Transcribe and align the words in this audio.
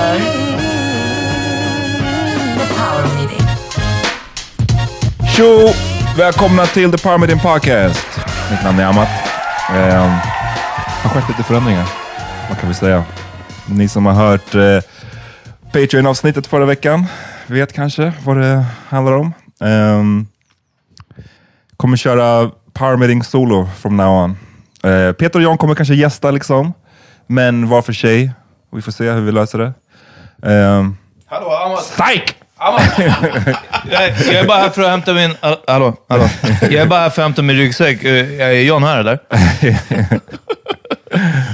För 0.00 0.18
The 2.58 2.74
Power 2.74 3.14
Meeting. 3.16 3.46
Tjo! 5.36 5.68
Välkomna 6.16 6.66
till 6.66 6.92
The 6.92 6.98
Power 6.98 7.18
Meeting 7.18 7.38
Podcast. 7.38 8.06
Mitt 8.50 8.64
namn 8.64 8.78
är 8.78 8.84
Amat. 8.84 9.08
Eh, 9.70 10.08
har 11.02 11.10
skett 11.10 11.28
lite 11.28 11.42
förändringar, 11.42 11.86
vad 12.48 12.58
kan 12.58 12.68
vi 12.68 12.74
säga? 12.74 13.04
Ni 13.66 13.88
som 13.88 14.06
har 14.06 14.12
hört 14.12 14.54
eh, 14.54 14.80
Patreon-avsnittet 15.72 16.46
förra 16.46 16.64
veckan 16.64 17.06
vet 17.46 17.72
kanske 17.72 18.12
vad 18.24 18.36
det 18.36 18.64
handlar 18.88 19.12
om. 19.12 19.32
Eh, 19.60 20.04
kommer 21.76 21.96
köra 21.96 22.50
Power 22.72 22.96
Meeting 22.96 23.22
solo 23.22 23.68
from 23.76 23.96
now 23.96 24.24
on. 24.24 24.36
Eh, 24.82 25.12
Peter 25.12 25.38
och 25.38 25.42
John 25.42 25.58
kommer 25.58 25.74
kanske 25.74 25.94
gästa 25.94 26.30
liksom, 26.30 26.72
men 27.26 27.68
var 27.68 27.82
för 27.82 27.92
sig. 27.92 28.32
Vi 28.72 28.82
får 28.82 28.92
se 28.92 29.10
hur 29.10 29.20
vi 29.20 29.32
löser 29.32 29.58
det. 29.58 29.72
Eh, 30.42 30.86
Hallå, 31.30 31.50
Amat! 31.66 31.82
Strike! 31.84 32.32
Jag, 33.90 34.10
jag 34.26 34.34
är 34.34 34.46
bara 34.46 34.58
här 34.58 34.70
för 34.70 34.82
att 34.82 34.88
hämta 34.90 35.14
min... 35.14 35.34
all- 35.40 35.56
Hallå, 35.66 35.94
hallå. 36.08 36.28
Jag 36.62 36.74
är 36.74 36.86
bara 36.86 37.00
här 37.00 37.10
för 37.10 37.22
att 37.22 37.26
hämta 37.26 37.42
min 37.42 37.56
ryggsäck. 37.56 38.04
Eh, 38.04 38.40
Är 38.40 38.50
John 38.52 38.82
här 38.82 38.98
eller? 38.98 39.18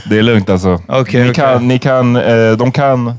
Det 0.08 0.18
är 0.18 0.22
lugnt 0.22 0.50
alltså. 0.50 0.80
Okej, 0.88 1.20
ni, 1.24 1.30
okej. 1.30 1.34
kan, 1.34 1.68
ni 1.68 1.78
kan, 1.78 2.16
eh, 2.16 2.52
de 2.52 2.72
kan 2.72 3.14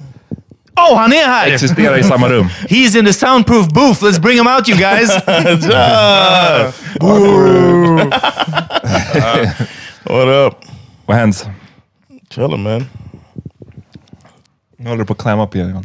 Oh, 0.92 0.98
han 0.98 1.14
är 1.14 1.28
här! 1.28 1.48
existera 1.48 1.98
i 2.00 2.04
samma 2.04 2.30
rum. 2.30 2.50
He's 2.70 2.98
in 3.00 3.06
the 3.06 3.14
soundproof 3.14 3.68
booth. 3.68 4.04
Let's 4.04 4.20
bring 4.20 4.38
him 4.40 4.48
out 4.48 4.70
you 4.70 4.78
guys! 4.78 5.10
What 10.04 10.28
up? 10.28 10.54
Vad 11.06 11.18
händer? 11.18 11.54
Chilling, 12.30 12.64
man. 12.64 12.86
Nu 14.80 14.90
håller 14.90 15.00
du 15.00 15.06
på 15.06 15.14
att 15.14 15.20
climb 15.20 15.40
up 15.42 15.56
igen. 15.56 15.72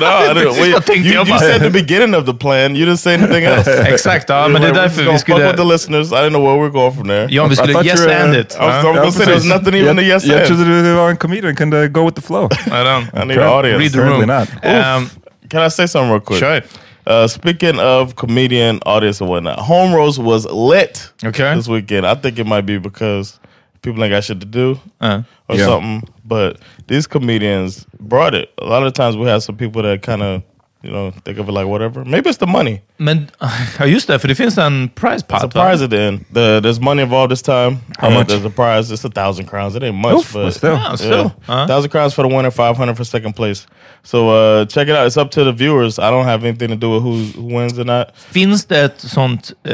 No, 0.00 0.06
I 0.06 0.34
didn't. 0.34 0.34
Precis 0.44 0.72
vad 0.74 0.84
tänkte 0.86 1.08
you, 1.08 1.26
you 1.26 1.38
said 1.38 1.60
the 1.62 1.70
beginning 1.70 2.14
of 2.14 2.24
the 2.26 2.34
plan. 2.34 2.76
You 2.76 2.86
didn't 2.86 2.96
say 2.96 3.14
anything 3.14 3.44
else. 3.52 3.82
Exakt, 3.88 4.28
ja, 4.28 4.48
men 4.48 4.62
det 4.62 4.68
är 4.68 4.74
därför 4.74 5.04
gonna 5.04 5.12
vi 5.12 5.24
fuck 5.24 5.38
with 5.38 5.56
the 5.56 5.64
listeners. 5.64 6.06
I 6.12 6.14
didn't 6.14 6.30
know 6.30 6.42
where 6.42 6.56
we're 6.68 6.72
going 6.72 6.92
from 6.94 7.08
there. 7.08 7.26
John, 7.30 7.48
vi 7.48 7.52
I 7.52 7.56
skulle 7.56 7.72
thought 7.72 7.86
yes 7.86 8.00
you 8.00 8.10
and 8.12 8.34
it. 8.34 8.56
I 8.60 8.64
was, 8.66 8.74
I 8.74 8.76
was 8.76 8.84
Ja, 8.84 8.92
gonna 8.92 9.12
say 9.12 9.24
there's 9.26 9.48
nothing 9.48 9.74
even 9.74 9.96
to 9.96 10.02
yes 10.02 10.24
Jag 10.24 10.38
and. 10.38 10.46
trodde 10.46 10.64
du 10.82 10.94
var 10.94 11.10
en 11.10 11.16
comedian, 11.16 11.56
kunde 11.56 11.88
go 11.88 12.04
with 12.04 12.14
the 12.14 12.22
flow. 12.22 12.44
I 12.66 12.84
don't. 12.84 13.22
I 13.22 13.24
need 13.26 13.38
an 13.38 13.48
audience. 13.48 13.78
Read 13.78 13.92
the 13.92 13.98
Apparently 13.98 14.26
room. 14.26 14.46
not. 14.62 14.96
Um, 14.96 15.10
Can 15.50 15.66
I 15.66 15.70
say 15.70 15.86
something 15.86 16.10
real 16.12 16.20
quick? 16.20 16.38
Sure. 16.38 16.62
Uh, 17.06 17.26
speaking 17.28 17.78
of 17.80 18.14
comedian, 18.14 18.80
audience, 18.86 19.20
and 19.24 19.30
whatnot, 19.30 19.58
Home 19.58 19.94
Roast 19.96 20.18
was 20.18 20.46
lit 20.46 21.10
Okay. 21.24 21.54
this 21.54 21.68
weekend. 21.68 22.06
I 22.06 22.14
think 22.14 22.38
it 22.38 22.46
might 22.46 22.66
be 22.66 22.78
because 22.78 23.38
people 23.82 24.02
ain't 24.04 24.12
got 24.12 24.24
shit 24.24 24.40
to 24.40 24.46
do 24.46 24.78
uh, 25.00 25.22
or 25.50 25.56
Yeah. 25.58 25.66
something. 25.66 26.02
But 26.24 26.56
these 26.88 27.06
comedians 27.08 27.86
brought 27.98 28.34
it. 28.34 28.48
A 28.62 28.64
lot 28.64 28.86
of 28.86 28.92
times 28.94 29.16
we 29.16 29.26
have 29.30 29.40
some 29.42 29.56
people 29.56 29.82
that 29.82 30.02
kind 30.02 30.22
of, 30.22 30.42
you 30.82 30.90
know, 30.92 31.10
think 31.24 31.38
of 31.38 31.48
it 31.48 31.52
like 31.52 31.66
whatever. 31.66 32.04
Maybe 32.04 32.30
it's 32.30 32.38
the 32.38 32.46
money. 32.46 32.80
men, 32.98 33.30
ja 33.78 33.86
just 33.86 34.06
det, 34.08 34.18
för 34.18 34.28
det 34.28 34.34
finns 34.34 34.58
en 34.58 34.88
prize 34.94 35.24
It's 35.24 35.34
a 35.36 35.40
pot. 35.40 35.54
va? 35.54 35.60
prize 35.68 35.84
at 35.84 35.90
the 35.90 35.98
end. 36.00 36.24
The, 36.34 36.60
there's 36.60 36.80
money 36.80 37.02
involved 37.02 37.30
this 37.30 37.42
time. 37.42 37.76
How 37.98 38.08
Uh, 38.08 38.14
much? 38.14 38.28
There's 38.28 38.44
a 38.46 38.50
prize. 38.50 38.94
It's 38.94 39.04
a 39.04 39.10
thousand 39.10 39.46
crowns. 39.46 39.74
It 39.76 39.82
ain't 39.82 39.96
much, 39.96 40.14
Oof, 40.14 40.32
but 40.32 40.44
but 40.44 40.54
still. 40.54 40.74
Yeah, 40.76 40.96
still. 40.96 41.10
Yeah. 41.24 41.24
Uh-huh. 41.48 41.66
Thousand 41.66 41.90
crowns 41.90 42.14
for 42.14 42.28
the 42.28 42.34
winner, 42.36 42.50
five 42.50 42.76
hundred 42.76 42.96
for 42.96 43.04
second 43.04 43.34
place. 43.36 43.66
So 44.02 44.28
uh, 44.30 44.64
check 44.66 44.88
it 44.88 44.94
out. 44.96 45.06
It's 45.06 45.16
up 45.16 45.30
to 45.30 45.44
the 45.44 45.52
viewers. 45.52 45.98
I 45.98 46.10
don't 46.10 46.24
have 46.24 46.44
anything 46.48 46.68
to 46.68 46.76
do 46.76 46.90
with 46.90 47.02
who, 47.02 47.40
who 47.40 47.54
wins 47.56 47.78
or 47.78 47.84
not. 47.84 48.06
Finns 48.16 48.64
det 48.66 48.78
ett 48.84 49.00
sånt 49.00 49.52
eh, 49.64 49.72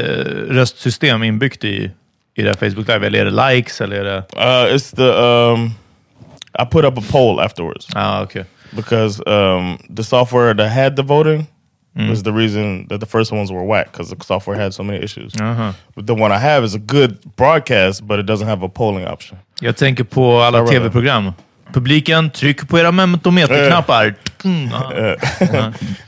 röstsystem 0.50 1.22
inbyggt 1.22 1.64
i, 1.64 1.90
i 2.36 2.42
det 2.42 2.54
Facebook 2.54 2.88
Live? 2.88 3.06
Eller 3.06 3.20
är 3.20 3.24
det 3.24 3.54
likes? 3.54 3.80
Eller 3.80 3.96
är 3.96 4.04
det... 4.04 4.16
Uh, 4.36 4.74
it's 4.76 4.96
the 4.96 5.02
um, 5.02 5.74
I 6.58 6.64
put 6.70 6.84
up 6.84 6.98
a 6.98 7.02
poll 7.10 7.40
afterwards 7.40 7.86
Ah, 7.94 8.22
okej. 8.22 8.44
because 8.72 9.22
um, 9.26 9.78
the 9.96 10.04
software 10.04 10.54
that 10.54 10.72
had 10.72 10.96
the 10.96 11.02
voting 11.02 11.46
Mm. 11.98 12.10
was 12.10 12.22
the 12.22 12.30
reason 12.32 12.86
that 12.88 13.00
the 13.00 13.06
first 13.06 13.32
ones 13.32 13.50
were 13.50 13.64
whack 13.64 13.86
because 13.92 14.10
the 14.16 14.24
software 14.24 14.62
had 14.62 14.74
so 14.74 14.82
many 14.82 14.98
issues. 15.04 15.34
Uh-huh. 15.40 15.72
But 15.94 16.06
the 16.06 16.12
one 16.14 16.30
I 16.30 16.38
have 16.38 16.62
is 16.66 16.74
a 16.74 16.78
good 16.78 17.16
broadcast, 17.36 18.06
but 18.06 18.18
it 18.20 18.26
doesn't 18.26 18.46
have 18.48 18.62
a 18.66 18.68
polling 18.68 19.06
option. 19.06 19.38
Jag 19.60 19.76
tänker 19.76 20.04
på 20.04 20.40
alla 20.40 20.66
tv-program. 20.66 21.32
Publiken, 21.72 22.30
tryck 22.30 22.68
på 22.68 22.78
era 22.78 22.92
mentometerknappar. 22.92 24.14
Mm, 24.44 24.70
ah. 24.74 24.92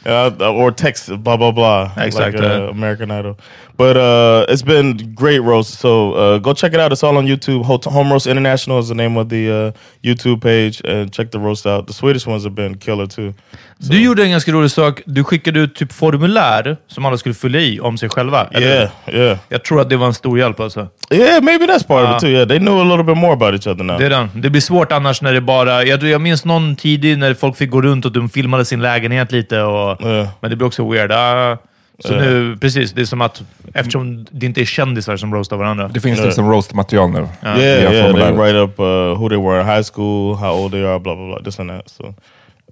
uh, 0.43 0.49
or 0.49 0.71
text 0.73 1.09
blah 1.09 1.37
blah 1.37 1.53
blah 1.53 1.91
Exactly. 2.07 2.41
like 2.41 2.63
uh, 2.63 2.71
American 2.71 3.11
Idol. 3.11 3.35
But 3.79 3.97
uh, 3.97 4.45
it's 4.53 4.63
been 4.63 5.15
great 5.15 5.39
roast. 5.41 5.79
So 5.79 6.13
uh, 6.15 6.39
go 6.39 6.53
check 6.53 6.75
it 6.75 6.81
out. 6.81 6.93
It's 6.93 7.05
all 7.05 7.17
on 7.17 7.27
YouTube. 7.29 7.63
Ho- 7.65 7.81
Home 7.91 8.11
Roast 8.13 8.27
International 8.27 8.81
is 8.81 8.89
the 8.89 8.95
name 8.95 9.17
of 9.21 9.29
the 9.29 9.49
uh, 9.51 9.73
YouTube 10.03 10.41
page, 10.43 10.81
and 10.85 11.13
check 11.13 11.31
the 11.31 11.39
roast 11.39 11.65
out. 11.67 11.87
The 11.87 11.93
Swedish 11.93 12.27
ones 12.27 12.43
have 12.45 12.55
been 12.55 12.77
killer 12.79 13.07
too. 13.07 13.35
Du 13.79 14.01
gjorde 14.03 14.23
en 14.25 14.31
ganska 14.31 14.53
rolig 14.53 14.71
sak. 14.71 15.01
Du 15.07 15.25
skickade 15.25 15.61
ut 15.61 15.75
typ 15.75 15.93
formulär 15.93 16.77
som 16.87 17.05
alla 17.07 17.17
skulle 17.19 17.35
fylla 17.35 17.59
i 17.59 17.81
om 17.81 17.99
sig 17.99 18.09
själva. 18.09 18.47
eller? 18.51 18.67
Yeah, 18.67 18.91
yeah, 19.13 19.39
Jag 19.49 19.65
tror 19.65 19.81
att 19.81 19.91
det 19.91 19.97
var 19.97 20.07
en 20.07 20.15
stor 20.15 20.39
hjälp 20.39 20.61
alltså. 20.61 20.89
yeah. 21.11 21.43
Maybe 21.43 21.67
that's 21.67 21.87
part 21.87 22.05
of 22.05 22.11
Uh, 22.11 22.15
it 22.17 22.21
too. 22.21 22.29
Yeah, 22.31 22.49
they 22.49 22.59
knew 22.59 22.81
a 22.81 22.85
little 22.85 23.05
bit 23.05 23.17
more 23.17 23.33
about 23.33 23.55
each 23.55 23.67
other 23.75 23.85
now. 23.85 23.99
Det, 23.99 24.07
är 24.07 24.11
den. 24.11 24.29
det 24.35 24.51
blir 24.51 24.61
svårt 24.61 24.93
annars 24.93 25.23
när 25.23 25.33
det 25.33 25.41
bara... 25.41 25.85
Jag, 25.85 26.03
jag 26.03 26.21
minns 26.21 26.45
någon 26.45 26.77
tidig 26.77 27.19
när 27.19 27.35
folk 27.35 27.57
fick 27.57 27.71
gå 27.71 27.83
runt 27.83 28.05
och 28.05 28.13
de 28.13 28.29
filmade 28.29 28.65
sin 28.65 28.83
lägenhet 28.83 29.33
lite. 29.33 29.61
Och, 29.63 30.01
Yeah. 30.03 30.29
Men 30.41 30.51
det 30.51 30.57
blir 30.57 30.67
också 30.67 30.91
weird. 30.91 31.13
Ah, 31.13 31.57
så 32.05 32.15
Ja. 32.15 32.21
nu, 32.21 32.57
precis. 32.57 32.93
Det 32.93 33.01
är 33.01 33.05
som 33.05 33.21
att 33.21 33.43
eftersom 33.75 34.27
det 34.31 34.47
inte 34.47 34.61
är 34.61 34.65
kändisar 34.65 35.17
som 35.17 35.35
roastar 35.35 35.57
varandra. 35.57 35.89
Det 35.89 36.01
finns 36.01 36.21
liksom 36.21 36.51
roast-material 36.51 37.11
nu. 37.11 37.19
Yeah, 37.45 37.57
via 37.57 37.93
yeah. 37.93 38.15
They 38.15 38.33
write 38.33 38.59
up 38.59 38.81
uh, 38.81 38.87
who 39.21 39.29
they 39.29 39.39
were 39.39 39.61
in 39.61 39.67
high 39.67 39.83
school, 39.95 40.35
how 40.37 40.51
old 40.63 40.73
they 40.73 40.85
are, 40.85 40.99
blah 40.99 41.15
blah 41.17 41.27
blah, 41.27 41.43
this 41.43 41.61
and 41.61 41.71
that. 41.71 41.89
So, 41.91 42.15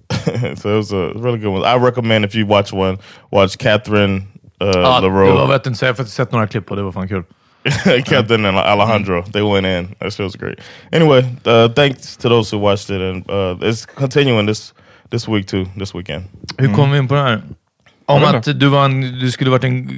so 0.55 0.69
it 0.69 0.77
was 0.77 0.93
a 0.93 1.11
really 1.15 1.39
good 1.39 1.53
one. 1.53 1.75
I 1.75 1.85
recommend 1.85 2.25
if 2.25 2.35
you 2.35 2.45
watch 2.47 2.73
one, 2.73 2.97
watch 3.31 3.57
Catherine 3.57 4.15
uh, 4.61 4.67
det 4.67 5.07
LaRoe. 5.07 5.31
var 5.31 5.47
vet 5.47 5.67
inte, 5.67 5.85
jag 5.85 5.93
har 5.93 6.03
sett 6.03 6.31
några 6.31 6.47
klipp 6.47 6.71
och 6.71 6.77
det 6.77 6.83
var 6.83 6.91
fan 6.91 7.07
kul. 7.07 7.23
Captain 8.05 8.45
and 8.45 8.57
Alejandro. 8.57 9.23
They 9.23 9.41
went 9.41 9.65
in. 9.65 9.95
That 9.99 10.13
shit 10.13 10.23
was 10.23 10.35
great. 10.35 10.59
Anyway, 10.91 11.25
uh, 11.45 11.67
thanks 11.73 12.17
to 12.17 12.29
those 12.29 12.55
who 12.55 12.61
watched 12.63 12.89
it, 12.89 13.01
and 13.01 13.29
uh, 13.29 13.67
it's 13.69 13.85
continuing 13.85 14.47
this 14.47 14.73
this 15.09 15.27
week 15.27 15.47
too. 15.47 15.65
This 15.79 15.95
weekend. 15.95 16.23
Hur 16.57 16.73
kom 16.73 16.91
vi 16.91 16.97
in 16.97 17.07
på 17.07 17.13
det 17.15 17.21
här? 17.21 17.41
Om 18.07 18.23
att 18.23 18.59
du, 18.59 18.67
var 18.67 18.85
en, 18.85 19.19
du 19.19 19.31
skulle 19.31 19.49
varit 19.49 19.63
en 19.63 19.89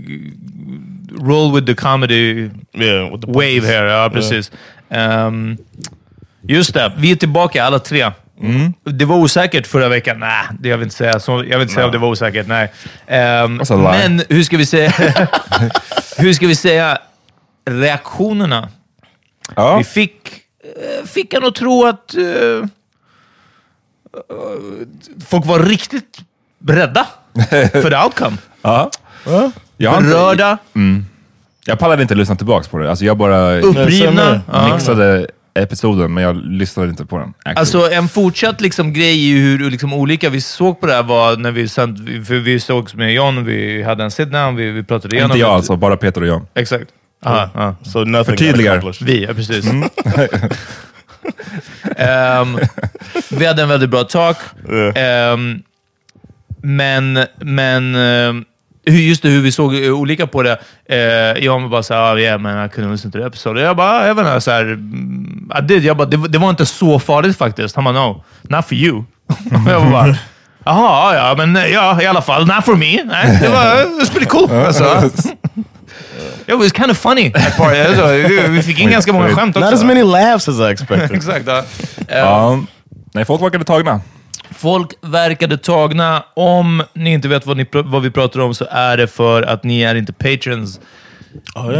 roll 1.21 1.55
with 1.55 1.67
the 1.67 1.75
comedy 1.75 2.49
Yeah, 2.73 3.11
with 3.11 3.25
the 3.25 3.31
wave 3.31 3.67
här. 3.67 3.85
Ja, 3.85 4.09
precis. 4.09 4.51
Ehm, 4.89 5.57
just 6.41 6.73
det, 6.73 6.93
vi 6.97 7.11
är 7.11 7.15
tillbaka 7.15 7.63
alla 7.63 7.79
tre. 7.79 8.11
Mm. 8.41 8.73
Det 8.83 9.05
var 9.05 9.17
osäkert 9.17 9.67
förra 9.67 9.89
veckan. 9.89 10.19
Nej, 10.19 10.45
det 10.59 10.69
jag 10.69 10.77
vill 10.77 10.85
inte 10.85 10.95
säga. 10.95 11.19
Så, 11.19 11.31
jag 11.31 11.43
vill 11.43 11.61
inte 11.61 11.73
säga 11.73 11.85
om 11.85 11.91
det 11.91 11.97
var 11.97 12.07
osäkert. 12.07 12.47
Nej. 12.47 12.71
Lie. 13.07 13.77
men 13.79 14.23
hur 14.29 14.43
ska 14.43 14.57
vi 14.57 14.65
säga? 14.65 14.89
hur 16.17 16.33
ska 16.33 16.47
vi 16.47 16.55
säga? 16.55 16.97
Reaktionerna. 17.65 18.69
Ja. 19.55 19.77
Vi 19.77 19.83
fick, 19.83 20.41
eh, 20.63 21.05
fick 21.05 21.33
en 21.33 21.45
att 21.45 21.55
tro 21.55 21.85
att 21.85 22.15
eh, 22.15 22.67
folk 25.25 25.45
var 25.45 25.59
riktigt 25.59 26.19
rädda 26.67 27.07
för 27.71 27.89
the 27.89 27.97
outcome. 27.97 28.37
Ja. 28.61 28.91
Jag, 29.77 30.03
Berörda, 30.03 30.57
jag 31.65 31.79
pallade 31.79 32.01
inte 32.01 32.15
lyssna 32.15 32.35
tillbaka 32.35 32.69
på 32.69 32.77
det. 32.77 32.89
Alltså 32.89 33.05
jag 33.05 33.17
bara 33.17 33.59
upprivna. 33.59 34.41
Ja. 34.51 34.73
mixade 34.73 35.27
episoden, 35.53 36.13
men 36.13 36.23
jag 36.23 36.35
lyssnade 36.45 36.89
inte 36.89 37.05
på 37.05 37.17
den. 37.17 37.29
actually. 37.29 37.59
Alltså 37.59 37.91
en 37.91 38.09
fortsatt 38.09 38.61
liksom, 38.61 38.93
grej 38.93 39.29
i 39.29 39.39
hur 39.39 39.71
liksom, 39.71 39.93
olika 39.93 40.29
vi 40.29 40.41
såg 40.41 40.79
på 40.79 40.87
det 40.87 40.93
här 40.93 41.03
var 41.03 41.37
när 41.37 41.51
vi 41.51 41.67
sänd, 41.67 41.97
för 42.27 42.35
vi 42.35 42.59
sågs 42.59 42.95
med 42.95 43.13
John, 43.13 43.45
vi 43.45 43.83
hade 43.83 44.03
en 44.03 44.11
sit 44.11 44.31
down, 44.31 44.55
vi, 44.55 44.71
vi 44.71 44.83
pratade 44.83 45.15
igenom 45.15 45.31
inte 45.31 45.39
jag 45.39 45.49
alltså, 45.49 45.75
bara 45.75 45.97
Peter 45.97 46.21
och 46.21 46.27
jag. 46.27 46.45
Exakt. 46.53 46.85
Aha. 47.25 47.75
So 47.83 47.99
nothing 47.99 48.15
got 48.15 48.25
Förtydligar. 48.25 49.05
Vi, 49.05 49.23
ja 49.23 49.33
precis. 49.33 49.65
Ehm, 51.97 52.59
vi 53.29 53.45
hade 53.45 53.61
en 53.61 53.69
väldigt 53.69 53.89
bra 53.89 54.03
talk. 54.03 54.37
Ehm, 54.95 55.63
men, 56.61 57.25
men 57.37 57.95
hur- 58.85 58.99
just 59.01 59.21
det, 59.23 59.29
hur 59.29 59.41
vi 59.41 59.51
såg 59.51 59.75
eh, 59.75 59.91
olika 59.93 60.27
på 60.27 60.43
det. 60.43 60.59
Uh, 60.91 61.43
jag 61.45 61.59
var 61.59 61.69
bara 61.69 61.83
såhär, 61.83 62.01
ah, 62.01 62.17
yeah, 62.19 62.39
men 62.39 62.55
jag 62.57 62.71
kunde 62.73 62.91
lyssna 62.91 63.11
till 63.11 63.19
det 63.19 63.27
episoden. 63.27 63.63
Jag 63.63 63.75
bara, 63.77 64.07
jag 64.07 64.15
vet 64.15 64.25
inte, 64.25 64.41
såhär, 64.41 64.61
mm, 64.61 65.51
I 65.59 65.61
did. 65.61 65.83
Jag 65.83 65.97
bara, 65.97 66.07
det, 66.07 66.17
var- 66.17 66.27
det 66.27 66.37
var 66.37 66.49
inte 66.49 66.65
så 66.65 66.99
farligt 66.99 67.37
faktiskt. 67.37 67.75
Han 67.75 67.83
bara, 67.85 67.93
no, 68.07 68.23
not 68.41 68.65
for 68.65 68.73
you. 68.77 69.03
jag 69.67 69.91
bara, 69.91 70.15
jaha, 70.65 71.15
ja, 71.15 71.35
men 71.37 71.55
eh, 71.55 71.65
ja, 71.65 72.01
i 72.01 72.05
alla 72.05 72.21
fall, 72.21 72.47
not 72.47 72.65
for 72.65 72.75
me. 72.75 73.03
Nej, 73.03 73.39
det 73.41 73.49
var, 73.49 73.81
it 73.83 73.99
was 73.99 74.09
pretty 74.09 74.25
cool. 74.25 74.51
Alltså. 74.51 75.09
It 76.47 76.55
was 76.55 76.71
kind 76.71 76.91
of 76.91 76.97
funny. 76.97 77.31
Alltså, 77.59 78.07
vi 78.49 78.61
fick 78.63 78.79
in 78.79 78.89
ganska 78.91 79.13
många 79.13 79.35
skämt 79.35 79.55
också. 79.57 79.65
Not 79.69 79.73
as 79.79 79.83
many 79.83 80.03
laughs 80.03 80.47
as 80.49 80.59
I 80.59 80.63
expected. 80.71 81.11
Exakt. 81.15 81.47
Ja. 81.47 81.57
Eh, 82.07 82.17
Ja. 82.19 82.59
Nej, 83.13 83.25
folk 83.25 83.41
verkade 83.41 83.63
tagna. 83.63 84.01
Folk 84.51 84.93
verkade 85.01 85.57
tagna. 85.57 86.23
Om 86.33 86.83
ni 86.93 87.13
inte 87.13 87.27
vet 87.27 87.45
vad, 87.45 87.57
ni, 87.57 87.65
vad 87.71 88.01
vi 88.01 88.11
pratar 88.11 88.39
om 88.39 88.53
så 88.53 88.65
är 88.71 88.97
det 88.97 89.07
för 89.07 89.41
att 89.43 89.63
ni 89.63 89.81
är 89.81 89.95
inte 89.95 90.13
patrons. 90.13 90.79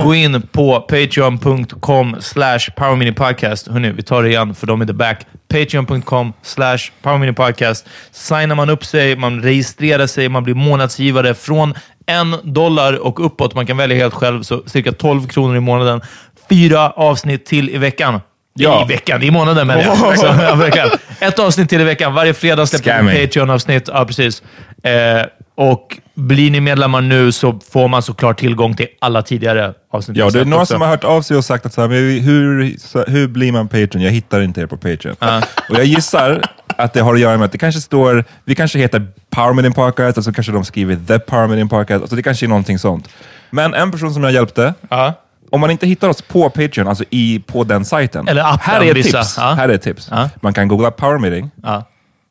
Gå 0.04 0.16
in 0.16 0.42
på 0.42 0.80
patreon.com 0.80 2.16
slash 2.20 2.60
powerminipodcast. 2.76 3.68
Hörrni, 3.68 3.92
vi 3.92 4.04
tar 4.04 4.24
det 4.24 4.30
igen 4.30 4.56
för 4.56 4.68
de 4.68 4.82
är 4.82 4.86
the 4.86 4.94
back. 4.94 5.26
Patreon.com 5.48 6.34
slash 6.42 6.78
powerminipodcast. 7.02 7.88
Signar 8.12 8.56
man 8.56 8.70
upp 8.70 8.86
sig, 8.86 9.16
man 9.16 9.42
registrerar 9.42 10.08
sig, 10.08 10.30
man 10.30 10.44
blir 10.44 10.56
månadsgivare 10.56 11.34
från 11.34 11.74
en 12.06 12.36
dollar 12.44 12.94
och 12.94 13.26
uppåt. 13.26 13.56
Man 13.56 13.66
kan 13.66 13.78
välja 13.78 13.98
helt 13.98 14.14
själv, 14.14 14.44
så 14.44 14.64
cirka 14.66 14.92
12 14.92 15.28
kronor 15.28 15.58
i 15.58 15.60
månaden. 15.60 16.02
Fyra 16.50 16.90
avsnitt 16.90 17.46
till 17.46 17.70
i 17.70 17.78
veckan. 17.78 18.20
Ja. 18.54 18.86
I 18.86 18.94
veckan, 18.94 19.24
i 19.24 19.32
månaden 19.32 19.68
menar 19.68 19.82
jag. 19.82 20.16
Ja, 20.42 20.56
veckan. 20.56 20.90
Ett 21.20 21.40
avsnitt 21.40 21.70
till 21.70 21.82
i 21.82 21.84
veckan. 21.84 22.14
Varje 22.14 22.34
fredag 22.34 22.66
släpper 22.66 23.04
vi. 23.04 23.26
Patreon-avsnitt. 23.28 23.88
Ja, 23.94 24.06
precis. 24.06 24.44
Eh, 24.84 25.26
och 25.56 25.98
blir 26.16 26.52
ni 26.52 26.60
medlemmar 26.60 27.02
nu 27.02 27.32
så 27.32 27.60
får 27.72 27.88
man 27.88 28.02
såklart 28.02 28.40
tillgång 28.40 28.76
till 28.76 28.88
alla 29.02 29.22
tidigare 29.22 29.74
avsnitt. 29.92 30.18
Ja, 30.18 30.30
det 30.30 30.40
är 30.40 30.46
några 30.46 30.62
också. 30.62 30.74
som 30.74 30.82
har 30.82 30.88
hört 30.88 31.04
av 31.04 31.22
sig 31.22 31.38
och 31.38 31.46
sagt 31.46 31.66
att 31.66 31.74
så 31.74 31.82
här, 31.82 32.20
hur, 32.22 32.78
så, 32.80 33.04
hur 33.04 33.28
blir 33.28 33.52
man 33.52 33.68
Patreon? 33.68 34.02
Jag 34.04 34.12
hittar 34.12 34.42
inte 34.42 34.62
er 34.62 34.66
på 34.66 34.78
Patreon. 34.78 35.16
Och 35.70 35.76
jag 35.76 35.86
gissar 35.86 36.42
att 36.78 36.94
det 36.94 37.02
har 37.02 37.14
att 37.14 37.20
göra 37.20 37.38
med 37.38 37.46
att 37.46 37.52
det 37.52 37.58
kanske 37.58 37.82
står, 37.82 38.24
vi 38.46 38.56
kanske 38.56 38.80
heter 38.80 39.08
Power 39.30 39.54
Meeting 39.54 39.74
Podcast, 39.74 40.18
och 40.18 40.24
så 40.24 40.34
kanske 40.34 40.52
de 40.52 40.66
skriver 40.66 40.96
The 41.08 41.20
Power 41.20 41.48
Meeting 41.48 41.70
Podcast, 41.70 42.02
alltså 42.02 42.16
det 42.16 42.24
kanske 42.24 42.46
är 42.46 42.48
någonting 42.48 42.80
sånt. 42.80 43.10
Men 43.52 43.74
en 43.74 43.92
person 43.92 44.14
som 44.14 44.24
jag 44.24 44.34
hjälpte, 44.34 44.74
Ja. 44.90 45.14
Om 45.52 45.60
man 45.62 45.72
inte 45.72 45.88
hittar 45.88 46.10
oss 46.10 46.22
på 46.22 46.50
Patreon, 46.50 46.88
alltså 46.88 47.04
i, 47.10 47.40
på 47.40 47.64
den 47.64 47.86
sajten. 47.86 48.28
Eller 48.28 48.42
appen, 48.44 48.60
här 48.62 48.82
är 48.82 48.92
ett 48.92 48.98
vissa. 48.98 49.18
tips. 49.24 49.38
Ja. 49.38 49.44
Här 49.54 49.70
är 49.70 49.74
ett 49.74 49.82
tips. 49.82 50.08
Ja. 50.12 50.30
Man 50.42 50.54
kan 50.54 50.68
googla 50.68 50.92
Power 50.92 51.18
Meeting 51.18 51.52
Ja, 51.64 51.84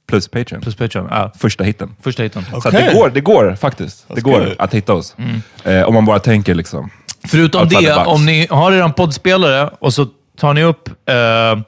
plus 0.09 0.29
Patreon. 0.29 0.61
plus 0.63 0.75
Patreon. 0.77 1.09
Ja. 1.11 1.33
Första 1.39 1.65
hitten. 1.65 1.97
Första 2.03 2.23
hiten. 2.23 2.45
Så 2.51 2.57
att 2.57 2.67
Okej. 2.67 2.85
det 2.89 2.95
går, 2.95 3.11
det 3.11 3.21
går 3.21 3.55
faktiskt. 3.61 4.07
det 4.15 4.21
går 4.21 4.39
good. 4.39 4.55
att 4.59 4.75
hitta 4.75 4.93
oss. 4.95 5.17
Mm. 5.19 5.43
Eh, 5.65 5.89
om 5.89 5.95
man 5.95 6.05
bara 6.05 6.19
tänker 6.19 6.55
liksom. 6.55 6.91
Förutom 7.29 7.69
det, 7.69 7.95
om 7.95 8.27
ni 8.27 8.47
har 8.51 8.73
er 8.73 8.89
poddspelare 8.89 9.71
och 9.79 9.95
så 9.95 10.07
tar 10.39 10.55
ni 10.55 10.63
upp 10.65 10.89
eh, 10.89 11.59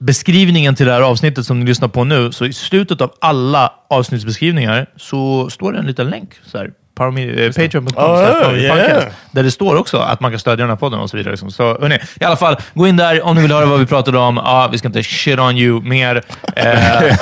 beskrivningen 0.00 0.74
till 0.74 0.86
det 0.86 0.92
här 0.92 1.00
avsnittet 1.00 1.46
som 1.46 1.60
ni 1.60 1.66
lyssnar 1.66 1.88
på 1.88 2.04
nu, 2.04 2.32
så 2.32 2.46
i 2.46 2.52
slutet 2.52 3.00
av 3.00 3.12
alla 3.20 3.72
avsnittsbeskrivningar 3.90 4.86
så 4.96 5.50
står 5.50 5.72
det 5.72 5.78
en 5.78 5.86
liten 5.86 6.10
länk. 6.10 6.30
Så 6.46 6.58
här, 6.58 6.70
Patreon.com 6.96 8.04
Oh, 8.04 8.40
Parami 8.40 8.58
yeah. 8.58 8.76
podcast, 8.76 9.16
Där 9.30 9.42
det 9.42 9.50
står 9.50 9.76
också 9.76 9.98
att 9.98 10.20
man 10.20 10.30
kan 10.30 10.40
stödja 10.40 10.56
den 10.62 10.68
här 10.70 10.76
podden 10.76 11.00
och 11.00 11.10
så 11.10 11.16
vidare. 11.16 11.32
Liksom. 11.32 11.50
Så 11.50 11.78
hörni, 11.80 11.98
i 12.20 12.24
alla 12.24 12.36
fall, 12.36 12.56
gå 12.74 12.86
in 12.86 12.96
där 12.96 13.24
om 13.24 13.36
ni 13.36 13.42
vill 13.42 13.52
höra 13.52 13.66
vad 13.66 13.80
vi 13.80 13.86
pratade 13.86 14.18
om. 14.18 14.36
Ja, 14.36 14.68
vi 14.72 14.78
ska 14.78 14.88
inte 14.88 15.02
shit 15.02 15.38
on 15.38 15.56
you 15.58 15.82
mer. 15.82 16.22
Eh, 16.56 17.16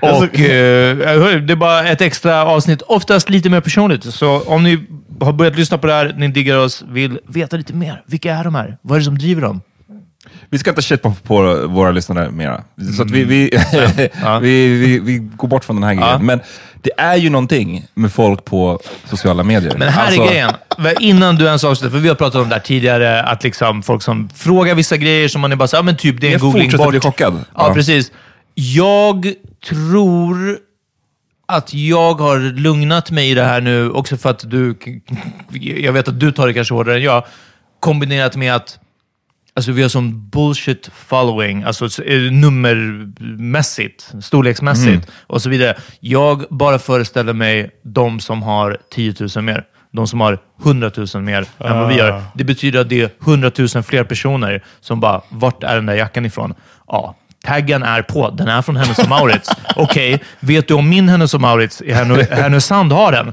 och 0.00 0.40
eh, 0.40 0.96
Det 1.40 1.52
är 1.52 1.56
bara 1.56 1.88
ett 1.88 2.00
extra 2.00 2.44
avsnitt, 2.44 2.82
oftast 2.82 3.30
lite 3.30 3.50
mer 3.50 3.60
personligt. 3.60 4.04
Så 4.04 4.40
om 4.40 4.62
ni 4.62 4.86
har 5.20 5.32
börjat 5.32 5.56
lyssna 5.56 5.78
på 5.78 5.86
det 5.86 5.92
här, 5.92 6.14
ni 6.16 6.28
diggar 6.28 6.58
oss, 6.58 6.84
vill 6.88 7.18
veta 7.28 7.56
lite 7.56 7.74
mer. 7.74 8.02
Vilka 8.06 8.34
är 8.34 8.44
de 8.44 8.54
här? 8.54 8.78
Vad 8.82 8.96
är 8.96 9.00
det 9.00 9.04
som 9.04 9.18
driver 9.18 9.42
dem? 9.42 9.60
Vi 10.50 10.58
ska 10.58 10.70
inte 10.70 10.82
shit 10.82 11.02
på, 11.02 11.12
på 11.22 11.66
våra 11.66 11.90
lyssnare 11.90 12.30
mera. 12.30 12.64
Så 12.96 13.04
vi, 13.04 13.24
vi, 14.40 14.68
vi, 14.78 14.98
vi 14.98 15.18
går 15.18 15.48
bort 15.48 15.64
från 15.64 15.76
den 15.76 15.84
här 15.84 15.94
grejen. 15.94 16.26
Men 16.26 16.40
det 16.82 16.90
är 16.96 17.16
ju 17.16 17.30
någonting 17.30 17.86
med 17.94 18.12
folk 18.12 18.44
på 18.44 18.80
sociala 19.04 19.42
medier. 19.42 19.74
Men 19.78 19.88
här 19.88 20.06
Alltså, 20.06 20.22
är 20.22 20.26
grejen. 20.28 20.50
Innan 21.00 21.36
du 21.36 21.44
ens 21.46 21.64
avslutar, 21.64 21.90
för 21.92 21.98
vi 21.98 22.08
har 22.08 22.14
pratat 22.14 22.42
om 22.42 22.48
det 22.48 22.54
här 22.54 22.62
tidigare, 22.62 23.22
att 23.22 23.42
liksom 23.44 23.82
folk 23.82 24.02
som 24.02 24.28
frågar 24.34 24.74
vissa 24.74 24.96
grejer 24.96 25.28
som 25.28 25.40
man 25.40 25.52
är 25.52 25.56
bara 25.56 25.68
så, 25.68 25.76
ja 25.76 25.82
men 25.82 25.96
typ 25.96 26.20
det 26.20 26.26
är 26.26 26.28
en 26.28 26.32
Jag 26.32 26.40
googling 26.40 26.70
bort. 26.76 26.90
bli 26.90 27.00
chockad. 27.00 27.34
Ja, 27.54 27.68
Ja. 27.68 27.74
precis. 27.74 28.12
Jag 28.54 29.32
tror 29.68 30.58
att 31.48 31.74
jag 31.74 32.14
har 32.14 32.38
lugnat 32.38 33.10
mig 33.10 33.30
i 33.30 33.34
det 33.34 33.44
här 33.44 33.60
nu, 33.60 33.90
också 33.90 34.16
för 34.16 34.30
att 34.30 34.50
du... 34.50 34.74
Jag 35.60 35.92
vet 35.92 36.08
att 36.08 36.20
du 36.20 36.32
tar 36.32 36.46
det 36.46 36.54
kanske 36.54 36.74
hårdare 36.74 36.96
än 36.96 37.02
jag. 37.02 37.24
Kombinerat 37.80 38.36
med 38.36 38.54
att 38.54 38.78
Alltså 39.56 39.72
vi 39.72 39.82
har 39.82 39.88
sån 39.88 40.28
bullshit 40.30 40.90
following, 41.06 41.62
alltså 41.62 41.88
nummermässigt, 42.30 44.12
storleksmässigt 44.22 44.88
Mm. 44.88 45.00
och 45.26 45.42
så 45.42 45.48
vidare. 45.48 45.76
Jag 46.00 46.44
bara 46.50 46.78
föreställer 46.78 47.32
mig 47.32 47.70
de 47.84 48.20
som 48.20 48.42
har 48.42 48.76
10 48.94 49.14
000 49.36 49.44
mer. 49.44 49.64
De 49.92 50.06
som 50.06 50.20
har 50.20 50.38
100 50.64 50.90
000 51.14 51.22
mer 51.22 51.38
än 51.58 51.78
vad 51.78 51.88
vi 51.88 51.94
Ah. 51.94 52.06
gör. 52.06 52.22
Det 52.34 52.44
betyder 52.44 52.80
att 52.80 52.88
det 52.88 53.02
är 53.02 53.10
100 53.24 53.50
000 53.74 53.82
fler 53.82 54.04
personer 54.04 54.64
som 54.80 55.00
bara, 55.00 55.20
vart 55.28 55.62
är 55.62 55.74
den 55.74 55.86
där 55.86 55.94
jackan 55.94 56.26
ifrån? 56.26 56.54
Ja, 56.86 57.14
taggen 57.44 57.82
är 57.82 58.02
på. 58.02 58.30
Den 58.30 58.48
är 58.48 58.62
från 58.62 58.76
Hennes 58.76 58.98
och 58.98 59.08
Mauritz. 59.08 59.50
Okej, 59.76 60.22
vet 60.40 60.68
du 60.68 60.74
om 60.74 60.88
min 60.88 61.08
Hennes 61.08 61.34
och 61.34 61.40
Mauritz 61.40 61.82
i 61.82 61.92
Härnö- 61.92 62.34
Härnösand 62.34 62.92
har 62.92 63.12
den? 63.12 63.32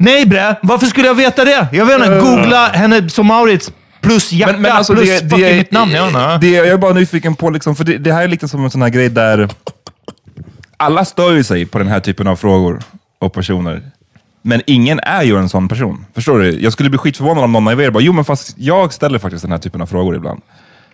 Nej 0.00 0.26
bre, 0.26 0.54
varför 0.62 0.86
skulle 0.86 1.06
jag 1.06 1.14
veta 1.14 1.44
det? 1.44 1.66
Jag 1.72 1.86
vet 1.86 1.98
inte, 1.98 2.18
googla 2.20 2.66
Hennes 2.68 3.18
och 3.18 3.24
Mauritz 3.26 3.72
plus 4.08 4.32
jacka 4.32 4.52
Men, 4.52 4.62
men 4.62 4.72
alltså 4.72 4.92
plus 4.94 5.08
det, 5.08 5.30
fucking 5.30 5.44
det, 5.44 5.56
mitt 5.56 5.72
namn. 5.72 5.92
Jag 5.92 6.40
det, 6.40 6.50
jag 6.50 6.66
är 6.66 6.76
bara 6.76 6.92
nyfiken 6.92 7.34
på, 7.34 7.50
liksom, 7.50 7.76
för 7.76 7.84
det, 7.84 7.98
det 7.98 8.12
här 8.12 8.22
är 8.22 8.28
lite 8.28 8.48
som 8.48 8.64
en 8.64 8.70
sån 8.70 8.82
här 8.82 8.88
grej 8.88 9.08
där 9.08 9.48
alla 10.76 11.04
stör 11.04 11.32
ju 11.32 11.44
sig 11.44 11.66
på 11.66 11.78
den 11.78 11.88
här 11.88 12.00
typen 12.00 12.26
av 12.26 12.36
frågor 12.36 12.82
och 13.18 13.32
personer. 13.32 13.82
Men 14.42 14.62
ingen 14.66 15.00
är 15.00 15.22
ju 15.22 15.36
en 15.36 15.48
sån 15.48 15.68
person. 15.68 16.04
Förstår 16.14 16.38
du? 16.38 16.60
Jag 16.60 16.72
skulle 16.72 16.90
bli 16.90 16.98
skitförvånad 16.98 17.44
om 17.44 17.52
någon 17.52 17.68
av 17.68 17.80
er 17.80 17.90
bara, 17.90 18.02
jo 18.02 18.12
men 18.12 18.24
fast 18.24 18.54
jag 18.58 18.92
ställer 18.92 19.18
faktiskt 19.18 19.42
den 19.42 19.52
här 19.52 19.58
typen 19.58 19.80
av 19.80 19.86
frågor 19.86 20.16
ibland. 20.16 20.40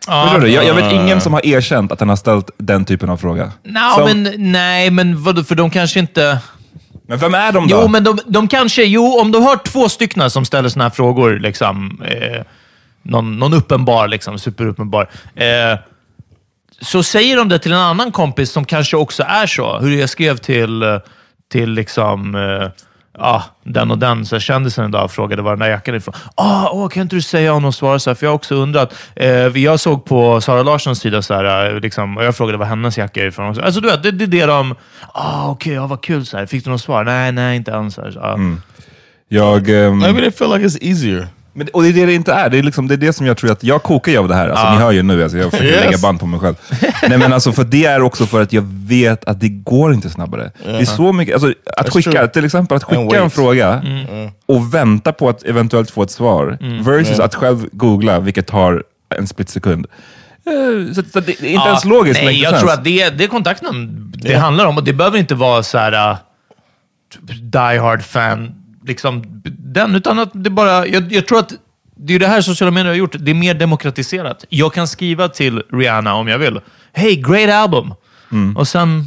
Förstår 0.06 0.40
du? 0.40 0.48
Jag, 0.48 0.64
jag 0.64 0.74
vet 0.74 0.92
ingen 0.92 1.20
som 1.20 1.32
har 1.32 1.46
erkänt 1.46 1.92
att 1.92 1.98
den 1.98 2.08
har 2.08 2.16
ställt 2.16 2.50
den 2.58 2.84
typen 2.84 3.10
av 3.10 3.16
fråga. 3.16 3.52
Nå, 3.62 3.80
Som- 3.96 4.04
men, 4.04 4.52
nej, 4.52 4.90
men 4.90 5.22
vadå, 5.22 5.44
för 5.44 5.54
de 5.54 5.70
kanske 5.70 6.00
inte... 6.00 6.38
men 7.08 7.18
vem 7.18 7.34
är 7.34 7.52
de 7.52 7.68
då? 7.68 7.80
Jo, 7.82 7.88
men 7.88 8.04
de, 8.04 8.18
de 8.26 8.48
kanske... 8.48 8.84
Jo, 8.84 9.20
om 9.20 9.32
du 9.32 9.38
har 9.38 9.56
två 9.56 9.88
stycken 9.88 10.30
som 10.30 10.44
ställer 10.44 10.68
såna 10.68 10.84
här 10.84 10.90
frågor, 10.90 11.38
liksom, 11.38 12.02
eh, 12.04 12.42
någon, 13.04 13.38
någon 13.38 13.54
uppenbar, 13.54 14.08
liksom, 14.08 14.38
superuppenbar, 14.38 15.10
eh, 15.34 15.78
så 16.80 17.02
säger 17.02 17.36
de 17.36 17.48
det 17.48 17.58
till 17.58 17.72
en 17.72 17.78
annan 17.78 18.12
kompis 18.12 18.50
som 18.50 18.64
kanske 18.64 18.96
också 18.96 19.22
är 19.22 19.46
så. 19.46 19.78
Hur 19.78 19.96
jag 20.00 20.08
skrev 20.08 20.36
till, 20.36 20.82
eh, 20.82 20.98
till 21.52 21.70
liksom, 21.70 22.34
eh, 22.34 22.68
ja, 23.18 23.42
den 23.64 23.90
och 23.90 23.98
den 23.98 24.26
så 24.26 24.38
kändisen 24.38 24.88
idag 24.88 25.10
frågade 25.10 25.42
var 25.42 25.50
den 25.50 25.58
där 25.58 25.68
jackan 25.68 25.94
är 25.94 25.98
ifrån. 25.98 26.14
Ah, 26.34 26.68
åh, 26.72 26.88
kan 26.88 27.02
inte 27.02 27.16
du 27.16 27.22
säga 27.22 27.52
om 27.52 27.62
de 27.62 27.72
svarar 27.72 27.98
så 27.98 28.10
här? 28.10 28.14
För 28.14 28.26
jag 28.26 28.30
har 28.30 28.34
också 28.34 28.54
undrat. 28.54 28.94
Eh, 29.16 29.28
jag 29.58 29.80
såg 29.80 30.04
på 30.04 30.40
Sara 30.40 30.62
Larssons 30.62 31.00
sida 31.00 31.22
så 31.22 31.34
här, 31.34 31.74
eh, 31.74 31.80
liksom, 31.80 32.16
och 32.16 32.24
jag 32.24 32.36
frågade 32.36 32.58
var 32.58 32.66
hennes 32.66 32.98
jacka 32.98 33.22
är 33.22 33.26
ifrån. 33.26 33.60
Alltså 33.60 33.80
du 33.80 33.88
vet, 33.88 34.02
det, 34.02 34.10
det 34.10 34.24
är 34.24 34.28
det 34.28 34.46
de... 34.46 34.74
Ah, 35.12 35.48
okej, 35.48 35.72
ja, 35.72 35.86
vad 35.86 36.00
kul. 36.02 36.26
Så 36.26 36.36
här. 36.36 36.46
Fick 36.46 36.64
du 36.64 36.70
något 36.70 36.80
svar? 36.80 37.04
Nej, 37.04 37.32
nej, 37.32 37.56
inte 37.56 37.72
än. 37.72 37.90
Så 37.90 38.02
här, 38.02 38.10
så, 38.10 38.20
ah. 38.20 38.38
Jag... 39.28 39.68
ehm, 39.68 39.98
Maybe 39.98 40.20
they 40.20 40.30
feel 40.30 40.50
like 40.50 40.66
it's 40.66 40.78
easier. 40.80 41.28
Men, 41.56 41.68
och 41.72 41.82
det 41.82 41.88
är 41.88 41.92
det 41.92 42.06
det 42.06 42.14
inte 42.14 42.32
är. 42.32 42.50
Det 42.50 42.58
är, 42.58 42.62
liksom, 42.62 42.88
det 42.88 42.94
är 42.94 42.96
det 42.96 43.12
som 43.12 43.26
jag 43.26 43.36
tror 43.36 43.52
att 43.52 43.64
jag 43.64 43.82
kokar 43.82 44.12
ju 44.12 44.18
av 44.18 44.28
det 44.28 44.34
här. 44.34 44.48
Alltså, 44.48 44.70
Ni 44.70 44.76
hör 44.76 44.92
ju 44.92 45.02
nu, 45.02 45.22
alltså, 45.22 45.38
jag 45.38 45.50
försöker 45.50 45.70
Yes. 45.72 45.84
lägga 45.84 45.98
band 45.98 46.20
på 46.20 46.26
mig 46.26 46.40
själv. 46.40 46.54
Nej, 47.08 47.18
men 47.18 47.32
alltså, 47.32 47.52
för 47.52 47.64
det 47.64 47.84
är 47.84 48.02
också 48.02 48.26
för 48.26 48.42
att 48.42 48.52
jag 48.52 48.64
vet 48.68 49.24
att 49.24 49.40
det 49.40 49.48
går 49.48 49.94
inte 49.94 50.10
snabbare. 50.10 50.50
Det 50.64 50.70
är 50.80 50.84
så 50.84 51.12
mycket, 51.12 51.34
alltså, 51.34 51.52
att 51.76 51.86
That's 51.86 51.90
skicka, 51.90 52.10
true. 52.10 52.28
till 52.28 52.44
exempel 52.44 52.76
att 52.76 52.84
skicka 52.84 53.22
en 53.22 53.30
fråga 53.30 53.82
och 54.46 54.74
vänta 54.74 55.12
på 55.12 55.28
att 55.28 55.42
eventuellt 55.42 55.90
få 55.90 56.02
ett 56.02 56.10
svar, 56.10 56.58
versus 56.84 57.18
att 57.20 57.34
själv 57.34 57.66
googla, 57.72 58.20
vilket 58.20 58.46
tar 58.46 58.82
en 59.18 59.26
split 59.26 59.48
sekund. 59.48 59.86
Eh, 60.46 60.94
Så, 60.94 61.02
så 61.12 61.20
det, 61.20 61.32
är 61.40 61.44
inte 61.46 61.68
ens 61.68 61.84
logiskt. 61.84 62.20
Nej, 62.24 62.40
jag 62.42 62.50
sense. 62.50 62.60
tror 62.66 62.72
att 62.74 62.84
det 62.84 63.10
det 63.10 63.24
är 63.24 63.28
kontakten 63.28 64.12
det 64.16 64.34
handlar 64.34 64.66
om. 64.66 64.76
Och 64.78 64.84
det 64.84 64.92
behöver 64.92 65.18
inte 65.18 65.34
vara 65.34 65.62
så 65.62 65.78
här 65.78 66.10
uh, 66.10 66.16
die 67.40 67.78
hard 67.80 68.02
fan, 68.04 68.54
liksom 68.86 69.42
den, 69.58 69.94
utan 69.94 70.18
att 70.18 70.30
det 70.32 70.50
bara... 70.50 70.86
Jag, 70.86 71.12
jag 71.12 71.26
tror 71.26 71.38
att 71.38 71.52
det 71.96 72.14
är 72.14 72.18
det 72.18 72.26
här 72.26 72.40
sociala 72.40 72.70
medier 72.70 72.88
har 72.88 72.96
gjort. 72.96 73.16
Det 73.18 73.30
är 73.30 73.34
mer 73.34 73.54
demokratiserat. 73.54 74.44
Jag 74.48 74.74
kan 74.74 74.88
skriva 74.88 75.28
till 75.28 75.62
Rihanna 75.72 76.14
om 76.14 76.28
jag 76.28 76.38
vill. 76.38 76.60
Hey, 76.92 77.16
great 77.16 77.50
album! 77.50 77.94
Och 78.56 78.68
sen, 78.68 79.04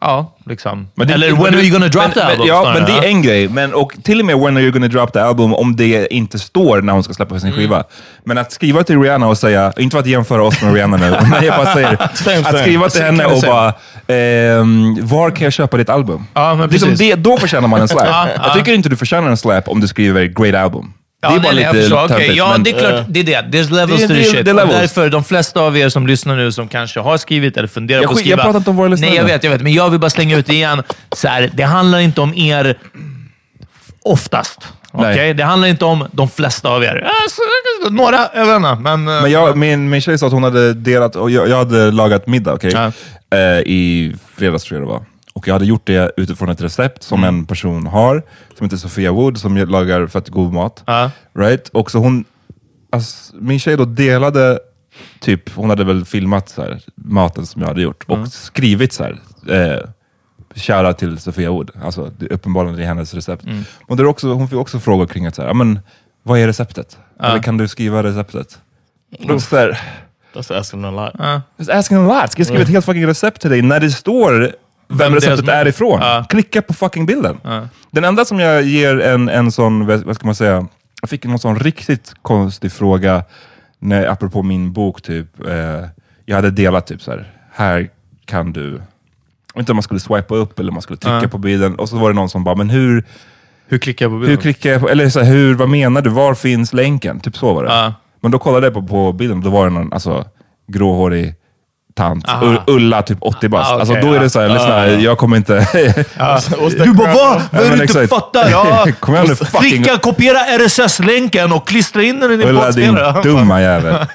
ja, 0.00 0.32
liksom. 0.46 0.72
Mm. 0.72 0.86
Men 0.94 1.06
det- 1.08 1.14
Eller 1.14 1.32
when 1.32 1.52
du- 1.52 1.58
are 1.58 1.62
you 1.66 1.70
gonna 1.72 1.88
drop 1.88 2.02
men, 2.02 2.12
the 2.12 2.20
album? 2.20 2.38
Men, 2.38 2.46
ja, 2.46 2.60
snarare, 2.62 2.80
men 2.80 2.84
det 3.02 3.06
är 3.06 3.10
en 3.10 3.22
grej. 3.22 3.48
Men, 3.48 3.74
och 3.74 3.92
till 4.04 4.20
och 4.20 4.26
med 4.26 4.38
when 4.38 4.56
are 4.56 4.62
you 4.62 4.72
gonna 4.72 4.88
drop 4.88 5.12
the 5.12 5.18
album, 5.20 5.54
om 5.54 5.76
det 5.76 6.14
inte 6.14 6.38
står 6.38 6.82
när 6.82 6.92
hon 6.92 7.02
ska 7.04 7.14
släppa 7.14 7.30
Mm. 7.30 7.40
sin 7.40 7.52
skiva. 7.52 7.84
Men 8.24 8.38
att 8.38 8.52
skriva 8.52 8.82
till 8.84 9.00
Rihanna 9.00 9.26
och 9.26 9.38
säga, 9.38 9.72
inte 9.76 9.94
för 9.94 10.00
att 10.00 10.06
jämföra 10.06 10.42
oss 10.42 10.62
med 10.62 10.74
Rihanna 10.74 10.96
nu, 10.96 11.10
men 11.30 11.44
jag 11.44 11.56
bara 11.56 11.72
säger, 11.74 11.88
Same, 12.14 12.38
att 12.38 12.44
same. 12.46 12.58
skriva 12.58 12.88
till 12.88 13.02
henne 13.02 13.24
och 13.24 13.40
bara, 13.42 13.74
ehm, 14.06 15.06
var 15.06 15.30
kan 15.30 15.44
jag 15.44 15.52
köpa 15.52 15.76
ditt 15.76 15.88
album? 15.90 16.26
Ja, 16.34 16.54
men 16.54 16.70
liksom 16.70 16.94
det, 16.96 17.14
då 17.14 17.36
förtjänar 17.38 17.68
man 17.68 17.80
en 17.80 17.88
slap. 17.88 18.06
Ja, 18.06 18.28
Jag 18.44 18.54
tycker 18.54 18.72
inte 18.72 18.88
du 18.88 18.96
förtjänar 18.96 19.30
en 19.30 19.36
slap 19.36 19.68
om 19.68 19.80
du 19.80 19.88
skriver 19.88 20.24
great 20.24 20.64
album. 20.64 20.92
Ja, 21.20 21.28
det 21.30 21.34
är 21.36 21.40
bara 21.40 21.52
nej, 21.52 21.64
lite 21.64 21.72
förstår. 21.72 22.08
Töntigt, 22.08 22.34
Ja, 22.36 22.50
men- 22.52 22.62
det 22.62 22.70
är 22.70 22.78
klart. 22.78 23.04
Det 23.08 23.20
är 23.20 23.24
det. 23.24 23.32
There's 23.58 23.70
levels 23.74 24.00
Det- 24.00 24.08
to 24.08 24.14
the 24.14 24.24
shit. 24.24 24.44
det 24.44 24.52
därför, 24.52 25.08
de 25.10 25.24
flesta 25.24 25.60
av 25.60 25.76
er 25.76 25.88
som 25.88 26.06
lyssnar 26.06 26.36
nu, 26.36 26.52
som 26.52 26.68
kanske 26.68 27.00
har 27.00 27.16
skrivit 27.16 27.56
eller 27.56 27.68
funderar 27.68 28.00
Jag 28.02 28.08
på 28.08 28.12
att 28.12 28.18
skit- 28.18 28.26
jag 28.26 28.38
skriva... 28.38 28.44
pratar 28.44 28.58
inte 28.58 28.70
om 28.70 28.76
våra 28.76 28.88
lyssnare 28.88 29.10
Nej, 29.10 29.18
jag 29.18 29.24
vet, 29.24 29.44
jag 29.44 29.50
vet. 29.50 29.60
Men 29.62 29.72
jag 29.72 29.90
vill 29.90 30.00
bara 30.00 30.10
slänga 30.10 30.36
ut 30.36 30.46
det 30.46 30.52
igen. 30.54 30.82
Så 31.12 31.28
här, 31.28 31.50
det 31.54 31.62
handlar 31.62 31.98
inte 31.98 32.20
om 32.20 32.34
er 32.34 32.78
oftast. 34.04 34.68
Okej? 34.92 35.34
Det 35.34 35.44
handlar 35.44 35.68
inte 35.68 35.84
om 35.84 36.06
de 36.12 36.28
flesta 36.28 36.68
av 36.68 36.84
er. 36.84 37.06
Några, 37.90 38.28
jag 38.34 38.46
vet 38.46 38.56
inte. 38.56 38.74
Men, 38.74 39.08
eh, 39.08 39.22
Men 39.22 39.30
jag, 39.30 39.56
min, 39.56 39.90
min 39.90 40.00
tjej 40.00 40.18
sa 40.18 40.26
att 40.26 40.32
hon 40.32 40.42
hade 40.42 40.74
delat, 40.74 41.16
och 41.16 41.30
jag, 41.30 41.48
jag 41.48 41.56
hade 41.56 41.90
lagat 41.90 42.26
middag 42.26 42.52
okej? 42.52 42.72
Ja. 42.74 42.92
Eh, 43.38 43.58
i 43.60 44.14
fredags 44.36 44.64
tror 44.64 44.80
jag 44.80 44.88
det 44.88 44.92
var. 44.92 45.02
Och 45.38 45.48
jag 45.48 45.52
hade 45.54 45.64
gjort 45.66 45.86
det 45.86 46.12
utifrån 46.16 46.48
ett 46.48 46.60
recept 46.60 47.02
som 47.02 47.18
Mm. 47.24 47.34
en 47.34 47.46
person 47.46 47.86
har, 47.86 48.22
som 48.58 48.64
heter 48.64 48.76
Sofia 48.76 49.12
Wood, 49.12 49.38
som 49.38 49.56
lagar 49.56 50.06
fett 50.06 50.28
god 50.28 50.52
mat. 50.52 50.82
Ja. 50.86 51.10
Right? 51.34 51.68
Och 51.68 51.90
så 51.90 51.98
hon, 51.98 52.24
alltså, 52.92 53.36
min 53.36 53.60
tjej 53.60 53.76
då 53.76 53.84
delade, 53.84 54.58
typ, 55.20 55.54
hon 55.54 55.70
hade 55.70 55.84
väl 55.84 56.04
filmat 56.04 56.48
så 56.48 56.62
här, 56.62 56.80
maten 56.94 57.46
som 57.46 57.62
jag 57.62 57.68
hade 57.68 57.82
gjort 57.82 58.04
och 58.06 58.16
Mm. 58.16 58.26
skrivit 58.30 58.92
så 58.92 59.04
här, 59.04 59.18
eh, 59.50 59.88
shoutout 60.54 60.98
till 60.98 61.18
Sofia 61.18 61.50
Wood. 61.50 61.70
Alltså, 61.82 62.10
det, 62.18 62.26
uppenbarligen 62.26 62.76
det 62.76 62.82
är 62.82 62.86
hennes 62.86 63.14
recept. 63.14 63.44
Mm. 63.44 63.64
Och 63.86 63.96
det 63.96 64.02
är 64.02 64.06
också, 64.06 64.32
hon 64.32 64.48
fick 64.48 64.58
också 64.58 64.80
frågor 64.80 65.06
kring 65.06 65.26
att, 65.26 65.34
så 65.34 65.42
här, 65.42 65.54
men, 65.54 65.80
vad 66.22 66.38
är 66.38 66.46
receptet? 66.46 66.98
Eller 67.22 67.42
kan 67.42 67.56
du 67.56 67.68
skriva 67.68 68.02
receptet? 68.02 68.58
Och 69.18 69.26
då 69.26 69.40
så 69.40 69.56
här, 69.56 69.80
That's 70.34 70.58
asking 70.58 70.84
a 70.84 70.90
lot. 70.90 71.12
Just 71.58 71.70
asking 71.70 71.98
a 71.98 72.00
lot. 72.22 72.32
Ska 72.32 72.40
jag 72.40 72.46
skriva 72.46 72.62
ett 72.62 72.68
helt 72.68 72.84
fucking 72.84 73.06
recept 73.06 73.40
till 73.40 73.50
dig 73.50 73.62
när 73.62 73.80
det 73.80 73.90
står 73.90 74.52
vem, 74.88 75.14
receptet 75.14 75.48
är 75.48 75.68
ifrån? 75.68 76.00
Ja. 76.00 76.24
Klicka 76.28 76.62
på 76.62 76.74
fucking 76.74 77.06
bilden. 77.06 77.40
Den 77.90 78.04
enda 78.04 78.24
som 78.24 78.40
jag 78.40 78.62
ger 78.62 79.00
en, 79.00 79.28
en 79.28 79.52
sån, 79.52 79.86
vad 79.86 80.14
ska 80.16 80.26
man 80.26 80.34
säga, 80.34 80.66
jag 81.00 81.10
fick 81.10 81.24
någon 81.24 81.38
sån 81.38 81.58
riktigt 81.58 82.14
konstig 82.22 82.72
fråga, 82.72 83.24
när, 83.78 84.06
apropå 84.06 84.42
min 84.42 84.72
bok 84.72 85.02
typ. 85.02 85.46
Eh, 85.46 85.84
jag 86.26 86.36
hade 86.36 86.50
delat 86.50 86.86
typ 86.86 87.02
så 87.02 87.10
här, 87.10 87.32
här 87.52 87.88
kan 88.24 88.52
du, 88.52 88.80
inte 89.56 89.72
om 89.72 89.76
man 89.76 89.82
skulle 89.82 90.00
swipa 90.00 90.34
upp 90.34 90.58
eller 90.58 90.70
om 90.70 90.74
man 90.74 90.82
skulle 90.82 90.96
trycka 90.96 91.20
Ja. 91.22 91.28
på 91.28 91.38
bilden. 91.38 91.74
Och 91.74 91.88
så 91.88 91.96
var 91.98 92.08
det 92.10 92.14
någon 92.14 92.28
som 92.30 92.44
bara, 92.44 92.54
men 92.54 92.70
hur, 92.70 93.04
hur 93.66 93.78
klickar 93.78 94.04
jag 94.04 94.10
på 94.12 94.14
hur 94.16 94.20
bilden? 94.26 94.42
klickar 94.42 94.70
jag 94.70 94.80
på, 94.80 94.88
eller 94.88 95.08
så 95.08 95.20
här, 95.20 95.32
hur, 95.32 95.54
vad 95.54 95.68
menar 95.68 96.02
du, 96.02 96.10
var 96.10 96.34
finns 96.34 96.72
länken? 96.72 97.20
Typ 97.20 97.36
så 97.36 97.54
var 97.54 97.64
det. 97.64 97.70
Ja. 97.70 97.94
Men 98.20 98.30
då 98.30 98.38
kollade 98.38 98.66
jag 98.66 98.74
på, 98.74 98.82
på 98.82 99.12
bilden 99.12 99.40
då 99.40 99.50
var 99.50 99.64
det 99.64 99.70
någon 99.72 99.92
alltså, 99.92 100.24
gråhårig 100.66 101.34
tant, 101.98 102.28
Aha. 102.28 102.62
Ulla, 102.66 103.02
typ 103.02 103.18
80 103.20 103.48
bast. 103.48 103.70
Ah, 103.70 103.74
okej, 103.74 103.80
alltså, 103.80 104.08
då 104.08 104.14
är 104.14 104.20
det 104.20 104.30
så 104.30 104.40
här, 104.40 104.48
lyssna, 104.48 104.88
jag 104.88 105.18
kommer 105.18 105.36
inte... 105.36 105.54
Du 106.84 106.92
bara 106.92 107.12
va? 107.14 107.42
Vad 107.52 107.60
är 107.62 107.64
det 107.64 107.66
du 107.68 107.72
inte 107.72 107.84
exakt. 107.84 108.08
fattar? 108.10 108.50
Ja. 108.50 108.86
Kom 109.00 109.14
igen 109.14 109.26
nu, 109.28 109.34
fucking- 109.34 109.58
Klicka, 109.60 109.98
kopiera 109.98 110.38
RSS-länken 110.58 111.52
och 111.52 111.68
klistra 111.68 112.02
in 112.02 112.20
den 112.20 112.32
i 112.32 112.36
din 112.36 112.48
Ulla 112.48 112.70
din 112.70 112.94
poddspelare. 112.96 113.22
dumma 113.22 113.60
jävel. 113.60 113.94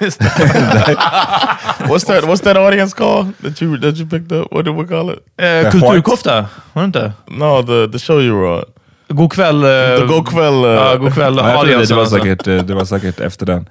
What's 1.88 2.06
that? 2.06 2.24
What's 2.24 2.42
that 2.42 2.56
audience 2.56 2.96
called 2.96 3.32
that 3.42 3.62
you 3.62 3.80
that 3.80 3.96
you 3.98 4.06
picked 4.08 4.32
up? 4.32 4.52
What 4.52 4.64
do 4.64 4.72
we 4.72 4.86
call 4.86 5.10
it? 5.10 5.18
Eh, 5.64 5.70
kulturkofta, 5.70 6.46
var 6.72 6.82
det 6.82 6.86
inte? 6.86 7.12
No, 7.26 7.62
the 7.62 7.92
the 7.92 7.98
show 7.98 8.20
you 8.20 8.40
were 8.40 8.58
on. 8.58 8.64
God 9.08 9.32
kväll. 9.32 9.64
eh, 9.64 10.00
The 10.00 10.06
Go 10.06 10.22
Quell. 10.24 10.64
Uh, 10.64 10.70
Ja, 10.70 10.96
god 10.96 11.14
kväll. 11.14 11.36
Ja, 11.36 11.62
det, 11.64 11.86
det, 11.86 11.94
var 11.94 12.00
alltså. 12.02 12.16
säkert, 12.16 12.46
eh, 12.46 12.56
det 12.56 12.74
var 12.74 12.84
säkert 12.84 13.20
efter 13.20 13.46
den. 13.46 13.68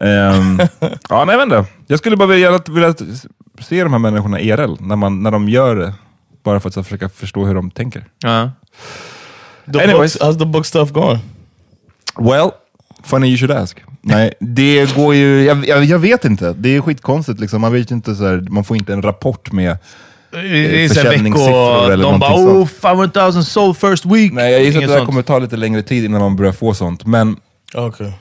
Ehm, 0.00 0.60
ja, 1.08 1.24
nej, 1.24 1.36
jag 1.36 1.46
vet 1.46 1.58
inte. 1.58 1.64
Jag 1.86 1.98
skulle 1.98 2.16
bara 2.16 2.28
vilja, 2.28 2.60
vilja 2.68 2.94
se 3.64 3.82
de 3.82 3.92
här 3.92 3.98
människorna 3.98 4.40
IRL, 4.40 4.74
när, 4.80 4.96
man, 4.96 5.22
när 5.22 5.30
de 5.30 5.48
gör 5.48 5.76
det. 5.76 5.94
Bara 6.42 6.60
för 6.60 6.68
att 6.68 6.74
så, 6.74 6.82
försöka 6.82 7.08
förstå 7.08 7.44
hur 7.44 7.54
de 7.54 7.70
tänker. 7.70 8.04
Ja. 8.18 8.50
the 9.72 9.82
Anyways. 9.82 10.18
books, 10.18 10.20
how's 10.20 10.38
the 10.38 10.44
book 10.44 10.66
stuff 10.66 10.90
going? 10.90 11.18
Well, 12.18 12.50
funny 13.04 13.28
you 13.28 13.36
should 13.36 13.50
ask. 13.50 13.82
Nej, 14.00 14.34
det 14.40 14.94
går 14.96 15.14
ju... 15.14 15.44
Jag, 15.44 15.66
jag, 15.68 15.84
jag 15.84 15.98
vet 15.98 16.24
inte. 16.24 16.52
Det 16.52 16.76
är 16.76 16.80
skitkonstigt. 16.80 17.40
Liksom. 17.40 17.60
Man, 17.60 17.72
vet 17.72 17.90
inte, 17.90 18.14
så 18.14 18.26
här, 18.26 18.46
man 18.50 18.64
får 18.64 18.76
inte 18.76 18.92
en 18.92 19.02
rapport 19.02 19.52
med... 19.52 19.78
Här 20.32 20.88
försäljningssiffror 20.88 21.92
eller 21.92 22.04
de 22.04 22.20
bara 22.20 22.34
oh, 22.34 22.66
500 22.66 23.30
000 23.30 23.44
sold 23.44 23.76
first 23.76 24.06
week. 24.06 24.32
Nej, 24.32 24.52
jag 24.52 24.62
gissar 24.62 24.82
att 24.82 25.00
det 25.00 25.06
kommer 25.06 25.22
ta 25.22 25.38
lite 25.38 25.56
längre 25.56 25.82
tid 25.82 26.04
innan 26.04 26.20
man 26.20 26.36
börjar 26.36 26.52
få 26.52 26.74
sånt. 26.74 27.06
Men 27.06 27.36
Okay. 27.74 28.12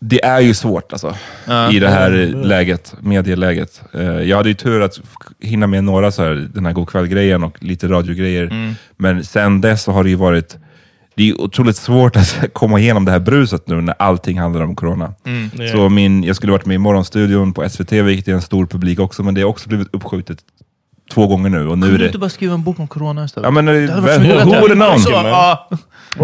Det 0.00 0.24
är 0.24 0.40
ju 0.40 0.54
svårt 0.54 0.92
alltså, 0.92 1.16
i 1.72 1.78
det 1.78 1.88
här 1.88 2.10
läget, 2.44 2.94
medieläget. 3.00 3.82
Eh, 3.94 4.02
jag 4.02 4.36
hade 4.36 4.48
ju 4.48 4.54
tur 4.54 4.82
att 4.82 5.00
hinna 5.40 5.66
med 5.66 5.84
några, 5.84 6.10
så 6.10 6.22
här, 6.22 6.48
den 6.54 6.66
här 6.66 6.72
godkväll-grejen 6.72 7.44
och 7.44 7.62
lite 7.62 7.88
radiogrejer. 7.88 8.44
Mm. 8.44 8.74
Men 8.96 9.24
sen 9.24 9.60
dess 9.60 9.82
så 9.82 9.92
har 9.92 10.04
det 10.04 10.10
ju 10.10 10.16
varit 10.16 10.56
det 11.18 11.28
är 11.28 11.40
otroligt 11.40 11.76
svårt 11.76 12.16
att 12.16 12.44
komma 12.52 12.80
igenom 12.80 13.04
det 13.04 13.12
här 13.12 13.20
bruset 13.20 13.68
nu 13.68 13.80
när 13.80 13.94
allting 13.98 14.38
handlar 14.38 14.62
om 14.62 14.76
corona. 14.76 15.14
Mm. 15.26 15.50
Så 15.72 15.88
min, 15.88 16.24
jag 16.24 16.36
skulle 16.36 16.52
varit 16.52 16.66
med 16.66 16.74
i 16.74 16.78
Morgonstudion 16.78 17.52
på 17.52 17.68
SVT, 17.68 17.92
vilket 17.92 18.28
är 18.28 18.32
en 18.32 18.42
stor 18.42 18.66
publik 18.66 19.00
också, 19.00 19.22
men 19.22 19.34
det 19.34 19.40
har 19.40 19.48
också 19.48 19.68
blivit 19.68 19.88
uppskjutet 19.92 20.38
två 21.14 21.26
gånger 21.26 21.50
nu. 21.50 21.68
Och 21.68 21.78
nu 21.78 21.86
Kan 21.86 21.94
är 21.94 21.98
du 21.98 22.04
det... 22.04 22.06
inte 22.06 22.18
bara 22.18 22.30
skriva 22.30 22.54
en 22.54 22.62
bok 22.62 22.78
om 22.78 22.88
corona 22.88 23.24
istället? 23.24 23.46
Ja, 23.46 23.50
men, 23.50 23.68
eh, 23.68 23.74
Det 23.74 23.80
hade 23.92 24.00
varit 24.02 24.14
vem- 24.16 24.22
så 24.22 24.28
mycket 24.28 24.46
who 24.46 24.50
would 24.60 24.78
have 24.78 24.98
known? 24.98 25.24
Ja. 25.24 25.68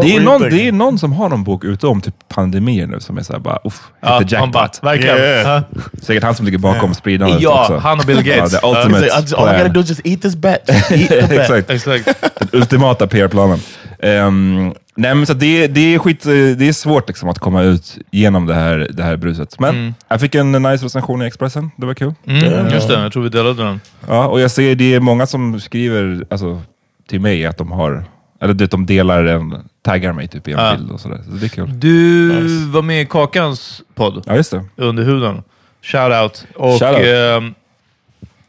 Det 0.02 0.16
är, 0.16 0.20
någon, 0.20 0.42
det 0.42 0.68
är 0.68 0.72
någon 0.72 0.98
som 0.98 1.12
har 1.12 1.28
någon 1.28 1.44
bok 1.44 1.64
ute 1.64 1.86
om 1.86 2.00
typ 2.00 2.14
pandemier 2.28 2.86
nu 2.86 3.00
som 3.00 3.18
är 3.18 3.22
såhär 3.22 3.40
bara, 3.40 3.58
uff, 3.64 3.80
Ja, 4.00 4.18
hit 4.18 4.28
the 4.28 4.36
han 4.36 4.50
bara, 4.50 4.62
jackpot. 4.64 4.84
verkligen. 4.84 5.16
Yeah. 5.16 5.48
Ja. 5.48 5.62
Säkert 6.02 6.22
han 6.24 6.34
som 6.34 6.44
ligger 6.46 6.58
bakom 6.58 6.94
spridandet 6.94 7.40
Ja, 7.40 7.60
också. 7.60 7.76
han 7.76 7.98
och 8.00 8.06
Bill 8.06 8.22
Gates. 8.22 8.52
Ja, 8.52 8.58
the 8.60 8.66
ultimate 8.66 8.98
He's 8.98 9.02
like, 9.04 9.18
I 9.18 9.20
just, 9.20 9.34
all 9.34 9.44
I 9.46 9.48
plan. 9.50 9.58
gotta 9.58 9.72
do 9.72 9.80
is 9.80 9.88
just 9.88 10.00
eat 10.06 10.22
this 10.22 10.36
bat. 10.36 10.58
Just 10.68 10.90
eat 10.92 11.08
the 11.08 11.36
bat. 11.36 11.60
Exakt. 11.60 11.70
Exakt. 11.70 12.04
Den 12.38 12.48
ultimata 12.52 13.06
PR-planen. 13.06 13.58
Ehm, 14.02 14.72
nej, 14.96 15.14
men 15.14 15.26
så 15.26 15.34
det, 15.34 15.66
det, 15.66 15.94
är 15.94 15.98
skit, 15.98 16.26
eh, 16.26 16.32
det 16.32 16.68
är 16.68 16.72
svårt 16.72 17.08
liksom 17.08 17.28
att 17.28 17.38
komma 17.38 17.62
ut 17.62 17.98
genom 18.10 18.46
det 18.46 18.54
här, 18.54 18.88
det 18.92 19.02
här 19.02 19.16
bruset. 19.16 19.58
Men 19.60 19.94
jag 20.08 20.20
fick 20.20 20.34
en 20.34 20.52
nice 20.52 20.84
recension 20.84 21.22
i 21.22 21.26
Expressen, 21.26 21.70
det 21.76 21.86
var 21.86 21.94
kul. 21.94 22.14
Mm, 22.26 22.68
just 22.68 22.88
det, 22.88 23.02
jag 23.02 23.12
tror 23.12 23.22
vi 23.22 23.28
delade 23.28 23.64
den. 23.64 23.80
Ja, 24.08 24.26
och 24.26 24.40
jag 24.40 24.50
ser 24.50 24.74
det 24.74 24.94
är 24.94 25.00
många 25.00 25.26
som 25.26 25.60
skriver 25.60 26.24
alltså, 26.30 26.62
till 27.08 27.20
mig 27.20 27.46
att 27.46 27.58
de 27.58 27.72
har, 27.72 28.04
eller 28.40 28.54
det, 28.54 28.66
de 28.70 28.86
delar 28.86 29.24
en, 29.24 29.68
taggar 29.82 30.12
mig 30.12 30.28
typ 30.28 30.48
i 30.48 30.52
en 30.52 30.58
Ja. 30.58 30.74
bild 30.76 30.90
och 30.90 31.00
sådär. 31.00 31.20
Så 31.24 31.30
det 31.30 31.46
är 31.46 31.48
kul. 31.48 31.80
Du 31.80 32.28
var 32.66 32.82
med 32.82 33.02
i 33.02 33.06
Kakans 33.06 33.82
podd, 33.94 34.22
Ja, 34.26 34.36
just 34.36 34.50
det. 34.50 34.64
Under 34.76 35.02
huden. 35.04 35.42
Shout 35.82 36.12
out. 36.22 36.46
Och, 36.54 36.78
Shout 36.78 36.96
out. 36.96 37.04
ehm, 37.06 37.54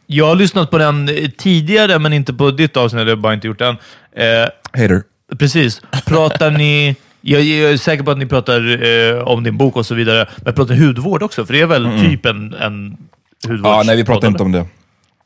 jag 0.08 0.26
har 0.28 0.36
lyssnat 0.36 0.72
på 0.72 0.78
den 0.78 1.10
eh, 1.10 1.30
tidigare, 1.38 2.00
men 2.00 2.14
inte 2.14 2.34
på 2.34 2.52
ditt 2.52 2.78
avsnitt. 2.78 3.02
Jag 3.08 3.16
har 3.16 3.16
bara 3.22 3.34
inte 3.34 3.48
gjort 3.48 3.60
den. 3.60 3.76
Eh, 4.16 4.26
Hater. 4.82 5.04
Precis. 5.40 5.82
Pratar 6.06 6.52
ni... 6.52 6.96
Jag, 7.22 7.42
jag 7.42 7.72
är 7.72 7.78
säker 7.78 8.04
på 8.04 8.12
att 8.12 8.18
ni 8.18 8.26
pratar 8.26 8.84
eh, 8.84 9.28
om 9.28 9.44
din 9.44 9.58
bok 9.58 9.76
och 9.76 9.86
så 9.86 9.96
vidare, 9.96 10.30
men 10.38 10.54
pratar 10.54 10.76
hudvård 10.76 11.24
också? 11.24 11.46
För 11.46 11.54
det 11.54 11.62
är 11.62 11.66
väl 11.66 12.00
typ 12.00 12.26
en, 12.26 12.54
en 12.54 12.98
hudvårds... 13.48 13.76
Ja, 13.76 13.84
nej, 13.86 13.96
vi 13.96 14.04
pratar 14.04 14.28
inte 14.28 14.44
om 14.44 14.52
det. 14.52 14.66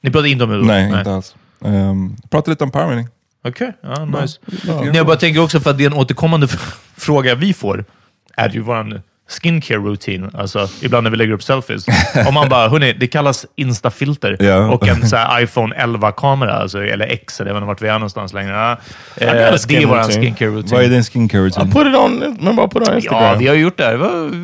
Ni 0.01 0.11
pratar 0.11 0.27
inte 0.27 0.43
om 0.43 0.49
hudvård? 0.49 0.67
Nej, 0.67 0.97
inte 0.97 1.11
alls. 1.11 1.35
Um, 1.59 2.17
pratar 2.29 2.51
lite 2.51 2.63
om 2.63 2.71
powermeeting. 2.71 3.07
Okej, 3.47 3.73
ja, 3.81 4.05
nice. 4.05 4.39
Nej, 4.67 4.91
jag 4.93 5.05
bara 5.05 5.17
tänker 5.17 5.43
också 5.43 5.59
för 5.59 5.69
att 5.69 5.77
det 5.77 5.85
är 5.85 5.91
en 5.91 5.97
återkommande 5.97 6.47
fråga 6.97 7.35
vi 7.35 7.53
får, 7.53 7.85
är 8.35 8.49
ju 8.49 8.61
vår 8.61 9.01
skincare 9.29 9.77
routine. 9.77 10.29
Alltså, 10.33 10.67
ibland 10.81 11.03
när 11.03 11.11
vi 11.11 11.17
lägger 11.17 11.33
upp 11.33 11.43
selfies. 11.43 11.85
Om 12.27 12.33
man 12.33 12.49
bara, 12.49 12.69
hörni, 12.69 12.93
det 12.93 13.07
kallas 13.07 13.45
instafilter 13.55 14.37
Ja. 14.39 14.57
och 14.71 14.87
en 14.87 15.07
så 15.07 15.15
här, 15.15 15.41
iPhone 15.41 15.75
11-kamera, 15.75 16.53
alltså, 16.53 16.83
eller 16.83 17.05
X, 17.05 17.39
eller 17.41 17.49
jag 17.49 17.53
vet 17.55 17.61
inte 17.61 17.67
vart 17.67 17.81
vi 17.81 17.87
är 17.87 17.93
någonstans 17.93 18.33
längre. 18.33 18.51
Ja, 18.51 18.71
eh, 18.71 19.33
det 19.67 19.75
är 19.77 19.85
vår 19.85 20.03
skincare 20.21 20.49
routine. 20.49 20.75
Vad 20.75 20.83
är 20.85 20.89
din 20.89 21.03
skincare 21.03 21.41
I 21.41 21.45
routine? 21.45 21.71
put 21.71 21.87
it 21.87 21.95
on, 21.95 22.21
remember 22.39 22.63
I 22.63 22.67
put 22.67 22.81
it 22.83 22.89
on 22.89 22.95
Instagram? 22.95 23.23
Ja, 23.23 23.35
vi 23.39 23.47
har 23.47 23.55
gjort 23.55 23.77
det. 23.77 23.97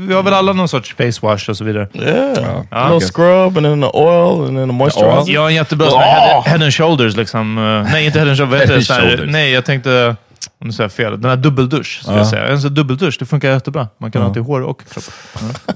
Vi 0.08 0.14
har 0.14 0.24
väl 0.24 0.34
alla 0.34 0.54
någon 0.54 0.68
sorts 0.68 0.94
face 0.94 1.20
wash 1.22 1.50
och 1.50 1.58
så 1.58 1.64
vidare. 1.64 1.88
Yeah. 1.94 2.34
Ja. 2.42 2.66
A 2.70 2.90
little 2.94 3.08
scrub 3.08 3.58
and 3.58 3.66
then 3.66 3.82
the 3.82 3.88
oil 3.98 4.48
and 4.48 4.58
then 4.58 4.68
the 4.70 4.74
moisturizer. 4.76 5.48
En 5.48 5.56
jättebra 5.56 5.88
här 6.00 6.34
head, 6.34 6.42
head 6.46 6.64
and 6.64 6.74
shoulders. 6.74 7.16
Liksom. 7.16 7.58
Eh, 7.58 7.92
Nej, 7.92 8.06
inte 8.06 8.20
head 8.20 8.28
and 8.30 8.38
shoulders. 8.38 8.70
Head 8.70 8.76
and 8.76 8.86
shoulders. 8.88 9.32
Nej, 9.32 9.52
jag 9.52 9.66
tänkte... 9.66 10.16
Om 10.60 10.68
du 10.68 10.74
säger 10.74 10.90
fel. 10.90 11.22
Den 11.22 11.30
här 11.30 11.38
dubbeldusch, 11.38 12.00
ska 12.02 12.12
Ja. 12.12 12.18
jag 12.18 12.28
säga. 12.28 12.48
En 12.48 12.62
sån 12.62 12.74
dubbeldusch, 12.74 13.16
det 13.20 13.26
funkar 13.26 13.50
jättebra. 13.52 13.88
Man 13.98 14.12
kan 14.12 14.22
ha 14.22 14.34
till 14.34 14.42
hår 14.42 14.62
och 14.62 14.82
kropp. 14.90 15.04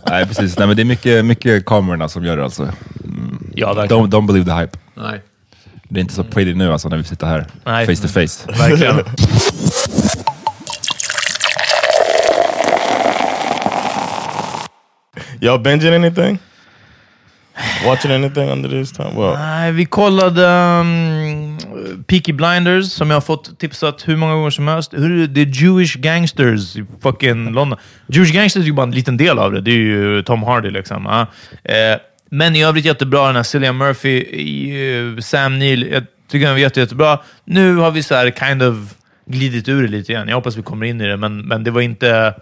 Nej, 0.09 0.25
precis. 0.25 0.57
Nej, 0.57 0.67
men 0.67 0.75
det 0.75 0.81
är 0.83 0.85
mycket, 0.85 1.25
mycket 1.25 1.65
kamerorna 1.65 2.07
som 2.09 2.23
gör 2.25 2.37
det 2.37 2.43
alltså. 2.43 2.69
Ja, 3.55 3.73
verkligen. 3.73 4.03
Don't, 4.05 4.09
don't 4.11 4.27
believe 4.27 4.45
the 4.45 4.59
hype. 4.61 4.77
Nej. 4.95 5.21
Det 5.89 5.99
är 5.99 6.01
inte 6.01 6.13
så 6.13 6.23
pretty 6.23 6.53
nu 6.53 6.71
alltså 6.71 6.89
när 6.89 6.97
vi 6.97 7.03
sitter 7.03 7.27
här 7.27 7.45
Nej. 7.65 7.85
face 7.95 8.01
to 8.01 8.07
face. 8.07 8.51
Verkligen. 8.67 8.95
Y'all 15.41 15.59
binging 15.59 15.93
anything? 15.93 16.39
Watching 17.85 18.11
anything 18.11 18.49
under 18.49 18.69
this 18.69 18.91
time? 18.91 19.15
Well, 19.15 19.33
Nej, 19.33 19.71
vi 19.71 19.85
kollade 19.85 20.45
um, 20.45 21.48
Eh, 21.63 21.97
Peaky 22.07 22.33
Blinders, 22.33 22.91
som 22.91 23.09
jag 23.09 23.15
har 23.15 23.21
fått 23.21 23.59
tipsat 23.59 24.07
hur 24.07 24.15
många 24.15 24.33
gånger 24.33 24.49
som 24.49 24.67
helst. 24.67 24.93
Hur 24.93 25.23
är 25.23 25.27
det? 25.27 25.41
är 25.41 25.45
Jewish 25.45 25.95
Gangsters 25.95 26.75
i 26.75 26.85
fucking 27.01 27.51
London. 27.51 27.79
Jewish 28.07 28.31
Gangsters 28.31 28.61
är 28.61 28.67
ju 28.67 28.73
bara 28.73 28.83
en 28.83 28.91
liten 28.91 29.17
del 29.17 29.39
av 29.39 29.51
det. 29.51 29.61
Det 29.61 29.71
är 29.71 29.75
ju 29.75 30.23
Tom 30.23 30.43
Hardy 30.43 30.69
liksom. 30.69 31.07
Uh, 31.07 31.25
men 32.29 32.55
i 32.55 32.63
övrigt 32.63 32.85
jättebra. 32.85 33.27
Den 33.27 33.35
här 33.35 33.43
Cillian 33.43 33.77
Murphy, 33.77 34.19
eh, 34.71 35.19
Sam 35.19 35.59
Neill. 35.59 35.87
Jag 35.91 36.03
tycker 36.27 36.45
den 36.45 36.55
var 36.55 36.59
jätte, 36.59 36.79
jättebra. 36.79 37.19
Nu 37.45 37.75
har 37.75 37.91
vi 37.91 38.03
så 38.03 38.15
här 38.15 38.31
kind 38.31 38.63
of 38.63 38.75
glidit 39.25 39.69
ur 39.69 39.81
det 39.81 39.87
lite 39.87 40.11
igen. 40.11 40.27
Jag 40.27 40.35
hoppas 40.35 40.57
vi 40.57 40.61
kommer 40.61 40.85
in 40.85 41.01
i 41.01 41.07
det, 41.07 41.17
men, 41.17 41.47
men 41.47 41.63
det 41.63 41.71
var 41.71 41.81
inte 41.81 42.33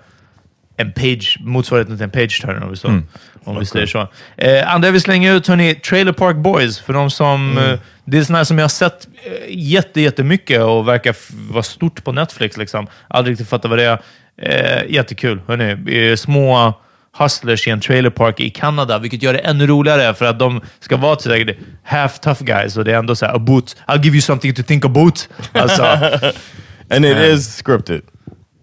en 0.77 0.91
page, 0.91 1.37
motsvarigheten 1.39 1.97
till 1.97 2.03
en 2.03 2.09
page 2.09 2.41
turner 2.41 2.75
så, 2.75 3.01
om 3.43 3.59
vi 3.59 3.65
säger 3.65 3.85
så. 3.85 4.07
Eh, 4.37 4.73
andra 4.73 4.87
jag 4.87 4.93
vill 4.93 5.01
slänga 5.01 5.33
ut, 5.33 5.47
hörni, 5.47 5.75
Trailer 5.75 6.11
Park 6.11 6.35
Boys. 6.35 6.79
För 6.79 6.93
de 6.93 7.09
som, 7.09 7.57
eh, 7.57 7.79
det 8.05 8.17
är 8.17 8.23
sådana 8.23 8.45
som 8.45 8.57
jag 8.57 8.63
har 8.63 8.69
sett 8.69 9.07
eh, 9.25 9.31
jätte, 9.49 10.01
jättemycket 10.01 10.61
och 10.61 10.87
verkar 10.87 11.15
vara 11.51 11.63
stort 11.63 12.03
på 12.03 12.11
Netflix. 12.11 12.57
Liksom. 12.57 12.87
Aldrig 13.07 13.31
riktigt 13.31 13.49
fattat 13.49 13.69
vad 13.69 13.79
det 13.79 13.85
är. 13.85 13.99
Eh, 14.41 14.91
jättekul. 14.93 15.41
Hörni, 15.47 15.97
eh, 15.97 16.15
små 16.15 16.73
hustlers 17.19 17.67
i 17.67 17.71
en 17.71 17.81
trailer 17.81 18.09
park 18.09 18.39
i 18.39 18.49
Kanada, 18.49 18.99
vilket 18.99 19.23
gör 19.23 19.33
det 19.33 19.39
ännu 19.39 19.67
roligare 19.67 20.13
för 20.13 20.25
att 20.25 20.39
de 20.39 20.61
ska 20.79 20.97
vara 20.97 21.15
det, 21.15 21.55
half 21.83 22.19
tough 22.19 22.43
guys 22.43 22.77
och 22.77 22.85
det 22.85 22.91
är 22.91 22.97
ändå 22.97 23.15
så 23.15 23.25
här, 23.25 23.35
about, 23.35 23.75
I'll 23.87 24.03
give 24.03 24.15
you 24.15 24.21
something 24.21 24.53
to 24.53 24.63
think 24.63 24.85
about. 24.85 25.29
Alltså, 25.51 25.83
and 26.89 27.05
it 27.05 27.17
is 27.17 27.63
scripted. 27.65 28.01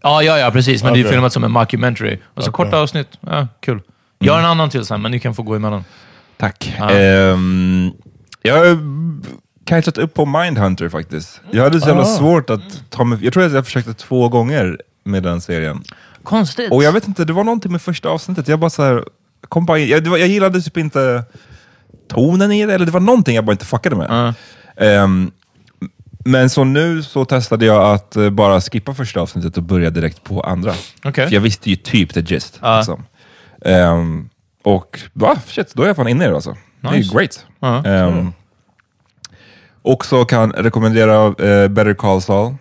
Ja, 0.04 0.22
ja, 0.22 0.38
ja, 0.38 0.50
precis. 0.50 0.82
Men 0.82 0.92
det 0.92 0.98
är 0.98 1.02
Okej. 1.02 1.12
filmat 1.12 1.32
som 1.32 1.44
en 1.44 1.50
mockumentary. 1.52 2.18
Och 2.34 2.44
så 2.44 2.52
korta 2.52 2.78
avsnitt. 2.78 3.08
Ja, 3.20 3.48
kul. 3.60 3.80
Jag 4.18 4.32
har 4.32 4.40
en 4.40 4.46
annan 4.46 4.70
till 4.70 4.84
sen, 4.86 5.02
men 5.02 5.10
ni 5.10 5.20
kan 5.20 5.34
få 5.34 5.42
gå 5.42 5.54
emellan. 5.54 5.84
Tack. 6.36 6.74
Ehm, 6.90 7.90
jag 8.42 8.54
har 8.58 8.78
catchat 9.64 9.98
upp 9.98 10.14
på 10.14 10.26
Mindhunter 10.26 10.88
faktiskt. 10.88 11.40
Jag 11.50 11.62
hade 11.62 11.80
så 11.80 11.88
jävla 11.88 12.02
Ah. 12.02 12.16
svårt 12.18 12.50
att 12.50 12.90
ta 12.90 13.04
mig... 13.04 13.18
Jag 13.24 13.32
tror 13.32 13.44
att 13.46 13.52
jag 13.52 13.64
försökte 13.64 13.94
två 13.94 14.28
gånger 14.28 14.78
med 15.04 15.22
den 15.22 15.40
serien. 15.40 15.82
Konstigt. 16.22 16.72
Och 16.72 16.82
jag 16.84 16.92
vet 16.92 17.08
inte, 17.08 17.24
det 17.24 17.32
var 17.32 17.44
någonting 17.44 17.72
med 17.72 17.82
första 17.82 18.08
avsnittet. 18.08 18.48
Jag 18.48 18.58
bara 18.58 18.70
så 18.70 18.82
här, 18.82 19.04
kom 19.48 19.66
bara 19.66 19.78
in. 19.78 19.88
Jag, 19.88 20.04
det 20.04 20.10
var, 20.10 20.18
jag 20.18 20.28
gillade 20.28 20.60
typ 20.62 20.76
inte 20.76 21.24
tonen 22.08 22.52
i 22.52 22.66
det, 22.66 22.74
eller 22.74 22.86
det 22.86 22.92
var 22.92 23.00
någonting 23.00 23.34
jag 23.36 23.44
bara 23.44 23.52
inte 23.52 23.66
fuckade 23.66 23.96
med. 23.96 24.34
Ehm, 24.76 25.30
men 26.24 26.50
så 26.50 26.64
nu 26.64 27.02
så 27.02 27.24
testade 27.24 27.66
jag 27.66 27.94
att 27.94 28.16
eh, 28.16 28.30
bara 28.30 28.60
skippa 28.60 28.94
första 28.94 29.20
avsnittet 29.20 29.56
och 29.56 29.62
börja 29.62 29.90
direkt 29.90 30.24
på 30.24 30.40
andra. 30.40 30.74
Okej. 31.04 31.26
För 31.26 31.34
jag 31.34 31.40
visste 31.40 31.70
ju 31.70 31.76
typ 31.76 32.14
the 32.14 32.20
gist. 32.20 32.58
Ja. 32.62 32.76
Liksom. 32.76 33.04
Ehm, 33.64 34.28
och 34.62 35.00
va, 35.12 35.36
shit, 35.46 35.74
då 35.74 35.82
är 35.82 35.86
jag 35.86 35.96
fan 35.96 36.08
inne 36.08 36.24
i 36.24 36.28
det 36.28 36.34
alltså. 36.34 36.56
Det 36.80 36.88
är 36.88 36.92
ju 36.92 36.98
Nice. 36.98 37.14
great. 37.14 37.46
Ja. 37.60 37.84
Ehm, 37.84 38.32
också 39.82 40.24
kan 40.24 40.52
rekommendera 40.52 41.26
eh, 41.26 41.68
Better 41.68 41.94
Call 41.94 42.22
Saul. 42.22 42.54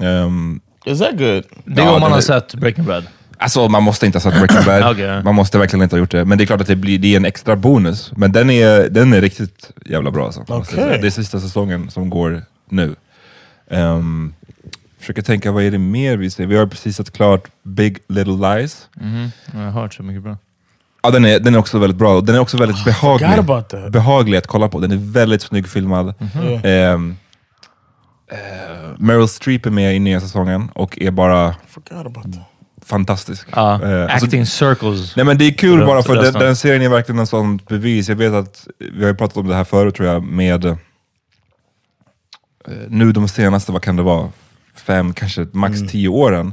Ehm, 0.00 0.60
Is 0.84 0.98
that 0.98 1.10
good? 1.10 1.44
Det 1.64 1.82
är 1.82 1.86
Ja, 1.86 1.94
om 1.94 2.00
man 2.00 2.12
har 2.12 2.20
sett 2.20 2.54
Breaking 2.54 2.84
Bad. 2.84 3.04
Alltså 3.38 3.68
man 3.68 3.82
måste 3.82 4.06
inte 4.06 4.16
ha 4.18 4.20
sett 4.20 4.34
Breaking 4.34 4.64
Bad. 4.66 4.82
Okej. 4.92 5.22
Man 5.22 5.34
måste 5.34 5.58
verkligen 5.58 5.82
inte 5.82 5.96
ha 5.96 6.00
gjort 6.00 6.10
det. 6.10 6.24
Men 6.24 6.38
det 6.38 6.44
är 6.44 6.46
klart 6.46 6.60
att 6.60 6.66
det, 6.66 6.76
blir, 6.76 6.98
det 6.98 7.12
är 7.12 7.16
en 7.16 7.24
extra 7.24 7.56
bonus. 7.56 8.12
Men 8.16 8.32
den 8.32 8.50
är, 8.50 8.88
den 8.88 9.12
är 9.12 9.20
riktigt 9.20 9.70
jävla 9.86 10.10
bra. 10.10 10.26
Alltså, 10.26 10.44
Okej. 10.48 10.74
säga. 10.74 10.98
Det 10.98 11.06
är 11.06 11.10
sista 11.10 11.40
säsongen 11.40 11.90
som 11.90 12.10
går 12.10 12.42
nu. 12.68 12.94
Um, 13.70 14.34
försöker 14.98 15.22
tänka, 15.22 15.52
vad 15.52 15.62
är 15.62 15.70
det 15.70 15.78
mer 15.78 16.16
vi 16.16 16.30
ser? 16.30 16.46
Vi 16.46 16.56
har 16.56 16.66
precis 16.66 16.96
sett 16.96 17.10
klart 17.10 17.48
Big 17.62 17.98
Little 18.08 18.32
Lies. 18.32 18.88
Jag 19.52 19.60
har 19.60 19.70
hört 19.70 19.94
så 19.94 20.02
mycket 20.02 20.22
bra. 20.22 20.36
Ja, 21.02 21.10
den, 21.10 21.24
är, 21.24 21.40
den 21.40 21.54
är 21.54 21.58
också 21.58 21.78
väldigt 21.78 21.98
bra. 21.98 22.20
Den 22.20 22.34
är 22.34 22.38
också 22.38 22.56
väldigt 22.56 22.84
behaglig. 22.84 23.38
about 23.38 23.68
that. 23.68 23.92
behaglig 23.92 24.38
att 24.38 24.46
kolla 24.46 24.68
på. 24.68 24.80
Den 24.80 24.92
är 24.92 24.96
väldigt 24.96 25.42
snygg 25.42 25.68
filmad. 25.68 26.14
Ehm, 26.64 27.16
eh, 28.30 28.36
Meryl 28.98 29.28
Streep 29.28 29.66
är 29.66 29.70
med 29.70 29.96
i 29.96 29.98
nya 29.98 30.20
säsongen 30.20 30.68
och 30.74 30.98
är 31.00 31.10
bara 31.10 31.54
Forgot 31.68 32.06
about 32.06 32.24
that. 32.24 32.55
Fantastisk. 32.86 33.48
Ja, 33.52 33.82
Eh, 33.82 34.02
alltså- 34.02 34.26
acting 34.26 34.46
circles. 34.46 35.16
Nej 35.16 35.26
men 35.26 35.38
det 35.38 35.44
är 35.44 35.52
kul 35.52 35.86
bara 35.86 36.02
för 36.02 36.14
den, 36.16 36.32
den 36.32 36.56
serien 36.56 36.82
är 36.82 36.88
verkligen 36.88 37.18
en 37.18 37.26
sån 37.26 37.56
bevis. 37.68 38.08
Jag 38.08 38.16
vet 38.16 38.32
att, 38.32 38.66
vi 38.78 39.00
har 39.00 39.08
ju 39.08 39.14
pratat 39.16 39.36
om 39.36 39.48
det 39.48 39.54
här 39.54 39.64
förut 39.64 39.94
tror 39.94 40.08
jag, 40.08 40.22
med 40.22 40.64
eh, 40.64 40.76
nu 42.88 43.12
de 43.12 43.28
senaste, 43.28 43.72
vad 43.72 43.82
kan 43.82 43.96
det 43.96 44.02
vara, 44.02 44.28
fem, 44.80 45.12
kanske 45.12 45.46
max 45.52 45.80
tio 45.90 46.08
åren. 46.08 46.52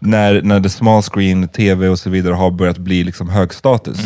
När, 0.00 0.42
när 0.42 0.60
the 0.60 0.68
small 0.68 1.02
screen, 1.02 1.48
tv 1.48 1.88
och 1.88 1.98
så 1.98 2.10
vidare 2.10 2.34
har 2.34 2.50
börjat 2.50 2.78
bli 2.78 3.04
liksom 3.04 3.28
hög 3.28 3.54
status. 3.54 3.98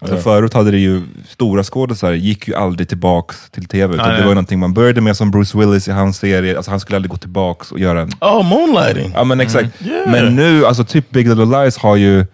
Alltså 0.00 0.16
förut 0.16 0.54
hade 0.54 0.70
det 0.70 0.78
ju, 0.78 1.02
stora 1.28 1.64
skådisar 1.64 2.12
gick 2.12 2.48
ju 2.48 2.54
aldrig 2.54 2.88
tillbaks 2.88 3.50
till 3.50 3.64
tv. 3.64 3.94
Utan 3.94 4.08
Nej, 4.08 4.16
det 4.16 4.22
var 4.22 4.30
ju 4.30 4.34
någonting 4.34 4.58
man 4.58 4.74
började 4.74 5.00
med 5.00 5.16
som 5.16 5.30
Bruce 5.30 5.58
Willis 5.58 5.88
i 5.88 5.90
hans 5.90 6.18
serie, 6.18 6.56
alltså 6.56 6.70
han 6.70 6.80
skulle 6.80 6.96
aldrig 6.96 7.10
gå 7.10 7.16
tillbaks 7.16 7.72
och 7.72 7.78
göra 7.78 8.00
en 8.00 8.10
Oh, 8.20 8.48
moonlighting. 8.48 9.12
Ja 9.14 9.24
men 9.24 9.40
exakt. 9.40 9.82
Yeah. 9.82 10.10
Men 10.10 10.36
nu, 10.36 10.66
alltså 10.66 10.84
typ 10.84 11.10
Big 11.10 11.28
Little 11.28 11.44
Lies 11.64 11.78
har 11.78 11.96
ju 11.96 12.26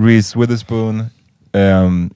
Reese 0.00 0.36
Witherspoon, 0.36 1.04
ehm, 1.52 2.10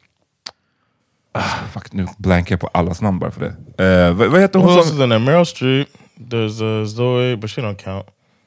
ah, 1.32 1.42
fuck 1.72 1.92
nu 1.92 2.06
blankar 2.18 2.52
jag 2.52 2.60
på 2.60 2.66
allas 2.66 3.00
namn 3.02 3.18
bara 3.18 3.30
för 3.30 3.40
det. 3.40 3.84
Eh, 3.84 4.12
vad, 4.12 4.28
vad 4.28 4.40
heter 4.40 4.58
hon 4.58 4.78
is 4.78 4.88
som... 4.88 5.08
Meryl 5.08 5.46
Streep. 5.46 5.88
There's 6.20 6.62
uh, 6.62 6.84
Zoe, 6.86 7.36
but 7.36 7.50
she 7.50 7.60
don't 7.62 7.84
count. 7.84 8.06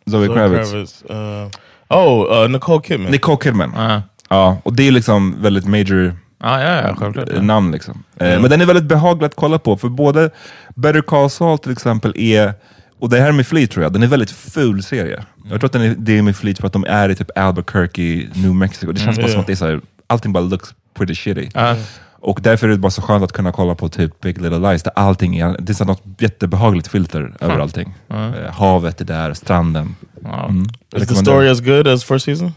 Zoe 0.09 0.27
Kravitz. 0.27 1.03
Uh, 1.09 1.49
oh, 1.89 2.43
uh, 2.43 2.47
Nicole 2.47 2.81
Kidman. 2.81 3.11
Nicole 3.11 3.37
Kidman. 3.37 3.73
Ja, 3.75 4.01
Ja, 4.29 4.57
och 4.63 4.73
det 4.73 4.87
är 4.87 4.91
liksom 4.91 5.41
väldigt 5.41 5.65
major 5.65 6.15
ja, 6.39 6.61
ja, 6.61 6.87
ja 6.87 6.95
självklart. 6.95 7.29
Ja. 7.35 7.41
namn 7.41 7.71
liksom. 7.71 8.03
Eh, 8.17 8.41
Men 8.41 8.49
den 8.49 8.61
är 8.61 8.65
väldigt 8.65 8.85
behaglig 8.85 9.25
att 9.25 9.35
kolla 9.35 9.59
på, 9.59 9.77
för 9.77 9.89
både 9.89 10.29
Better 10.75 11.01
Call 11.01 11.29
Saul 11.29 11.57
till 11.59 11.71
exempel 11.71 12.13
är, 12.15 12.53
och 12.99 13.09
det 13.09 13.19
här 13.19 13.31
med 13.31 13.47
Fleet 13.47 13.71
tror 13.71 13.83
jag, 13.83 13.93
den 13.93 14.03
är 14.03 14.07
väldigt 14.07 14.31
ful 14.31 14.83
serie. 14.83 15.23
Jag 15.49 15.59
tror 15.59 15.65
att 15.65 15.71
den 15.73 15.81
är, 15.81 15.95
det 15.97 16.17
är 16.17 16.21
med 16.21 16.35
Fleet 16.35 16.59
för 16.59 16.67
att 16.67 16.73
de 16.73 16.85
är 16.87 17.09
i 17.09 17.15
typ 17.15 17.37
Albuquerque, 17.37 18.27
New 18.33 18.55
Mexico. 18.55 18.91
Det 18.91 18.99
känns 18.99 19.17
bara 19.17 19.27
som 19.27 19.29
Yeah. 19.29 19.39
att 19.39 19.47
det 19.47 19.53
är 19.53 19.55
så 19.55 19.65
här, 19.65 19.81
allting 20.07 20.33
bara 20.33 20.43
looks 20.43 20.69
pretty 20.93 21.15
shitty. 21.15 21.49
Ja. 21.53 21.75
Och 22.21 22.39
därför 22.41 22.67
är 22.67 22.71
det 22.71 22.77
bara 22.77 22.91
så 22.91 23.01
skönt 23.01 23.23
att 23.23 23.31
kunna 23.31 23.51
kolla 23.51 23.75
på 23.75 23.89
typ 23.89 24.21
Big 24.21 24.41
Little 24.41 24.71
Lies, 24.71 24.83
där 24.83 24.93
allting 24.95 25.37
är, 25.37 25.55
det 25.59 25.71
är 25.71 25.73
så 25.73 25.85
något 25.85 26.03
jättebehagligt 26.17 26.87
filter 26.87 27.33
över 27.39 27.59
allting. 27.59 27.93
Eh, 28.09 28.53
havet 28.53 29.01
är 29.01 29.05
där, 29.05 29.33
stranden. 29.33 29.95
Mm. 30.25 30.67
is 30.95 31.07
the 31.07 31.15
story 31.15 31.49
as 31.49 31.61
good 31.61 31.87
as 31.87 32.03
first 32.03 32.25
season? 32.25 32.51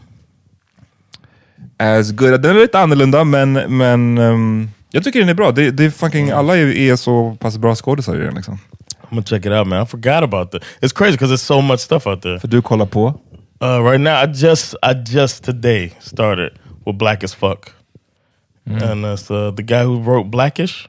As 1.78 2.12
good. 2.12 2.42
Den 2.42 2.56
är 2.56 2.60
lite 2.60 2.78
annorlunda, 2.78 3.24
men, 3.24 3.52
men 3.52 4.18
ehm, 4.18 4.70
jag 4.90 5.04
tycker 5.04 5.20
den 5.20 5.28
är 5.28 5.34
bra. 5.34 5.52
Det, 5.52 5.70
det 5.70 5.90
fucking, 5.90 6.30
alla 6.30 6.56
är, 6.56 6.66
är 6.66 6.96
så 6.96 7.36
pass 7.40 7.58
bra 7.58 7.74
skådisar 7.74 8.16
i 8.16 8.24
den. 8.24 8.34
Liksom. 8.34 8.54
I'm 8.54 9.08
gonna 9.10 9.22
check 9.22 9.46
it 9.46 9.52
out, 9.52 9.66
man. 9.66 9.82
I 9.82 9.86
forgot 9.86 10.22
about 10.22 10.50
that. 10.52 10.62
It's 10.80 10.92
crazy 10.92 11.12
because 11.12 11.32
there's 11.32 11.46
so 11.46 11.60
much 11.60 11.80
stuff 11.80 12.06
out 12.06 12.22
there. 12.22 12.40
För 12.40 12.48
du 12.48 12.62
kollar 12.62 12.86
på? 12.86 13.20
Uh, 13.62 13.80
right 13.90 14.00
now, 14.00 14.24
I 14.24 14.26
just, 14.26 14.74
I 14.82 14.92
just 15.06 15.44
today 15.44 15.92
started 16.00 16.50
with 16.86 16.98
Black 16.98 17.24
as 17.24 17.34
Fuck, 17.34 17.70
and 18.66 19.04
it's 19.04 19.30
uh, 19.30 19.50
the 19.50 19.62
guy 19.62 19.82
who 19.84 20.00
wrote 20.00 20.24
Blackish, 20.30 20.88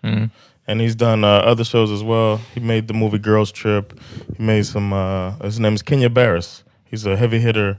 and 0.67 0.81
he's 0.81 0.95
done 0.95 1.23
uh, 1.23 1.27
other 1.51 1.63
shows 1.63 1.91
as 1.91 2.03
well. 2.03 2.37
He 2.53 2.59
made 2.59 2.87
the 2.87 2.93
movie 2.93 3.17
Girls 3.19 3.51
Trip. 3.51 3.99
He 4.37 4.43
made 4.43 4.65
some. 4.65 4.93
Uh, 4.93 5.31
his 5.43 5.59
name 5.59 5.73
is 5.73 5.81
Kenya 5.81 6.09
Barris. 6.09 6.63
He's 6.85 7.05
a 7.05 7.15
heavy 7.17 7.39
hitter 7.39 7.77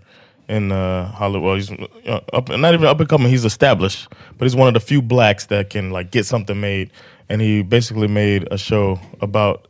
in 0.49 0.73
uh, 0.73 1.11
Hollywood. 1.13 1.57
He's 1.61 1.71
uh, 1.71 2.21
up, 2.33 2.49
not 2.51 2.75
even 2.75 2.87
up 2.87 3.01
and 3.01 3.09
coming. 3.09 3.29
He's 3.29 3.45
established, 3.45 4.09
but 4.37 4.45
he's 4.45 4.57
one 4.57 4.69
of 4.69 4.75
the 4.75 4.81
few 4.81 5.01
blacks 5.01 5.47
that 5.47 5.71
can 5.71 5.91
like 5.91 6.11
get 6.11 6.27
something 6.27 6.61
made. 6.61 6.91
And 7.29 7.41
he 7.41 7.63
basically 7.63 8.09
made 8.09 8.47
a 8.51 8.59
show 8.59 9.01
about 9.23 9.69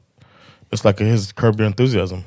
It's 0.73 0.85
like 0.85 0.99
his 0.99 1.31
Curb 1.33 1.59
Your 1.61 1.67
Enthusiasm, 1.69 2.25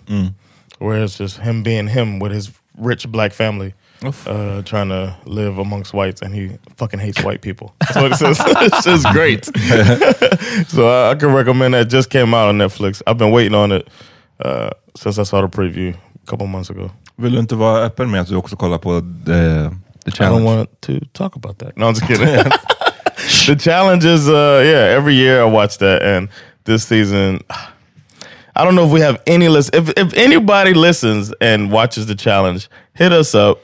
where 0.80 1.04
it's 1.04 1.18
just 1.18 1.38
him 1.40 1.64
being 1.64 1.88
him 1.88 2.20
with 2.20 2.32
his 2.32 2.52
rich 2.78 3.12
black 3.12 3.34
family. 3.34 3.74
Uh, 4.04 4.62
trying 4.62 4.90
to 4.90 5.16
live 5.26 5.58
amongst 5.58 5.94
whites, 5.94 6.22
and 6.22 6.34
he 6.34 6.52
fucking 6.76 7.00
hates 7.00 7.24
white 7.24 7.42
people. 7.42 7.74
That's 7.80 7.96
what 7.96 8.12
it 8.12 8.16
says. 8.16 8.38
it's 8.46 8.84
just 8.84 9.08
great. 9.12 9.46
so 10.68 10.88
I, 10.88 11.12
I 11.12 11.16
can 11.16 11.34
recommend 11.34 11.74
that. 11.74 11.88
It 11.88 11.90
Just 11.90 12.10
came 12.12 12.34
out 12.36 12.48
on 12.50 12.58
Netflix. 12.58 13.02
I've 13.08 13.18
been 13.18 13.32
waiting 13.32 13.56
on 13.56 13.72
it 13.72 13.88
uh, 14.40 14.70
since 14.96 15.18
I 15.18 15.24
saw 15.24 15.42
the 15.42 15.48
preview 15.48 15.96
a 15.96 16.26
couple 16.28 16.46
months 16.46 16.70
ago. 16.70 16.92
Vill 17.16 17.32
du 17.32 17.40
inte 17.40 17.56
vara 17.56 17.86
öppen 17.86 18.12
med 18.12 18.22
att 18.22 18.28
du 18.28 18.36
också 18.36 18.56
kollar 18.56 18.78
på 18.78 19.02
The, 19.26 19.72
the 20.06 20.24
I 20.24 20.30
don't 20.30 20.44
want 20.44 20.82
to 20.82 21.00
talk 21.14 21.36
about 21.36 21.58
that. 21.60 21.76
No, 21.78 21.88
I'm 21.88 21.94
just 21.94 22.08
kidding. 22.08 22.28
the 23.48 23.56
challenge 23.60 24.06
is, 24.06 24.30
uh, 24.30 24.62
yeah, 24.64 24.98
every 24.98 25.16
year 25.16 25.42
I 25.42 25.46
watch 25.46 25.78
that, 25.78 26.04
and 26.04 26.30
this 26.66 26.86
season, 26.88 27.42
I 28.56 28.64
don't 28.64 28.76
know 28.76 28.86
if 28.86 28.92
we 28.92 29.02
have 29.02 29.22
any 29.26 29.50
list. 29.50 29.74
If 29.74 29.90
if 29.98 30.14
anybody 30.14 30.74
listens 30.74 31.34
and 31.42 31.72
watches 31.72 32.06
the 32.06 32.16
challenge, 32.16 32.70
hit 32.94 33.12
us 33.12 33.34
up. 33.34 33.58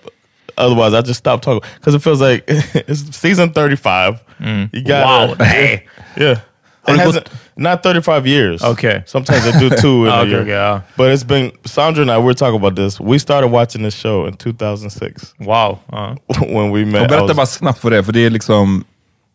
Otherwise, 0.57 0.93
I 0.93 1.01
just 1.01 1.19
stop 1.19 1.41
talking 1.41 1.67
because 1.75 1.95
it 1.95 1.99
feels 2.03 2.21
like 2.21 2.43
it's 2.47 3.15
season 3.17 3.51
thirty-five. 3.53 4.21
Mm. 4.39 4.69
You 4.73 4.83
got 4.83 5.29
Wow, 5.29 5.35
nej. 5.39 5.81
yeah. 6.17 6.39
It 6.85 6.97
hasn't, 6.99 7.29
not 7.55 7.81
35 7.81 8.27
years. 8.27 8.61
Okay. 8.61 9.03
Sometimes 9.05 9.45
they 9.45 9.57
do 9.57 9.69
two 9.81 10.05
in 10.05 10.11
a 10.11 10.17
Okay, 10.17 10.29
year. 10.29 10.41
okay, 10.41 10.49
yeah. 10.51 10.81
But 10.97 11.13
it's 11.13 11.23
been, 11.23 11.53
Sandra 11.63 12.01
and 12.01 12.11
I, 12.11 12.17
we're 12.17 12.33
talking 12.33 12.57
about 12.57 12.75
this. 12.75 12.99
We 12.99 13.17
started 13.19 13.47
watching 13.51 13.83
this 13.83 13.95
show 13.95 14.25
in 14.25 14.33
2006 14.33 15.33
Wow. 15.39 15.79
ja. 15.93 16.15
Uh-huh. 16.29 16.45
when 16.45 16.71
we 16.71 16.83
met. 16.83 17.01
Och 17.01 17.05
I 17.05 17.07
berätta 17.07 17.27
was- 17.27 17.35
bara 17.37 17.45
snabbt 17.45 17.79
för 17.79 17.89
det, 17.89 18.03
för 18.03 18.11
det 18.11 18.25
är 18.25 18.29
liksom 18.29 18.83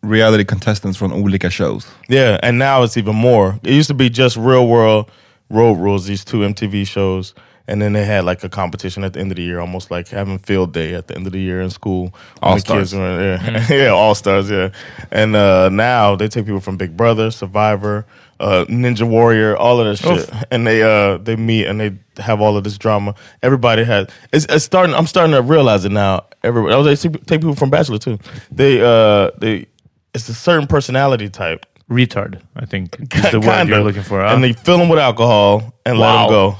reality 0.05 0.45
contestants 0.45 0.97
från 0.99 1.11
olika 1.13 1.49
shows. 1.51 1.87
Yeah, 2.07 2.39
and 2.43 2.59
now 2.59 2.83
it's 2.85 2.97
even 2.99 3.15
more. 3.15 3.55
It 3.63 3.71
used 3.71 3.87
to 3.87 3.95
be 3.95 4.05
just 4.07 4.37
real 4.37 4.67
world 4.67 5.05
road 5.49 5.77
rules, 5.79 6.05
these 6.05 6.23
two 6.25 6.43
MTV 6.43 6.85
shows. 6.85 7.33
And 7.69 7.79
then 7.81 7.93
they 7.93 8.03
had 8.03 8.25
like 8.25 8.43
a 8.43 8.49
competition 8.49 9.03
at 9.03 9.13
the 9.13 9.19
end 9.19 9.31
of 9.31 9.35
the 9.37 9.43
year, 9.43 9.59
almost 9.59 9.91
like 9.91 10.07
having 10.09 10.39
field 10.39 10.73
day 10.73 10.95
at 10.95 11.07
the 11.07 11.15
end 11.15 11.27
of 11.27 11.33
the 11.33 11.39
year 11.39 11.61
in 11.61 11.69
school. 11.69 12.01
when 12.05 12.11
the 12.41 12.47
All-Stars. 12.47 12.79
kids 12.79 12.95
were- 12.95 13.21
yeah, 13.21 13.67
yeah, 13.83 13.87
all 13.89 14.15
stars, 14.15 14.49
yeah. 14.49 14.69
And 15.11 15.35
uh, 15.35 15.69
now 15.69 16.15
they 16.15 16.27
take 16.27 16.45
people 16.45 16.61
from 16.61 16.77
Big 16.77 16.97
Brother, 16.97 17.29
Survivor, 17.31 18.05
uh, 18.39 18.65
Ninja 18.69 19.03
Warrior, 19.07 19.55
all 19.55 19.79
of 19.79 19.85
this 19.85 19.99
shit, 19.99 20.29
and 20.51 20.65
they 20.65 20.81
uh, 20.81 21.17
they 21.17 21.35
meet 21.35 21.67
and 21.67 21.79
they 21.79 21.91
have 22.17 22.41
all 22.41 22.57
of 22.57 22.63
this 22.63 22.77
drama. 22.77 23.13
Everybody 23.43 23.83
has. 23.83 24.07
It's, 24.33 24.45
it's 24.49 24.65
starting. 24.65 24.95
I'm 24.95 25.05
starting 25.07 25.33
to 25.35 25.41
realize 25.41 25.85
it 25.85 25.91
now. 25.91 26.25
Everybody, 26.43 26.73
oh, 26.73 26.83
they 26.83 26.95
take 26.95 27.41
people 27.41 27.55
from 27.55 27.69
Bachelor 27.69 27.99
too. 27.99 28.17
They 28.51 28.81
uh, 28.81 29.31
they. 29.37 29.67
It's 30.15 30.27
a 30.29 30.33
certain 30.33 30.67
personality 30.67 31.29
type. 31.29 31.65
Retard, 31.89 32.39
I 32.55 32.65
think 32.65 32.97
is 33.15 33.31
the 33.31 33.39
word 33.39 33.67
you're 33.67 33.83
looking 33.83 34.03
for. 34.03 34.21
ja. 34.21 34.33
And 34.33 34.43
they 34.43 34.53
fill 34.53 34.77
them 34.77 34.89
with 34.89 34.99
alcohol 34.99 35.73
and 35.85 35.97
let 35.99 36.13
them 36.13 36.29
go. 36.29 36.55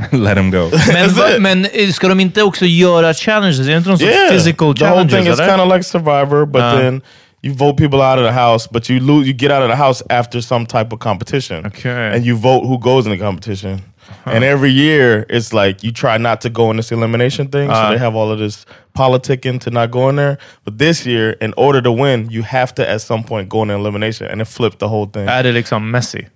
Let 0.12 0.34
them 0.36 0.50
go. 0.50 0.70
Men, 0.70 0.70
That's 1.08 1.12
va, 1.18 1.30
it. 1.36 1.40
men 1.42 1.66
eh, 1.72 1.88
ska 1.90 2.08
de 2.08 2.20
inte 2.20 2.42
också 2.42 2.64
göra 2.66 3.14
challenges? 3.14 3.60
Är 3.60 3.64
det 3.64 3.76
inte 3.76 3.88
någon 3.88 3.98
sorts 3.98 4.12
Yeah, 4.12 4.30
physical 4.30 4.74
the 4.74 4.84
whole 4.86 5.08
thing 5.08 5.26
is 5.26 5.38
kind 5.38 5.60
of 5.60 5.68
like 5.72 5.82
Survivor, 5.82 6.46
but 6.46 6.62
Uh. 6.62 6.78
then 6.78 7.02
you 7.42 7.54
vote 7.54 7.76
people 7.76 8.00
out 8.00 8.18
of 8.18 8.24
the 8.24 8.32
house, 8.40 8.68
but 8.72 8.88
you 8.90 9.00
lose. 9.00 9.26
You 9.28 9.36
get 9.38 9.50
out 9.50 9.62
of 9.62 9.68
the 9.70 9.76
house 9.76 10.04
after 10.10 10.40
some 10.42 10.66
type 10.66 10.92
of 10.94 10.98
competition, 11.00 11.66
Okay. 11.66 12.12
and 12.16 12.24
you 12.24 12.36
vote 12.36 12.62
who 12.66 12.78
goes 12.78 13.06
in 13.06 13.12
the 13.12 13.24
competition. 13.24 13.82
And 14.24 14.44
every 14.44 14.70
year, 14.70 15.26
it's 15.28 15.52
like 15.52 15.82
you 15.86 15.92
try 15.92 16.18
not 16.18 16.40
to 16.40 16.48
go 16.50 16.70
in 16.70 16.76
this 16.76 16.92
elimination 16.92 17.48
thing, 17.48 17.68
so 17.68 17.74
Uh. 17.74 17.90
they 17.90 17.98
have 17.98 18.16
all 18.18 18.30
of 18.32 18.38
this 18.38 18.66
politicking 18.98 19.58
to 19.60 19.70
not 19.70 19.90
go 19.90 20.08
in 20.08 20.16
there. 20.16 20.36
But 20.64 20.78
this 20.78 21.06
year, 21.06 21.36
in 21.40 21.52
order 21.56 21.82
to 21.82 21.90
win, 21.92 22.28
you 22.30 22.42
have 22.42 22.72
to 22.74 22.82
at 22.94 23.00
some 23.02 23.22
point 23.24 23.48
go 23.48 23.62
in 23.62 23.70
an 23.70 23.80
elimination, 23.80 24.28
and 24.32 24.40
it 24.40 24.48
flipped 24.48 24.78
the 24.78 24.86
whole 24.88 25.06
thing. 25.12 25.28
Är 25.28 25.42
det 25.42 25.52
liksom 25.52 25.90
Messi? 25.90 26.26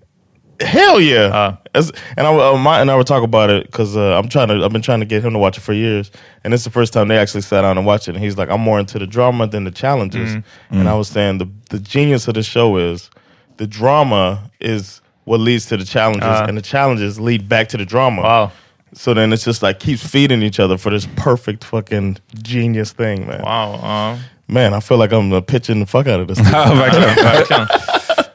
Hell 0.60 1.00
yeah! 1.00 1.26
Uh. 1.34 1.56
As- 1.74 1.92
and 2.16 2.26
I, 2.26 2.34
uh, 2.34 2.56
my, 2.56 2.80
and 2.80 2.90
I 2.90 2.96
were 2.96 3.04
talking 3.04 3.24
about 3.24 3.50
it 3.50 3.66
because 3.66 3.96
uh, 3.96 4.18
I'm 4.18 4.28
trying 4.28 4.48
to. 4.48 4.64
I've 4.64 4.72
been 4.72 4.82
trying 4.82 5.00
to 5.00 5.06
get 5.06 5.22
him 5.24 5.32
to 5.34 5.38
watch 5.38 5.58
it 5.58 5.60
for 5.60 5.72
years, 5.74 6.10
and 6.44 6.54
it's 6.54 6.64
the 6.64 6.70
first 6.70 6.92
time 6.92 7.08
they 7.08 7.18
actually 7.18 7.42
sat 7.42 7.62
down 7.62 7.76
and 7.76 7.86
watched 7.86 8.08
it. 8.08 8.14
And 8.14 8.24
he's 8.24 8.36
like, 8.38 8.48
"I'm 8.50 8.60
more 8.62 8.78
into 8.78 8.98
the 8.98 9.06
drama 9.06 9.46
than 9.46 9.64
the 9.64 9.70
challenges." 9.70 10.36
And 10.70 10.88
I 10.88 10.94
was 10.94 11.08
saying 11.08 11.38
the 11.38 11.48
the 11.70 11.78
genius 11.78 12.26
of 12.28 12.34
the 12.34 12.42
show 12.42 12.76
is 12.78 13.10
the 13.58 13.66
drama 13.66 14.50
is 14.60 15.00
what 15.24 15.40
leads 15.40 15.66
to 15.66 15.76
the 15.76 15.84
challenges, 15.84 16.22
Uh. 16.28 16.46
and 16.48 16.56
the 16.56 16.62
challenges 16.62 17.18
lead 17.20 17.48
back 17.48 17.68
to 17.68 17.76
the 17.76 17.84
drama. 17.84 18.22
Wow. 18.22 18.52
So 18.94 19.12
then 19.12 19.32
it's 19.32 19.44
just 19.44 19.62
like 19.62 19.78
keeps 19.80 20.06
feeding 20.06 20.42
each 20.42 20.58
other 20.60 20.78
for 20.78 20.88
this 20.90 21.06
perfect 21.16 21.64
fucking 21.64 22.16
genius 22.42 22.92
thing, 22.92 23.26
man. 23.26 23.42
Wow. 23.42 23.74
ja. 23.82 24.18
Man, 24.48 24.72
I 24.74 24.80
feel 24.80 24.96
like 24.96 25.12
I'm 25.12 25.32
uh, 25.32 25.40
pitching 25.40 25.80
the 25.80 25.86
fuck 25.86 26.06
out 26.06 26.20
of 26.20 26.28
this. 26.28 26.38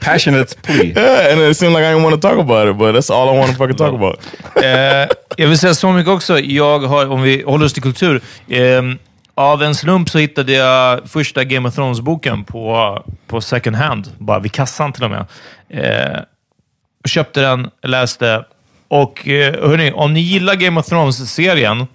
Passionate 0.02 0.62
plea. 0.62 0.94
yeah, 0.96 1.34
and 1.34 1.42
it 1.42 1.58
seemed 1.58 1.74
like 1.74 1.84
I 1.84 1.94
didn't 1.94 2.04
want 2.04 2.22
to 2.22 2.28
talk 2.28 2.40
about 2.40 2.68
it, 2.68 2.78
but 2.78 2.94
that's 2.94 3.10
all 3.10 3.30
I 3.30 3.38
want 3.38 3.52
to 3.52 3.58
fucking 3.58 3.78
talk 3.78 3.94
about. 3.94 4.20
Eh, 4.64 5.08
jag 5.38 5.48
vill 5.48 5.58
säga 5.58 5.74
så 5.74 5.92
mycket 5.92 6.12
också. 6.12 6.40
Jag 6.40 6.80
har, 6.80 7.10
om 7.10 7.22
vi 7.22 7.44
håller 7.44 7.66
oss 7.66 7.74
till 7.74 7.84
kultur. 7.84 8.22
ehm, 8.50 8.98
av 9.36 9.64
en 9.64 9.76
slump 9.76 10.10
så 10.10 10.18
hittade 10.18 10.52
jag 10.52 11.10
första 11.10 11.44
Game 11.44 11.70
of 11.70 11.76
Thrones-boken 11.76 12.44
på, 12.44 13.04
på 13.28 13.42
second 13.42 13.76
hand. 13.76 14.12
Bara 14.18 14.40
vid 14.40 14.52
kassan 14.52 14.94
till 14.94 15.04
och 15.04 15.12
med. 15.12 15.26
Eh, 15.70 16.20
köpte 17.06 17.42
den, 17.42 17.70
läste. 17.84 18.46
Och 18.88 19.28
eh, 19.28 19.70
hörni, 19.70 19.92
om 19.92 20.14
ni 20.14 20.20
gillar 20.20 20.56
Game 20.56 20.80
of 20.80 20.86
Thrones-serien, 20.86 21.88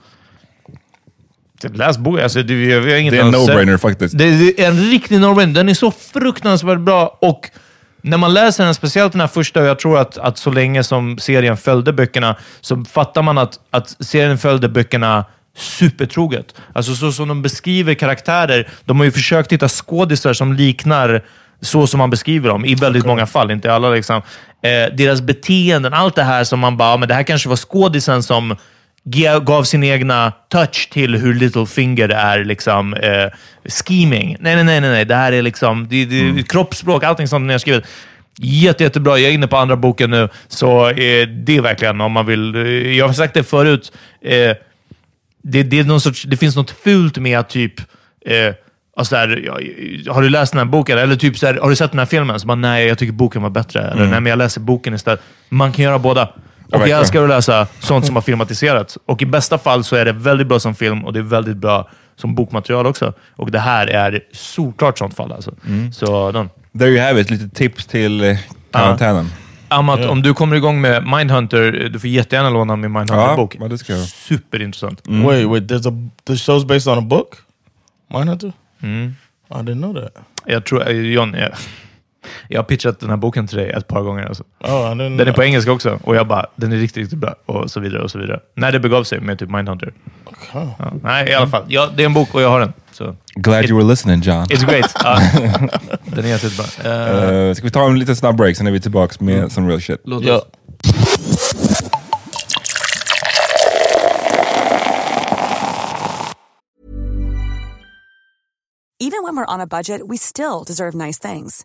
läs 1.63 1.99
boken. 1.99 2.23
Alltså, 2.23 2.43
det, 2.43 2.55
jag, 2.65 2.85
jag 2.85 2.91
har 2.91 2.99
inget 2.99 3.13
Det 3.13 3.19
är 3.19 3.23
en 3.23 3.35
no-brainer 3.35 3.77
faktiskt. 3.77 4.19
Det 4.19 4.25
är 4.25 4.69
en 4.69 4.91
riktig 4.91 5.19
no-brainer. 5.19 5.55
Den 5.55 5.69
är 5.69 5.75
så 5.75 5.91
fruktansvärt 5.91 6.81
bra 6.81 7.19
och 7.21 7.51
när 8.07 8.17
man 8.17 8.35
läser 8.35 8.65
den, 8.65 8.75
speciellt 8.75 9.13
den 9.13 9.21
här 9.21 9.29
första, 9.29 9.61
och 9.61 9.67
jag 9.67 9.79
tror 9.79 9.99
att, 9.99 10.19
att 10.19 10.39
så 10.39 10.51
länge 10.51 10.83
som 10.85 11.19
serien 11.19 11.57
följde 11.57 11.93
böckerna, 11.93 12.37
så 12.61 12.85
fattar 12.85 13.23
man 13.23 13.39
att, 13.39 13.59
att 13.71 13.97
serien 14.01 14.39
följde 14.39 14.69
böckerna 14.69 15.25
supertroget. 15.57 16.55
Alltså 16.73 16.95
så 16.95 17.13
som 17.13 17.29
de 17.29 17.43
beskriver 17.43 17.95
karaktärer. 17.95 18.69
De 18.85 18.99
har 18.99 19.05
ju 19.05 19.11
försökt 19.11 19.53
hitta 19.53 19.69
skådisar 19.69 20.33
som 20.33 20.53
liknar 20.53 21.25
så 21.61 21.87
som 21.87 21.99
man 21.99 22.11
beskriver 22.11 22.49
dem, 22.49 22.65
i 22.65 22.75
väldigt 22.75 23.07
många 23.07 23.27
fall, 23.27 23.51
inte 23.51 23.73
alla. 23.73 23.91
Liksom. 23.91 24.17
Eh, 24.63 24.95
deras 24.97 25.21
beteenden, 25.21 25.95
allt 25.95 26.15
det 26.15 26.23
här 26.23 26.45
som 26.45 26.61
man 26.61 26.77
bara, 26.77 26.91
"Ja, 26.91 26.97
men 26.97 27.09
det 27.09 27.15
här 27.15 27.23
kanske 27.23 27.49
var 27.49 27.57
skådisen 27.57 28.23
som 28.23 28.57
gav 29.43 29.63
sin 29.63 29.85
egna 29.85 30.33
touch 30.49 30.89
till 30.93 31.15
hur 31.17 31.35
Littlefinger 31.35 32.09
är 32.09 32.45
liksom 32.45 32.95
eh, 32.95 33.29
scheming. 33.65 34.37
Nej, 34.41 34.55
nej, 34.65 34.65
nej, 34.65 34.81
nej. 34.81 35.05
Det 35.05 35.15
här 35.15 35.33
är 35.33 35.43
liksom 35.43 35.89
det, 35.89 36.05
det, 36.05 36.49
kroppsspråk, 36.49 37.05
allting 37.05 37.29
sånt 37.29 37.47
ni 37.47 37.53
har 37.53 37.59
skrivit. 37.59 37.85
Jätte, 38.39 38.85
jättebra. 38.85 39.19
Jag 39.19 39.31
är 39.31 39.35
inne 39.35 39.47
på 39.47 39.57
andra 39.57 39.77
boken 39.77 40.11
nu, 40.11 40.29
så 40.49 40.89
eh, 40.89 41.29
det 41.29 41.57
är 41.57 41.61
verkligen 41.61 42.01
om 42.01 42.13
man 42.13 42.27
vill. 42.27 42.55
eh, 42.55 42.97
Jag 42.97 43.07
har 43.07 43.15
sagt 43.15 43.35
det 43.35 43.43
förut. 43.43 43.93
Eh, 44.23 44.57
det, 45.43 45.63
det, 45.63 45.79
är 45.79 45.85
någon 45.85 46.01
sorts, 46.01 46.23
det 46.23 46.37
finns 46.37 46.57
något 46.57 46.71
fult 46.71 47.19
med 47.19 47.39
att 47.39 47.49
typ... 47.51 47.81
Eh, 48.27 48.55
alltså 48.97 49.17
ja, 49.17 49.59
har 50.13 50.23
du 50.23 50.29
läst 50.29 50.53
den 50.53 50.59
här 50.59 50.65
boken? 50.65 50.99
Eller 50.99 51.17
typ 51.17 51.39
så 51.39 51.47
här, 51.47 51.55
har 51.55 51.71
du 51.71 51.77
sett 51.77 51.91
den 51.91 51.99
här 51.99 52.07
filmen? 52.07 52.41
Så 52.41 52.47
bara, 52.47 52.55
nej, 52.55 52.87
jag 52.87 52.99
tycker 52.99 53.13
boken 53.13 53.43
var 53.43 53.51
bättre. 53.51 53.81
Eller 53.83 54.07
nej, 54.07 54.21
men 54.21 54.31
jag 54.31 54.39
läser 54.39 54.61
boken 54.61 54.95
istället. 54.95 55.21
Man 55.49 55.73
kan 55.73 55.85
göra 55.85 55.99
båda. 55.99 56.29
Och 56.73 56.89
jag 56.89 57.01
älskar 57.01 57.23
att 57.23 57.29
läsa 57.29 57.67
sånt 57.81 58.07
som 58.07 58.15
har 58.15 58.23
filmatiserats. 58.23 58.99
Och 59.07 59.23
i 59.23 59.27
bästa 59.27 59.59
fall 59.59 59.85
så 59.85 59.97
är 59.97 60.05
det 60.05 60.13
väldigt 60.13 60.47
bra 60.47 60.61
som 60.61 60.75
film 60.75 61.05
och 61.05 61.13
det 61.13 61.19
är 61.19 61.23
väldigt 61.23 61.57
bra 61.57 61.89
som 62.17 62.35
bokmaterial 62.35 62.87
också. 62.87 63.13
Och 63.37 63.51
det 63.51 63.59
här 63.59 63.87
är 63.87 64.21
solklart 64.33 64.99
sånt 64.99 65.17
fall. 65.17 65.33
Alltså. 65.33 65.55
Så 65.93 66.33
den. 66.33 66.51
There 66.79 66.89
you 66.89 67.01
have 67.01 67.21
it, 67.21 67.31
lite 67.31 67.49
tips 67.49 67.87
till 67.87 68.25
eh, 68.25 68.39
karantänen. 68.71 69.31
Amat, 69.69 70.05
om 70.05 70.23
du 70.23 70.35
kommer 70.35 70.57
igång 70.57 70.81
med 70.81 71.07
Mindhunter, 71.07 71.89
du 71.93 72.01
får 72.01 72.11
jättegärna 72.11 72.51
låna 72.51 72.77
min 72.77 72.93
Mindhunter-bok. 72.93 73.57
Ja, 73.61 73.69
det 73.69 73.79
ska 73.79 73.93
jag. 73.93 74.09
Superintressant. 74.09 75.03
Wait, 75.05 75.49
wait. 75.49 75.63
There's 75.63 75.89
a 75.89 76.11
the 76.25 76.33
show's 76.33 76.67
based 76.67 76.93
on 76.93 76.99
a 76.99 77.07
book. 77.07 77.37
Mindhunter. 78.15 78.53
I 79.51 79.55
didn't 79.55 79.81
know 79.81 79.95
that. 79.95 80.13
Jag 80.47 80.65
tror, 80.65 80.89
eh, 80.89 80.97
John, 80.97 81.35
jag, 81.35 81.51
jag 82.49 82.59
har 82.59 82.65
pitchat 82.65 83.01
den 83.01 83.11
här 83.11 83.17
boken 83.17 83.47
till 83.47 83.59
dig 83.59 83.71
ett 83.71 83.87
par 83.89 84.03
gånger. 84.03 84.27
Alltså. 84.27 84.45
Oh, 84.61 84.69
didn't. 84.69 85.17
Den 85.17 85.29
är 85.29 85.33
på 85.33 85.45
engelska 85.45 85.73
också 85.73 85.99
och 86.05 86.17
jag 86.17 86.27
bara, 86.27 86.47
den 86.57 86.73
är 86.73 86.77
riktigt, 86.77 87.01
riktigt 87.03 87.19
bra. 87.19 87.35
Och 87.47 87.71
så 87.71 87.81
vidare 87.81 88.03
och 88.03 88.11
så 88.11 88.19
vidare. 88.19 88.41
När 88.55 88.73
det 88.73 88.81
begav 88.81 89.05
sig 89.05 89.21
med 89.21 89.39
typ 89.39 89.51
Mindhunter. 89.51 89.93
Ja, 90.53 90.77
nej, 91.03 91.29
i 91.31 91.35
alla 91.35 91.47
fall. 91.47 91.65
Ja, 91.69 91.89
det 91.97 92.03
är 92.03 92.07
en 92.07 92.15
bok 92.15 92.35
och 92.35 92.43
jag 92.43 92.49
har 92.49 92.61
den. 92.61 92.73
Så. 92.93 93.17
Glad 93.35 93.65
you 93.65 93.79
were 93.79 93.89
listening 93.89 94.21
John. 94.21 94.45
It's 94.45 94.67
great. 94.71 94.93
Ja. 95.05 95.21
den 96.05 96.25
är 96.25 96.29
jättebra. 96.29 96.65
Uh, 96.85 97.47
Uh, 97.49 97.55
ska 97.55 97.65
vi 97.65 97.71
ta 97.71 97.87
en 97.87 97.99
liten 97.99 98.17
snabb 98.17 98.37
break, 98.37 98.57
sen 98.57 98.67
är 98.67 98.71
vi 98.71 98.81
tillbaka 98.81 99.15
med 99.25 99.53
some 99.53 99.69
real 99.69 99.81
shit. 99.81 100.01
låt 100.05 100.27
oss. 100.27 100.43
Even 108.99 109.23
when 109.23 109.37
we're 109.37 109.55
on 109.55 109.61
a 109.61 109.67
budget, 109.67 110.09
we 110.09 110.17
still 110.17 110.65
deserve 110.65 110.95
nice 110.95 111.19
things. 111.19 111.65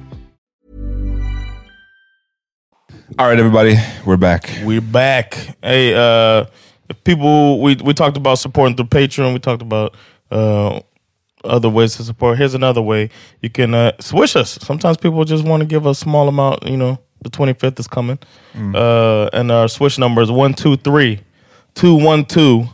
All 3.19 3.27
right, 3.27 3.37
everybody, 3.37 3.75
we're 4.05 4.15
back. 4.17 4.49
We're 4.63 4.79
back. 4.81 5.33
Hey, 5.61 5.93
uh, 5.93 6.45
if 6.89 7.03
people, 7.03 7.59
we 7.61 7.75
we 7.75 7.93
talked 7.93 8.15
about 8.15 8.35
supporting 8.35 8.75
through 8.77 8.85
Patreon. 8.87 9.33
We 9.33 9.39
talked 9.39 9.61
about 9.61 9.95
uh, 10.31 10.79
other 11.43 11.69
ways 11.69 11.97
to 11.97 12.03
support. 12.03 12.37
Here's 12.37 12.53
another 12.53 12.81
way 12.81 13.09
you 13.41 13.49
can 13.49 13.73
uh, 13.73 13.91
swish 13.99 14.35
us. 14.35 14.51
Sometimes 14.61 14.97
people 14.97 15.23
just 15.25 15.43
want 15.43 15.61
to 15.61 15.67
give 15.67 15.85
a 15.85 15.93
small 15.93 16.29
amount. 16.29 16.65
You 16.65 16.77
know, 16.77 16.99
the 17.21 17.29
25th 17.29 17.79
is 17.79 17.87
coming, 17.87 18.17
uh, 18.75 19.29
and 19.33 19.51
our 19.51 19.67
swish 19.67 19.97
number 19.97 20.21
is 20.21 20.31
one 20.31 20.53
two 20.53 20.77
three 20.77 21.19
two 21.75 21.95
one 21.95 22.23
two 22.25 22.65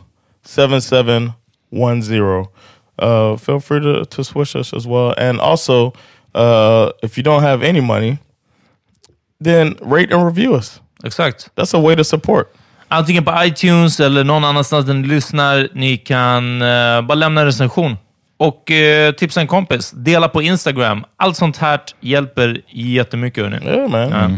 seven 0.44 0.80
seven 0.80 1.34
one 1.70 2.00
zero. 2.00 2.52
Uh, 2.98 3.36
feel 3.36 3.58
free 3.60 3.80
to 3.80 4.04
to 4.06 4.22
swish 4.24 4.54
us 4.54 4.72
as 4.72 4.86
well, 4.86 5.14
and 5.18 5.40
also 5.40 5.92
uh, 6.34 6.92
if 7.02 7.16
you 7.16 7.22
don't 7.24 7.42
have 7.42 7.62
any 7.62 7.80
money, 7.80 8.18
then 9.44 9.76
rate 9.80 10.14
and 10.14 10.24
review 10.26 10.56
us. 10.56 10.80
Exakt. 11.04 11.50
That's 11.56 11.76
a 11.76 11.80
way 11.80 11.96
to 11.96 12.04
support. 12.04 12.46
Antingen 12.88 13.24
på 13.24 13.32
iTunes 13.44 14.00
eller 14.00 14.24
någon 14.24 14.44
annanstans 14.44 14.86
där 14.86 14.94
ni 14.94 15.08
lyssnar. 15.08 15.68
Ni 15.74 15.96
kan 15.96 16.62
eh, 16.62 17.02
bara 17.02 17.14
lämna 17.14 17.40
en 17.40 17.46
recension. 17.46 17.96
Och 18.36 18.70
eh, 18.70 19.12
tipsa 19.12 19.40
en 19.40 19.46
kompis. 19.46 19.90
Dela 19.90 20.28
på 20.28 20.42
Instagram. 20.42 21.04
Allt 21.16 21.36
sånt 21.36 21.56
här 21.56 21.80
hjälper 22.00 22.60
jättemycket. 22.70 23.44
Hörni. 23.44 23.66
Yeah, 23.66 23.88
man. 23.90 24.00
Ja. 24.10 24.30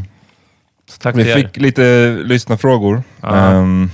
Så 0.91 0.99
tack 0.99 1.17
Vi 1.17 1.23
till 1.25 1.33
er. 1.33 1.37
fick 1.37 1.57
lite 1.57 2.11
lyssnarfrågor. 2.25 3.03
Ja. 3.21 3.37
Ehm, 3.37 3.91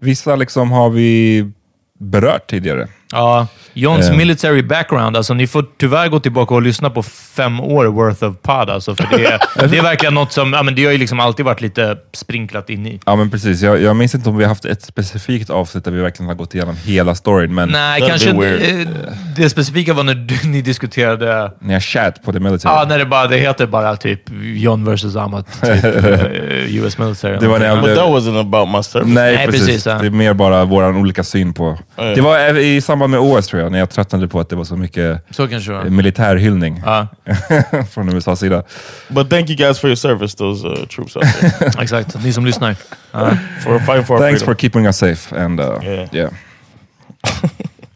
vissa 0.00 0.36
liksom 0.36 0.70
har 0.70 0.90
vi 0.90 1.50
berört 1.98 2.50
tidigare. 2.50 2.88
Ja, 3.12 3.46
Johns 3.74 4.08
Eh. 4.10 4.16
military 4.16 4.62
background. 4.62 5.16
Alltså, 5.16 5.34
ni 5.34 5.46
får 5.46 5.64
tyvärr 5.78 6.08
gå 6.08 6.20
tillbaka 6.20 6.54
och 6.54 6.62
lyssna 6.62 6.90
på 6.90 7.02
fem 7.02 7.60
år 7.60 7.84
worth 7.86 8.24
of 8.24 8.34
pod. 8.42 8.70
Alltså, 8.70 8.94
för 8.96 9.06
det, 9.16 9.24
är, 9.24 9.40
det 9.68 9.78
är 9.78 9.82
verkligen 9.82 10.14
något 10.14 10.32
som... 10.32 10.52
Ja, 10.52 10.62
men 10.62 10.74
det 10.74 10.84
har 10.84 10.92
ju 10.92 10.98
liksom 10.98 11.20
alltid 11.20 11.44
varit 11.44 11.60
lite 11.60 11.96
sprinklat 12.12 12.70
in 12.70 12.86
i. 12.86 13.00
Ja, 13.06 13.16
men 13.16 13.30
precis. 13.30 13.62
Jag, 13.62 13.82
jag 13.82 13.96
minns 13.96 14.14
inte 14.14 14.28
om 14.28 14.36
vi 14.36 14.44
har 14.44 14.48
haft 14.48 14.64
ett 14.64 14.82
specifikt 14.82 15.50
avsnitt 15.50 15.84
där 15.84 15.90
vi 15.92 16.00
verkligen 16.02 16.28
har 16.28 16.34
gått 16.34 16.54
igenom 16.54 16.76
hela 16.84 17.14
storyn, 17.14 17.54
men 17.54 17.68
Nej, 17.68 18.02
kanske... 18.08 18.30
eh, 18.30 18.88
Det 19.36 19.50
specifika 19.50 19.94
var 19.94 20.02
när 20.04 20.14
du, 20.14 20.48
ni 20.48 20.62
diskuterade... 20.62 21.52
ni 21.60 21.72
har 21.72 21.80
chat 21.80 22.22
på 22.22 22.32
the 22.32 22.40
military. 22.40 22.74
Ja, 22.74 22.84
när 22.88 22.98
det, 22.98 23.04
bara, 23.06 23.26
det 23.26 23.36
heter 23.36 23.66
bara 23.66 23.96
typ 23.96 24.20
John 24.42 24.84
versus 24.84 25.16
Amat, 25.16 25.46
typ 25.62 25.84
eh, 25.84 26.76
US 26.76 26.98
military. 26.98 27.36
Det 27.40 27.48
var 27.48 27.58
när 27.58 27.66
jag 27.66 27.80
But 27.82 27.96
that 27.96 28.06
wasn't 28.08 28.40
about 28.40 28.68
my 28.76 28.82
service. 28.82 29.08
Nej, 29.14 29.36
Nej, 29.36 29.46
precis. 29.46 29.66
precis, 29.66 29.86
ja. 29.86 29.94
Det 29.98 30.06
är 30.06 30.10
mer 30.10 30.34
bara 30.34 30.64
vår 30.64 30.96
olika 30.96 31.22
syn 31.24 31.52
på... 31.54 31.78
Det 31.96 32.20
var 32.20 32.38
eh, 32.38 32.58
i 32.58 32.80
samband 33.02 33.10
med 33.10 33.38
OS 33.38 33.46
tror 33.46 33.62
jag, 33.62 33.72
när 33.72 33.78
jag 33.78 33.90
tröttnade 33.90 34.28
på 34.28 34.40
att 34.40 34.48
det 34.48 34.56
var 34.56 34.64
så 34.64 34.76
mycket 34.76 35.22
Så 35.30 35.48
kanske 35.48 35.72
det 35.72 35.78
eh, 35.78 35.90
militärhyllning 35.90 36.82
Ja, 36.84 37.08
från 37.90 38.16
USAs 38.16 38.40
sida. 38.40 38.62
But 39.08 39.30
thank 39.30 39.50
you 39.50 39.56
guys 39.56 39.78
for 39.78 39.88
your 39.88 39.96
service, 39.96 40.34
those 40.34 40.68
uh, 40.68 40.86
troops 40.86 41.16
out 41.16 41.24
there, 41.24 41.70
exakt. 41.82 42.24
Ni 42.24 42.32
som 42.32 42.46
lyssnar. 42.46 42.74
for 43.62 43.78
fighting 43.78 44.04
for 44.04 44.14
our 44.16 44.20
Thanks 44.20 44.42
for 44.42 44.54
keeping 44.54 44.86
us 44.86 44.98
safe 44.98 45.44
and 45.44 45.60
uh, 45.60 45.66
Yeah. 45.82 46.08
yeah. 46.12 46.30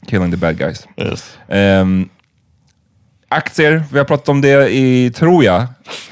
killing 0.09 0.31
the 0.31 0.37
bad 0.37 0.59
guys. 0.59 0.87
Yes. 0.97 1.39
Ehm, 1.49 2.09
aktier, 3.29 3.85
vi 3.93 3.99
har 3.99 4.05
pratat 4.05 4.29
om 4.29 4.41
det 4.41 4.71
i, 4.71 5.11
tror 5.11 5.45
jag, 5.45 5.67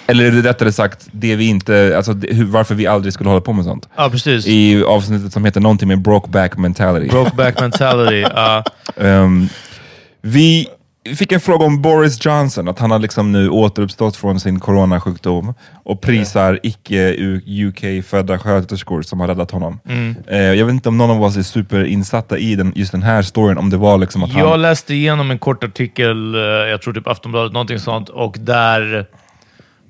eller 0.06 0.30
rättare 0.30 0.72
sagt, 0.72 1.06
det 1.10 1.36
vi 1.36 1.48
inte, 1.48 1.94
alltså, 1.96 2.12
det, 2.12 2.34
hur, 2.34 2.44
varför 2.44 2.74
vi 2.74 2.86
aldrig 2.86 3.12
skulle 3.12 3.30
hålla 3.30 3.40
på 3.40 3.52
med 3.52 3.64
sånt. 3.64 3.88
Ja, 3.96 4.10
precis. 4.10 4.46
I 4.46 4.84
avsnittet 4.84 5.32
som 5.32 5.44
heter 5.44 5.60
någonting 5.60 5.88
med 5.88 6.02
brokeback 6.02 6.56
mentality. 6.56 7.08
Brokeback 7.08 7.60
mentality. 7.60 8.20
Ja. 8.34 8.64
Ehm, 8.96 9.48
vi 10.20 10.68
fick 11.16 11.32
en 11.32 11.40
fråga 11.40 11.66
om 11.66 11.82
Boris 11.82 12.24
Johnson, 12.26 12.68
att 12.68 12.78
han 12.78 12.90
har 12.90 12.98
liksom 12.98 13.32
nu 13.32 13.48
återuppstått 13.48 14.16
från 14.16 14.40
sin 14.40 14.60
coronasjukdom 14.60 15.54
och 15.84 16.00
prisar 16.00 16.60
icke 16.62 17.14
UK-födda 17.68 18.38
sköterskor 18.38 19.02
som 19.02 19.20
har 19.20 19.28
räddat 19.28 19.50
honom. 19.50 19.80
Eh, 20.26 20.38
jag 20.38 20.66
vet 20.66 20.72
inte 20.72 20.88
om 20.88 20.98
någon 20.98 21.10
av 21.10 21.22
oss 21.22 21.36
är 21.36 21.42
superinsatta 21.42 22.38
i 22.38 22.56
den, 22.56 22.72
just 22.76 22.92
den 22.92 23.02
här 23.02 23.22
storyn, 23.22 23.58
om 23.58 23.70
det 23.70 23.76
var 23.76 23.98
liksom 23.98 24.22
att 24.22 24.32
Jag 24.32 24.48
han... 24.50 24.62
läste 24.62 24.94
igenom 24.94 25.30
en 25.30 25.38
kort 25.38 25.64
artikel, 25.64 26.34
eh, 26.34 26.40
jag 26.40 26.82
tror 26.82 26.94
typ 26.94 27.06
Aftonbladet, 27.06 27.52
någonting 27.52 27.78
sånt, 27.78 28.08
och 28.08 28.36
där 28.40 29.06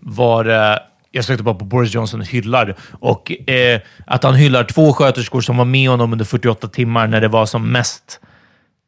var 0.01 0.45
det... 0.45 0.79
Jag 1.11 1.25
sökte 1.25 1.43
bara 1.43 1.55
på 1.55 1.65
Boris 1.65 1.95
Johnson 1.95 2.21
hyllar 2.21 2.75
och 3.01 3.51
eh, 3.51 3.81
att 4.07 4.25
han 4.25 4.35
hyllar 4.35 4.65
två 4.65 4.93
sköterskor 4.93 5.41
som 5.41 5.57
var 5.57 5.65
med 5.65 5.91
honom 5.91 6.13
under 6.13 6.25
48 6.25 6.69
timmar 6.69 7.07
när 7.07 7.21
det 7.21 7.29
var 7.29 7.47
som 7.47 7.73
mest 7.73 8.21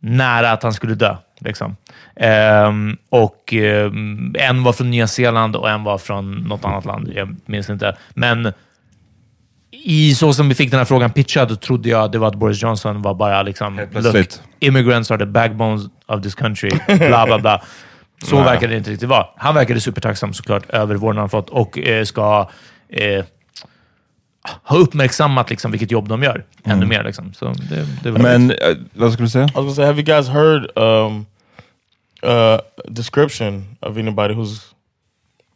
nära 0.03 0.51
att 0.53 0.63
han 0.63 0.73
skulle 0.75 0.95
dö. 0.95 1.17
Liksom. 1.39 1.77
Ehm, 2.17 2.97
och 3.09 3.53
ehm, 3.55 4.35
En 4.39 4.63
var 4.63 4.73
från 4.73 4.91
Nya 4.91 5.07
Zeeland 5.07 5.57
och 5.57 5.71
en 5.71 5.85
var 5.85 5.99
från 5.99 6.35
något 6.35 6.65
annat 6.65 6.85
land. 6.85 7.13
Jag 7.15 7.37
minns 7.47 7.71
inte. 7.71 7.97
Men 8.15 8.53
i 9.71 10.15
så 10.15 10.33
som 10.33 10.49
vi 10.49 10.55
fick 10.55 10.71
den 10.71 10.79
här 10.79 10.85
frågan 10.85 11.11
pitchad, 11.11 11.61
trodde 11.61 11.89
jag 11.89 12.13
det 12.13 12.19
var 12.19 12.29
att 12.29 12.35
Boris 12.35 12.63
Johnson 12.63 13.03
var 13.03 13.15
bara 13.15 13.43
liksom... 13.43 13.81
Look, 13.93 14.29
immigrants 14.61 15.11
are 15.11 15.19
the 15.19 15.27
backbones 15.27 15.83
of 16.07 16.23
this 16.23 16.35
country. 16.35 16.71
Bla, 16.87 17.27
bla, 17.27 17.39
bla. 17.39 17.63
Så 18.25 18.37
verkar 18.43 18.69
det 18.69 18.77
inte 18.77 18.91
riktigt 18.91 19.09
vara. 19.09 19.27
Han 19.37 19.55
verkade 19.55 19.81
supertacksam 19.81 20.33
såklart 20.33 20.71
över 20.71 20.95
vården 20.95 21.19
han 21.19 21.29
fått 21.29 21.51
och 21.51 21.79
eh, 21.79 22.05
ska 22.05 22.51
eh, 22.89 23.25
ha 24.63 24.77
uppmärksammat 24.77 25.51
liksom, 25.51 25.71
vilket 25.71 25.91
jobb 25.91 26.09
de 26.09 26.23
gör 26.23 26.45
ännu 26.65 26.87
mer. 26.87 27.05
Liksom. 27.05 27.35
Så 27.35 27.45
det, 27.45 27.87
det 28.03 28.11
var 28.11 28.19
Men, 28.19 28.51
eh, 28.51 28.57
vad 28.93 29.13
skulle 29.13 29.27
du 29.27 29.31
säga? 29.31 29.45
I 29.45 29.47
was 29.47 29.55
gonna 29.55 29.75
say, 29.75 29.85
have 29.85 29.99
you 29.99 30.05
guys 30.05 30.29
heard 30.29 30.79
um, 30.79 31.27
uh, 32.23 32.61
description 32.89 33.77
of 33.81 33.97
anybody 33.97 34.35
who's 34.35 34.61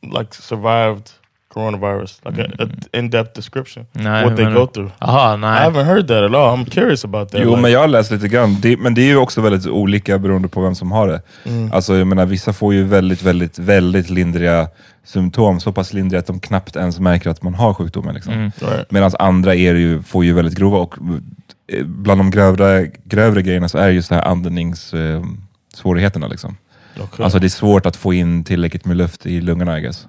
like 0.03 0.35
survived 0.35 1.11
coronavirus, 1.55 2.21
like 2.27 2.43
a, 2.43 2.47
a 2.59 2.67
in-depth 2.99 3.33
description, 3.37 3.87
Nej, 3.93 4.25
what 4.25 4.37
they 4.37 4.45
men- 4.45 4.55
go 4.55 4.67
through? 4.67 4.91
Aha, 4.99 5.35
I 5.35 5.39
nej. 5.39 5.71
haven't 5.71 5.85
heard 5.85 6.09
that 6.09 6.23
at 6.23 6.35
all. 6.35 6.59
I'm 6.59 6.71
curious 6.71 7.05
about 7.05 7.29
that. 7.31 7.41
Jo, 7.45 7.51
like- 7.51 7.61
men 7.63 7.73
jag 7.73 7.81
har 7.81 7.89
läst 7.89 8.11
lite 8.11 8.29
grann. 8.29 8.57
Det, 8.61 8.77
men 8.77 8.95
det 8.95 9.03
är 9.03 9.07
ju 9.07 9.17
också 9.17 9.41
väldigt 9.41 9.67
olika 9.67 10.19
beroende 10.19 10.49
på 10.49 10.61
vem 10.61 10.75
som 10.75 10.93
har 10.93 11.09
det. 11.09 11.23
Alltså, 11.73 11.97
jag 11.97 12.07
menar, 12.07 12.27
vissa 12.27 12.53
får 12.53 12.75
ju 12.75 12.85
väldigt, 12.85 13.23
väldigt, 13.23 13.59
väldigt 13.59 14.11
lindriga 14.11 14.69
symptom. 15.05 15.61
Så 15.61 15.73
pass 15.73 15.93
lindriga 15.93 16.19
att 16.21 16.27
de 16.27 16.41
knappt 16.41 16.77
ens 16.77 17.01
märker 17.01 17.31
att 17.31 17.43
man 17.43 17.55
har 17.55 17.75
sjukdomen. 17.75 18.15
Liksom. 18.15 18.53
Right. 18.61 18.91
Medan 18.91 19.11
andra 19.19 19.55
är 19.55 19.75
ju, 19.75 20.03
får 20.03 20.25
ju 20.25 20.33
väldigt 20.33 20.59
grova. 20.59 20.79
Och 20.79 20.95
eh, 21.73 21.85
bland 21.85 22.21
de 22.21 22.31
grövre, 22.31 22.91
grövre 23.05 23.43
grejerna 23.43 23.69
så 23.69 23.79
är 23.79 23.89
just 23.91 24.09
det 24.09 24.15
här 24.15 24.25
andningssvårigheterna. 24.25 26.27
Eh, 26.27 26.31
liksom. 26.31 26.57
Okay. 26.97 27.25
Alltså 27.25 27.39
det 27.39 27.47
är 27.47 27.49
svårt 27.49 27.87
att 27.87 27.97
få 27.97 28.15
in 28.15 28.45
tillräckligt 28.45 28.85
med 28.85 28.97
luft 28.97 29.27
i 29.27 29.41
lungorna, 29.41 29.79
I 29.79 29.83
guess. 29.83 30.07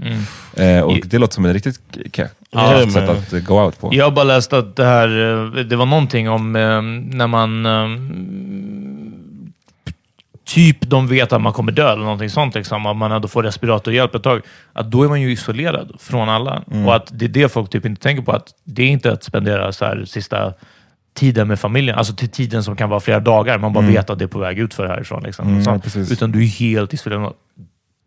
Eh, 0.54 0.82
och 0.82 0.98
I- 0.98 1.02
det 1.06 1.18
låter 1.18 1.34
som 1.34 1.46
ett 1.46 1.54
riktigt 1.54 1.80
ke- 2.12 2.28
Ja, 2.52 2.86
sätt 2.94 3.10
att 3.10 3.34
eh, 3.34 3.40
go 3.40 3.54
out 3.54 3.80
på. 3.80 3.90
Jag 3.94 4.06
har 4.06 4.12
bara 4.12 4.24
läst 4.26 4.54
att 4.54 4.76
det 4.76 4.86
här, 4.86 5.08
eh, 5.58 5.64
det 5.64 5.76
var 5.76 5.86
någonting 5.86 6.30
om 6.30 6.56
eh, 6.56 6.82
när 7.16 7.28
man 7.28 7.66
eh, 7.66 7.88
typ 10.46 10.78
de 10.82 11.08
vet 11.08 11.34
att 11.34 11.42
man 11.42 11.54
kommer 11.54 11.72
dö 11.72 11.92
eller 11.92 12.04
någonting 12.04 12.30
sånt, 12.30 12.56
liksom, 12.56 12.86
att 12.86 12.98
man 12.98 13.12
ändå 13.12 13.28
får 13.28 13.44
respiratorhjälp 13.44 14.16
ett 14.16 14.24
tag, 14.24 14.42
att 14.74 14.92
då 14.92 15.04
är 15.04 15.08
man 15.10 15.22
ju 15.22 15.32
isolerad 15.32 15.92
från 16.00 16.30
alla. 16.30 16.64
Mm. 16.72 16.88
Och 16.88 16.96
att 16.96 17.08
det 17.12 17.26
är 17.26 17.30
det 17.30 17.50
folk 17.52 17.70
typ 17.70 17.86
inte 17.86 18.02
tänker 18.02 18.24
på, 18.24 18.32
att 18.32 18.48
det 18.64 18.84
är 18.84 18.88
inte 18.88 19.12
att 19.12 19.24
spendera 19.24 19.72
så 19.72 19.86
här, 19.86 20.06
sista 20.06 20.54
tiden 21.16 21.48
med 21.48 21.60
familjen, 21.60 21.98
alltså 21.98 22.14
till 22.14 22.30
tiden 22.30 22.64
som 22.64 22.76
kan 22.76 22.90
vara 22.90 23.00
flera 23.00 23.20
dagar. 23.20 23.58
Man 23.58 23.74
bara 23.74 23.80
Mm. 23.84 23.94
vet 23.96 24.10
att 24.10 24.20
det 24.20 24.26
är 24.26 24.28
på 24.28 24.40
väg 24.40 24.60
ut 24.60 24.74
för 24.74 24.88
härifrån. 24.88 25.24
Liksom, 25.24 25.48
Mm, 25.48 25.64
sånt. 25.64 25.96
ja. 25.96 26.02
Utan 26.02 26.32
du 26.32 26.44
är 26.44 26.48
helt 26.48 26.94
isolerad. 26.94 27.34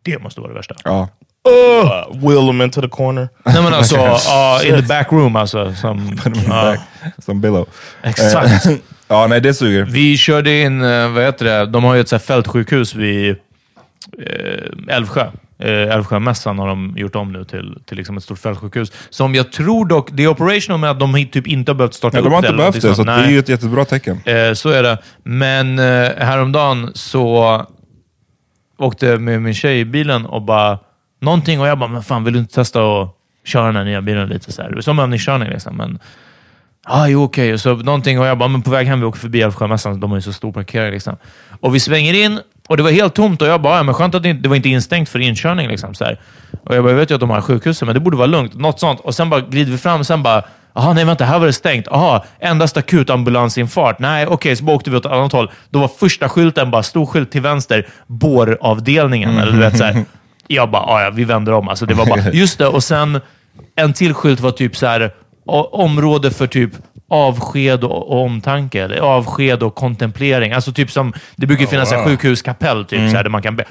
Det 0.02 0.18
måste 0.22 0.40
vara 0.40 0.48
det 0.50 0.54
värsta. 0.58 0.74
Ja. 0.84 1.08
Uh, 1.48 2.28
wheel 2.28 2.46
them 2.46 2.62
into 2.62 2.80
the 2.80 2.88
corner. 2.88 3.28
Nej 3.44 3.62
men 3.62 3.74
alltså, 3.74 3.96
ja, 3.96 4.60
in 4.64 4.74
the 4.76 4.82
back 4.82 5.12
room 5.12 5.36
alltså. 5.36 5.74
Som, 5.74 6.18
ja. 6.48 6.76
Som 7.18 7.40
Billow. 7.40 7.68
Exakt. 8.02 8.66
Eh, 8.66 8.72
ja, 9.08 9.26
nej 9.26 9.40
det 9.40 9.54
suger. 9.54 9.84
Vi 9.84 10.16
körde 10.16 10.60
in, 10.62 10.82
eh, 10.84 11.08
vad 11.08 11.22
heter 11.24 11.44
det, 11.44 11.66
de 11.66 11.84
har 11.84 11.94
ju 11.94 12.00
ett 12.00 12.08
så 12.08 12.14
här 12.16 12.20
fältsjukhus 12.20 12.94
vid 12.94 13.30
eh, 13.30 14.94
Älvsjö. 14.96 15.30
Eh, 15.64 15.94
Älvsjömässan 15.94 16.58
har 16.58 16.68
de 16.68 16.94
gjort 16.96 17.16
om 17.16 17.32
nu 17.32 17.44
till, 17.44 17.78
till 17.86 17.96
liksom 17.96 18.16
ett 18.16 18.22
stort 18.22 18.38
fältsjukhus. 18.38 18.92
Som 19.10 19.34
jag 19.34 19.52
tror 19.52 19.86
dock, 19.86 20.08
det 20.12 20.24
är 20.24 20.28
operational 20.28 20.80
med 20.80 20.90
att 20.90 21.00
de 21.00 21.26
typ 21.32 21.46
inte 21.46 21.72
har 21.72 21.76
behövt 21.76 21.94
starta 21.94 22.16
Ja, 22.16 22.20
upp 22.20 22.24
de 22.24 22.32
har 22.32 22.38
inte 22.38 22.52
behövt 22.52 22.82
det, 22.82 22.94
så 22.94 23.04
det 23.04 23.12
är 23.12 23.30
ju 23.30 23.38
ett 23.38 23.48
jättebra 23.48 23.84
tecken. 23.84 24.20
Eh, 24.24 24.52
så 24.52 24.68
är 24.68 24.82
det. 24.82 24.98
Men 25.22 25.78
eh, 25.78 26.10
häromdagen 26.18 26.90
så 26.94 27.62
åkte 28.78 29.18
med 29.18 29.42
min 29.42 29.54
tjej 29.54 29.80
i 29.80 29.84
bilen 29.84 30.26
och 30.26 30.42
bara 30.42 30.78
någonting 31.20 31.60
och 31.60 31.66
jag 31.66 31.78
bara, 31.78 31.88
men 31.90 32.02
fan 32.02 32.24
vill 32.24 32.32
du 32.32 32.38
inte 32.40 32.54
testa 32.54 33.02
att 33.02 33.16
köra 33.44 33.66
den 33.66 33.76
här 33.76 33.84
nya 33.84 34.02
bilen 34.02 34.28
lite 34.28 34.52
så 34.52 34.62
här? 34.62 34.80
Som 34.80 34.98
övningskörning 34.98 35.48
liksom. 35.48 35.76
Men, 35.76 35.98
ah, 36.84 37.06
jo, 37.06 37.22
okej. 37.22 37.52
Och 37.52 37.60
Så 37.60 37.76
någonting 37.76 38.20
och 38.20 38.26
jag 38.26 38.38
bara, 38.38 38.48
men 38.48 38.62
på 38.62 38.70
väg 38.70 38.86
hem, 38.86 39.00
vi 39.00 39.06
åker 39.06 39.18
förbi 39.20 39.42
Älvsjömässan, 39.42 40.00
de 40.00 40.10
har 40.10 40.18
ju 40.18 40.22
så 40.22 40.32
stor 40.32 40.52
parkering 40.52 40.92
liksom. 40.92 41.16
Och 41.60 41.74
vi 41.74 41.80
svänger 41.80 42.14
in 42.14 42.40
och 42.68 42.76
det 42.76 42.82
var 42.82 42.90
helt 42.90 43.14
tomt 43.14 43.42
och 43.42 43.48
jag 43.48 43.62
bara, 43.62 43.76
ja, 43.76 43.82
men 43.82 43.94
skönt 43.94 44.14
att 44.14 44.22
det, 44.22 44.32
det 44.32 44.48
var 44.48 44.56
inte 44.56 44.68
instängt 44.68 45.08
för 45.08 45.18
inkörning 45.18 45.68
liksom. 45.68 45.94
Så 45.94 46.04
här. 46.04 46.20
Och 46.64 46.76
jag 46.76 46.84
bara, 46.84 46.90
jag 46.90 46.98
vet 46.98 47.10
ju 47.10 47.14
att 47.14 47.20
de 47.20 47.30
har 47.30 47.40
sjukhuset, 47.40 47.86
men 47.86 47.94
det 47.94 48.00
borde 48.00 48.16
vara 48.16 48.26
lugnt. 48.26 48.54
Något 48.54 48.80
sånt. 48.80 49.00
Och 49.00 49.14
sen 49.14 49.30
bara 49.30 49.40
glider 49.40 49.72
vi 49.72 49.78
fram 49.78 50.00
och 50.00 50.06
sen 50.06 50.22
bara, 50.22 50.42
Jaha, 50.76 50.92
nej 50.92 51.04
vänta, 51.04 51.24
här 51.24 51.38
var 51.38 51.46
det 51.46 51.52
stängt. 51.52 51.86
Jaha, 51.90 52.22
endast 52.40 52.76
akut 52.76 53.10
ambulansinfart. 53.10 53.98
Nej, 53.98 54.26
okej, 54.26 54.56
så 54.56 54.64
bara 54.64 54.76
åkte 54.76 54.90
vi 54.90 54.96
åt 54.96 55.06
ett 55.06 55.12
annat 55.12 55.32
håll. 55.32 55.50
Då 55.70 55.78
var 55.78 55.88
första 55.88 56.28
skylten 56.28 56.70
bara 56.70 56.82
stor 56.82 57.06
skylt 57.06 57.30
till 57.32 57.40
vänster, 57.40 57.86
båravdelningen. 58.06 59.38
Eller 59.38 59.52
du 59.52 59.58
vet, 59.58 59.78
så 59.78 59.84
här. 59.84 60.04
Jag 60.46 60.70
bara, 60.70 60.82
"Ah, 60.82 61.02
ja, 61.02 61.10
vi 61.10 61.24
vänder 61.24 61.52
om. 61.52 61.68
Alltså, 61.68 61.86
det 61.86 61.94
var 61.94 62.06
bara, 62.06 62.20
just 62.32 62.58
det, 62.58 62.66
och 62.66 62.84
sen 62.84 63.20
en 63.76 63.92
till 63.92 64.14
skylt 64.14 64.40
var 64.40 64.50
typ 64.50 64.76
så 64.76 64.86
här, 64.86 65.10
område 65.72 66.30
för 66.30 66.46
typ 66.46 66.70
avsked 67.14 67.84
och, 67.84 68.10
och 68.12 68.22
omtanke. 68.24 68.82
Eller 68.84 68.98
avsked 69.00 69.62
och 69.62 69.74
kontemplering. 69.74 70.52
Alltså 70.52 70.72
typ 70.72 70.90
som, 70.90 71.12
det 71.36 71.46
brukar 71.46 71.66
finnas 71.66 71.92
en 71.92 71.98
wow. 71.98 72.06
sjukhuskapell 72.08 72.84
typ, 72.84 72.98
Mm. 72.98 73.10
så 73.10 73.16
här, 73.16 73.22
där 73.24 73.30
man 73.30 73.42
kan 73.42 73.56
be. 73.56 73.64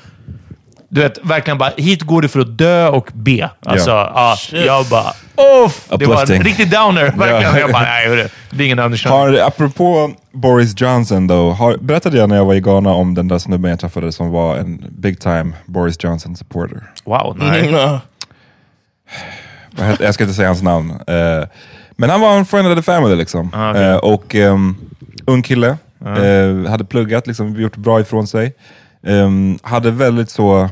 Du 0.89 1.01
vet, 1.01 1.17
verkligen 1.23 1.57
bara, 1.57 1.71
hit 1.77 2.01
går 2.01 2.21
du 2.21 2.27
för 2.27 2.39
att 2.39 2.57
dö 2.57 2.87
och 2.87 3.09
be. 3.13 3.49
Alltså, 3.65 3.89
ja. 3.89 4.37
jag 4.51 4.85
bara, 4.85 5.13
off! 5.35 5.87
Det 5.99 6.05
var 6.05 6.31
en 6.31 6.43
riktig 6.43 6.71
downer. 6.71 7.03
Verkligen. 7.03 7.41
Ja. 7.41 7.59
Jag 7.59 7.71
bara, 7.71 7.83
nej, 7.83 8.07
hörru, 8.07 8.27
det 8.49 8.63
är 8.63 8.65
ingen. 8.65 8.79
Har, 9.05 9.33
apropå 9.47 10.11
Boris 10.31 10.81
Johnson 10.81 11.27
då, 11.27 11.49
har, 11.51 11.77
berättade 11.77 12.17
jag 12.17 12.29
när 12.29 12.35
jag 12.35 12.45
var 12.45 12.53
i 12.53 12.61
Ghana 12.61 12.89
om 12.93 13.13
den 13.13 13.27
där 13.27 13.37
snubben 13.37 13.69
jag 13.71 13.79
träffade 13.79 14.11
som 14.11 14.29
var 14.31 14.57
en 14.57 14.85
big 14.89 15.19
time 15.19 15.53
Boris 15.65 16.03
Johnson 16.03 16.35
supporter. 16.35 16.83
Wow, 17.05 17.35
nej. 17.39 17.61
Heter- 19.77 20.03
Jag 20.03 20.13
ska 20.13 20.23
inte 20.23 20.33
säga 20.35 20.47
hans 20.47 20.61
namn. 20.61 20.91
Eh, 21.07 21.47
men 21.97 22.09
han 22.09 22.21
var 22.21 22.37
en 22.37 22.45
friend 22.45 22.67
of 22.67 22.75
the 22.75 22.81
family 22.81 23.15
liksom. 23.15 23.49
Ah, 23.53 23.69
okej. 23.71 23.83
Eh, 23.83 23.95
och 23.97 24.35
um, 24.35 24.75
ung 25.25 25.41
kille, 25.43 25.77
eh, 26.05 26.69
hade 26.71 26.85
pluggat, 26.85 27.27
liksom, 27.27 27.61
gjort 27.61 27.75
bra 27.77 28.01
ifrån 28.01 28.27
sig. 28.27 28.53
Ehm, 29.07 29.57
hade 29.61 29.91
väldigt 29.91 30.29
så... 30.29 30.61
eh, 30.63 30.69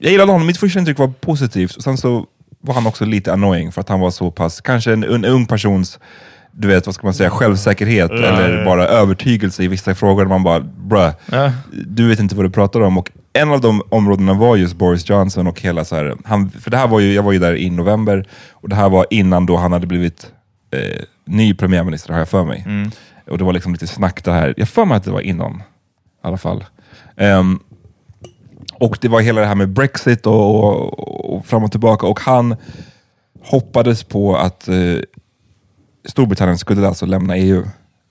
jag 0.00 0.12
gillade 0.12 0.32
honom, 0.32 0.46
mitt 0.46 0.58
första 0.58 0.78
intryck 0.78 0.98
var 0.98 1.08
positivt. 1.20 1.76
Och 1.76 1.82
sen 1.82 1.96
så 1.96 2.26
var 2.60 2.74
han 2.74 2.86
också 2.86 3.04
lite 3.04 3.32
annoying 3.32 3.72
för 3.72 3.80
att 3.80 3.88
han 3.88 4.00
var 4.00 4.10
så 4.10 4.30
pass, 4.30 4.60
kanske 4.60 4.92
en, 4.92 5.04
en 5.04 5.24
ung 5.24 5.46
persons 5.46 5.98
du 6.58 6.68
vet, 6.68 6.86
vad 6.86 6.94
ska 6.94 7.06
man 7.06 7.14
säga, 7.14 7.30
självsäkerhet 7.30 8.10
Ja, 8.10 8.16
eller 8.16 8.64
bara 8.64 8.84
övertygelse 8.86 9.62
i 9.62 9.68
vissa 9.68 9.94
frågor. 9.94 10.26
Man 10.26 10.42
bara, 10.42 10.60
bruh, 10.60 11.10
Ja. 11.32 11.52
du 11.86 12.08
vet 12.08 12.18
inte 12.20 12.34
vad 12.36 12.44
du 12.44 12.50
pratar 12.50 12.80
om. 12.80 12.98
Och 12.98 13.10
en 13.36 13.52
av 13.52 13.60
de 13.60 13.82
områdena 13.88 14.34
var 14.34 14.56
just 14.56 14.76
Boris 14.76 15.08
Johnson 15.08 15.46
och 15.46 15.60
hela 15.60 15.84
så 15.84 15.96
här, 15.96 16.16
han, 16.24 16.50
för 16.50 16.70
det 16.70 16.76
här 16.76 16.88
var 16.88 17.00
ju, 17.00 17.12
jag 17.12 17.22
var 17.22 17.32
ju 17.32 17.38
där 17.38 17.56
i 17.56 17.70
november 17.70 18.28
och 18.50 18.68
det 18.68 18.76
här 18.76 18.88
var 18.88 19.06
innan 19.10 19.46
då 19.46 19.56
han 19.56 19.72
hade 19.72 19.86
blivit 19.86 20.32
eh, 20.70 21.02
ny 21.24 21.54
premiärminister 21.54 22.12
har 22.12 22.18
jag 22.18 22.28
för 22.28 22.44
mig. 22.44 22.64
Och 23.30 23.38
det 23.38 23.44
var 23.44 23.52
liksom 23.52 23.72
lite 23.72 23.86
snack 23.86 24.24
det 24.24 24.32
här, 24.32 24.54
jag 24.56 24.68
för 24.68 24.84
mig 24.84 24.96
att 24.96 25.04
det 25.04 25.10
var 25.10 25.20
innan 25.20 25.52
i 25.52 25.62
alla 26.22 26.38
fall. 26.38 26.64
Ehm, 27.16 27.58
och 28.74 28.98
det 29.00 29.08
var 29.08 29.20
hela 29.20 29.40
det 29.40 29.46
här 29.46 29.54
med 29.54 29.68
Brexit 29.68 30.26
och, 30.26 30.64
och, 30.64 31.36
och 31.36 31.46
fram 31.46 31.64
och 31.64 31.70
tillbaka 31.70 32.06
och 32.06 32.20
han 32.20 32.56
hoppades 33.42 34.04
på 34.04 34.36
att 34.36 34.68
eh, 34.68 34.98
Storbritannien 36.08 36.58
skulle 36.58 36.88
alltså 36.88 37.06
lämna 37.06 37.36
EU 37.36 37.64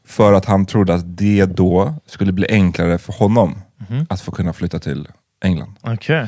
för 0.08 0.34
att 0.34 0.46
han 0.46 0.66
trodde 0.66 0.94
att 0.94 1.18
det 1.18 1.46
då 1.46 1.94
skulle 2.06 2.32
bli 2.32 2.48
enklare 2.50 2.98
för 2.98 3.14
honom 3.14 3.56
att 4.10 4.22
få 4.22 4.32
kunna 4.32 4.54
flytta 4.54 4.80
till 4.80 5.08
England. 5.46 5.76
Okej. 5.82 6.28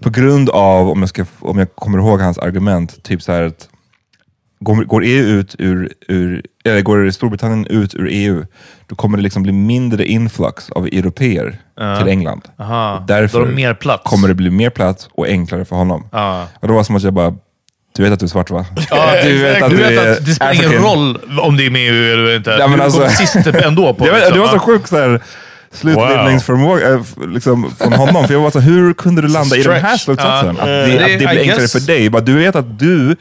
På 0.00 0.10
grund 0.10 0.50
av, 0.50 0.90
om 0.90 1.00
jag, 1.00 1.08
ska, 1.08 1.24
om 1.40 1.58
jag 1.58 1.74
kommer 1.74 1.98
ihåg 1.98 2.20
hans 2.20 2.38
argument, 2.38 3.02
typ 3.02 3.22
så 3.22 3.32
här 3.32 3.42
att 3.42 3.68
går, 4.60 4.76
går 4.84 5.02
EU 5.04 5.24
ut 5.26 5.54
ur, 5.58 5.92
ur 6.08 6.42
eller 6.64 6.80
går 6.82 7.10
Storbritannien 7.10 7.66
ut 7.66 7.94
ur 7.94 8.08
EU, 8.10 8.44
då 8.86 8.94
kommer 8.96 9.16
det 9.16 9.22
liksom 9.22 9.42
bli 9.42 9.52
mindre 9.52 10.06
influx 10.06 10.70
av 10.70 10.86
europeer 10.86 11.58
Ja. 11.76 11.98
till 11.98 12.08
England. 12.08 12.42
Aha. 12.58 13.04
Därför 13.08 13.38
Då 13.38 13.44
har 13.44 13.48
de 13.50 13.54
mer 13.54 13.74
plats. 13.74 14.02
kommer 14.10 14.28
det 14.28 14.34
bli 14.34 14.50
mer 14.50 14.70
plats 14.70 15.08
och 15.12 15.26
enklare 15.26 15.64
för 15.64 15.76
honom. 15.76 16.08
Ja. 16.12 16.46
Och 16.60 16.68
det 16.68 16.74
var 16.74 16.82
som 16.84 16.96
att 16.96 17.02
jag 17.02 17.12
bara, 17.14 17.34
du 17.96 18.02
vet 18.02 18.12
att 18.12 18.20
du 18.20 18.26
är 18.26 18.28
svart 18.28 18.50
va? 18.50 18.66
Ja, 18.90 19.12
du 19.24 19.38
vet 19.42 19.62
att 19.62 19.70
du 19.70 19.76
du 19.76 19.82
vet 19.82 19.98
är 20.06 20.12
att 20.12 20.26
det 20.26 20.34
spelar 20.34 20.52
ingen 20.54 20.72
roll 20.72 21.18
om 21.40 21.56
det 21.56 21.66
är 21.66 21.70
med 21.70 21.82
EU 21.92 22.12
eller 22.12 22.36
inte. 22.36 22.50
Ja, 22.50 22.68
men 22.68 22.78
du 22.78 22.84
alltså- 22.84 23.00
kom 23.00 23.10
sist 23.10 23.36
ändå 23.46 23.94
på 23.94 24.06
Jag 24.06 24.12
vet, 24.12 24.20
liksom. 24.22 24.34
det 24.38 24.40
var 24.46 24.52
så 24.52 24.58
sjukt 24.58 24.88
så 24.88 24.96
här, 24.96 25.20
slutledningsförmåga 25.72 26.88
äh, 26.94 27.00
f- 27.00 27.14
liksom, 27.28 27.70
från 27.78 27.92
honom. 27.92 28.26
För 28.26 28.34
jag 28.34 28.40
var 28.40 28.50
så 28.50 28.60
hur 28.60 28.92
kunde 28.94 29.22
du 29.22 29.28
landa 29.28 29.56
i 29.56 29.62
den 29.62 29.72
här 29.72 29.80
Stretch. 29.80 30.02
slutsatsen? 30.04 30.56
Ja. 30.58 30.62
Att, 30.62 30.68
Eh, 30.68 30.74
det, 30.74 30.86
det- 30.98 31.04
att 31.04 31.20
det 31.20 31.26
blir 31.26 31.40
enklare 31.40 31.68
för 31.68 31.86
dig. 31.86 32.10
Bara, 32.10 32.22
du 32.22 32.34
vet 32.38 32.56
att 32.56 32.78
du... 32.78 33.16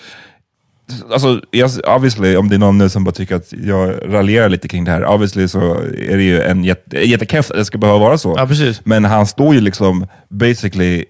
Alltså, 1.12 1.42
jag, 1.52 1.72
obviously, 1.96 2.36
om 2.36 2.50
det 2.50 2.56
är 2.56 2.60
någon 2.60 2.78
nu 2.78 2.90
som 2.90 3.04
bara 3.04 3.12
tycker 3.12 3.36
att 3.36 3.54
jag 3.66 3.94
raljerar 4.14 4.50
lite 4.50 4.68
kring 4.68 4.84
det 4.84 4.92
här, 4.92 5.06
obviously 5.06 5.48
så 5.48 5.74
är 6.10 6.18
det 6.18 6.24
ju 6.24 6.42
en 6.42 6.64
jätte, 6.64 6.98
jättekräft 7.10 7.52
att 7.52 7.58
det 7.58 7.66
ska 7.66 7.78
behöva 7.78 8.00
vara 8.00 8.18
så. 8.18 8.36
Ja. 8.38 8.74
Men 8.84 9.06
han 9.06 9.28
står 9.28 9.54
ju 9.56 9.62
liksom 9.62 10.08
basically 10.30 11.06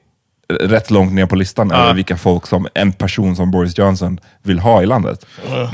rätt 0.50 0.92
långt 0.92 1.14
ner 1.14 1.26
på 1.26 1.36
listan 1.36 1.72
över 1.72 1.94
vilka 1.94 2.18
folk 2.18 2.48
som 2.48 2.68
en 2.74 2.94
person 2.94 3.36
som 3.36 3.52
Boris 3.52 3.78
Johnson 3.78 4.20
vill 4.44 4.60
ha 4.60 4.84
i 4.84 4.86
landet. 4.86 5.26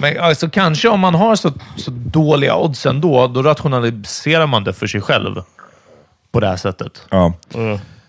Men 0.01 0.19
alltså, 0.19 0.49
kanske 0.49 0.89
om 0.89 0.99
man 0.99 1.15
har 1.15 1.35
så, 1.35 1.51
så 1.77 1.91
dåliga 1.91 2.55
odds 2.57 2.85
ändå, 2.85 3.27
då 3.27 3.41
rationaliserar 3.41 4.47
man 4.47 4.63
det 4.63 4.73
för 4.73 4.87
sig 4.87 5.01
själv 5.01 5.41
på 6.31 6.39
det 6.39 6.47
här 6.47 6.57
sättet. 6.57 7.01
Ja. 7.09 7.33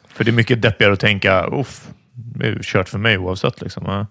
För 0.09 0.24
det 0.24 0.31
är 0.31 0.33
mycket 0.33 0.62
deppigare 0.62 0.92
att 0.92 1.00
tänka, 1.00 1.46
uff, 1.46 1.88
det 2.12 2.46
är 2.46 2.59
kört 2.62 2.88
för 2.88 2.98
mig 2.98 3.18
oavsett. 3.18 3.61
Liksom. 3.61 3.85
Ja. 3.87 4.07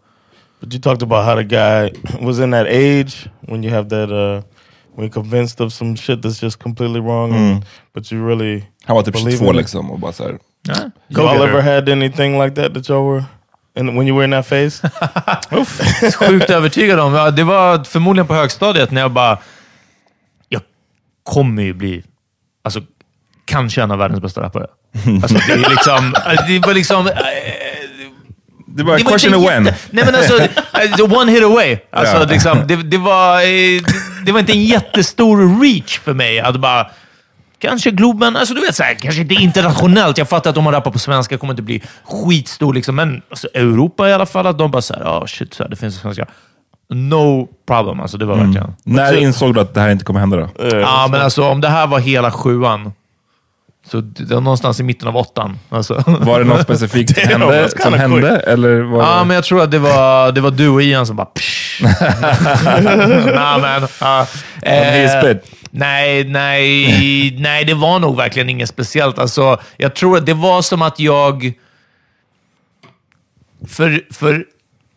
But 0.59 0.73
you 0.73 0.81
talked 0.81 1.03
about 1.03 1.25
how 1.25 1.35
the 1.35 1.43
guy 1.43 1.89
was 2.25 2.39
in 2.39 2.51
that 2.51 2.67
age 2.67 3.29
when 3.41 3.63
you 3.63 3.73
have 3.75 3.89
that, 3.89 4.09
uh, 4.09 4.43
when 4.95 5.07
you're 5.09 5.13
convinced 5.13 5.65
of 5.65 5.73
some 5.73 5.97
shit 5.97 6.21
that's 6.21 6.43
just 6.43 6.63
completely 6.63 6.99
wrong, 7.01 7.33
and, 7.33 7.65
but 7.93 8.11
you 8.11 8.27
really 8.27 8.63
Han 8.85 8.95
var 8.95 9.03
typ 9.03 9.13
believe 9.13 9.37
22 9.37 9.45
in 9.45 9.55
it. 9.55 9.61
liksom 9.61 9.91
och 9.91 9.99
bara 9.99 10.11
så 10.11 10.23
här, 10.23 10.37
Ja. 10.67 10.75
Y'all 11.07 11.43
ever 11.43 11.61
had 11.61 11.89
anything 11.89 12.43
like 12.43 12.55
that 12.61 12.73
that 12.73 12.89
y'all 12.89 13.05
were, 13.13 13.23
in, 13.75 13.95
when 13.95 14.07
you 14.07 14.15
were 14.17 14.25
in 14.25 14.31
that 14.31 14.47
phase? 14.49 14.89
Sjukt 16.17 16.49
övertygad 16.49 16.99
om. 16.99 17.13
Ja, 17.13 17.31
det 17.31 17.43
var 17.43 17.83
förmodligen 17.83 18.27
på 18.27 18.33
högstadiet 18.33 18.91
när 18.91 19.01
jag 19.01 19.11
bara... 19.11 19.37
Jag 20.49 20.61
kommer 21.23 21.63
ju 21.63 21.73
bli, 21.73 22.03
alltså, 22.63 22.81
kanske 23.45 23.81
en 23.81 23.91
av 23.91 23.97
världens 23.97 24.21
bästa 24.21 24.41
rappare. 24.41 24.67
Alltså, 25.21 25.37
det, 25.47 25.53
är 25.53 25.69
liksom, 25.69 26.13
det 26.47 26.67
var 26.67 26.73
liksom... 26.73 27.05
det 27.05 28.83
var 28.83 28.97
det 28.97 29.03
var 29.03 29.11
question 29.11 29.33
of 29.35 29.49
when. 29.49 29.63
Nej 29.63 30.05
men 30.05 30.15
alltså, 30.15 30.33
one 31.19 31.31
hit 31.31 31.43
away. 31.43 31.77
Alltså, 31.91 32.17
Ja. 32.17 32.23
liksom, 32.23 32.67
det, 32.67 32.75
det, 32.75 32.97
var, 32.97 33.41
eh, 33.41 33.81
det 34.25 34.31
var 34.31 34.39
inte 34.39 34.53
en 34.53 34.65
jättestor 34.65 35.61
reach 35.61 35.99
för 35.99 36.13
mig 36.13 36.39
att 36.39 36.59
bara... 36.59 36.87
Kanske 37.63 37.91
Globen, 37.91 38.35
alltså 38.35 38.53
du 38.53 38.61
vet 38.61 38.75
såhär, 38.75 38.93
kanske 38.93 39.21
inte 39.21 39.33
internationellt. 39.33 40.17
Jag 40.17 40.29
fattar 40.29 40.49
att 40.49 40.57
om 40.57 40.63
man 40.63 40.73
rappar 40.73 40.91
på 40.91 40.99
svenska 40.99 41.37
kommer 41.37 41.53
det 41.53 41.55
inte 41.55 41.63
bli 41.63 41.81
skitstor, 42.03 42.73
liksom, 42.73 42.95
men 42.95 43.21
alltså, 43.29 43.47
Europa 43.53 44.09
i 44.09 44.13
alla 44.13 44.25
fall, 44.25 44.47
att 44.47 44.57
de 44.57 44.71
bara 44.71 44.81
såhär, 44.81 45.03
oh 45.03 45.25
shit, 45.25 45.53
så 45.53 45.63
här, 45.63 45.69
det 45.69 45.75
finns 45.75 45.95
svenska. 45.95 46.25
No 46.89 47.47
problem, 47.67 47.99
alltså 47.99 48.17
det 48.17 48.25
var 48.25 48.35
verkligen. 48.35 48.73
När 48.83 49.17
insåg 49.17 49.53
du 49.53 49.59
att 49.59 49.73
det 49.73 49.81
här 49.81 49.89
inte 49.89 50.05
kommer 50.05 50.19
hända 50.19 50.37
då? 50.37 50.49
Ja, 50.71 51.07
men 51.11 51.21
alltså 51.21 51.43
om 51.43 51.61
det 51.61 51.69
här 51.69 51.87
var 51.87 51.99
hela 51.99 52.31
sjuan, 52.31 52.93
så 53.91 54.01
det 54.01 54.33
var 54.33 54.41
någonstans 54.41 54.79
i 54.79 54.83
mitten 54.83 55.07
av 55.07 55.17
åttan. 55.17 55.59
Alltså. 55.69 56.03
Var 56.05 56.39
det 56.39 56.45
något 56.45 56.61
specifikt 56.69 57.15
som 57.15 57.29
hände? 57.29 57.69
Som 57.79 57.93
eller 58.53 58.81
var 58.81 59.03
Ja, 59.03 59.19
det... 59.19 59.25
men 59.25 59.35
jag 59.35 59.43
tror 59.43 59.63
att 59.63 59.71
det 59.71 59.79
var, 59.79 60.31
det 60.31 60.41
var 60.41 60.51
du 60.51 60.69
och 60.69 60.81
Ian 60.81 61.07
som 61.07 61.15
bara... 61.15 61.25
Psh, 61.25 61.62
nah, 63.33 63.57
man. 63.57 63.83
Uh, 63.83 65.21
spit. 65.21 65.63
Nej, 65.75 66.23
nej, 66.23 67.37
nej, 67.39 67.65
det 67.65 67.73
var 67.73 67.99
nog 67.99 68.17
verkligen 68.17 68.49
inget 68.49 68.69
speciellt. 68.69 69.19
Alltså, 69.19 69.59
jag 69.77 69.95
tror 69.95 70.17
att 70.17 70.25
det 70.25 70.33
var 70.33 70.61
som 70.61 70.81
att 70.81 70.99
jag... 70.99 71.53
För, 73.67 74.13
för 74.13 74.45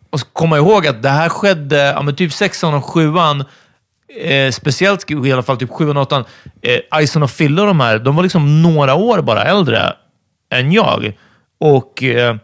att 0.09 0.27
komma 0.33 0.57
ihåg 0.57 0.87
att 0.87 1.03
det 1.03 1.09
här 1.09 1.29
skedde, 1.29 1.77
ja, 1.77 2.01
men 2.01 2.15
typ 2.15 2.33
sexan 2.33 2.73
och 2.73 2.85
sjuan, 2.85 3.43
eh, 4.21 4.51
speciellt 4.51 5.11
i 5.11 5.31
alla 5.31 5.43
fall 5.43 5.57
typ 5.57 5.69
sjuan 5.69 5.97
och 5.97 6.03
åttan, 6.03 6.25
eh, 6.61 7.03
Ison 7.03 7.23
och 7.23 7.31
Fille 7.31 7.61
och 7.61 7.67
de 7.67 7.79
här, 7.79 7.99
de 7.99 8.15
var 8.15 8.23
liksom 8.23 8.61
några 8.61 8.95
år 8.95 9.21
bara 9.21 9.43
äldre 9.43 9.93
än 10.49 10.71
jag. 10.71 11.17
Och 11.59 12.03
eh, 12.03 12.35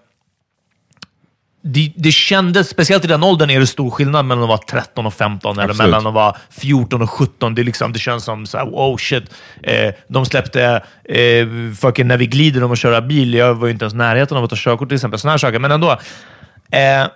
det, 1.65 1.93
det 1.95 2.11
kändes, 2.11 2.69
speciellt 2.69 3.05
i 3.05 3.07
den 3.07 3.23
åldern, 3.23 3.49
är 3.49 3.59
det 3.59 3.67
stor 3.67 3.89
skillnad 3.89 4.25
mellan 4.25 4.43
att 4.43 4.49
vara 4.49 4.57
13 4.57 5.05
och 5.05 5.13
15 5.13 5.59
eller 5.59 5.69
Absolut. 5.69 5.91
mellan 5.91 6.07
att 6.07 6.13
vara 6.13 6.35
14 6.49 7.01
och 7.01 7.09
17. 7.09 7.55
Det, 7.55 7.63
liksom, 7.63 7.93
det 7.93 7.99
känns 7.99 8.23
som 8.23 8.45
så 8.45 8.57
här, 8.57 8.65
oh 8.65 8.97
shit. 8.97 9.23
Eh, 9.63 9.93
de 10.07 10.25
släppte 10.25 10.83
eh, 11.03 11.47
fucking 11.79 12.07
När 12.07 12.17
vi 12.17 12.27
glider 12.27 12.63
om 12.63 12.71
att 12.71 12.79
köra 12.79 13.01
bil. 13.01 13.33
Jag 13.33 13.55
var 13.55 13.67
ju 13.67 13.73
inte 13.73 13.85
ens 13.85 13.93
i 13.93 13.97
närheten 13.97 14.37
av 14.37 14.43
att 14.43 14.49
ta 14.49 14.55
körkort 14.59 14.89
till 14.89 14.95
exempel. 14.95 15.19
Såna 15.19 15.31
här 15.31 15.37
saker, 15.37 15.59
men 15.59 15.71
ändå. 15.71 15.91
Eh, 16.71 17.07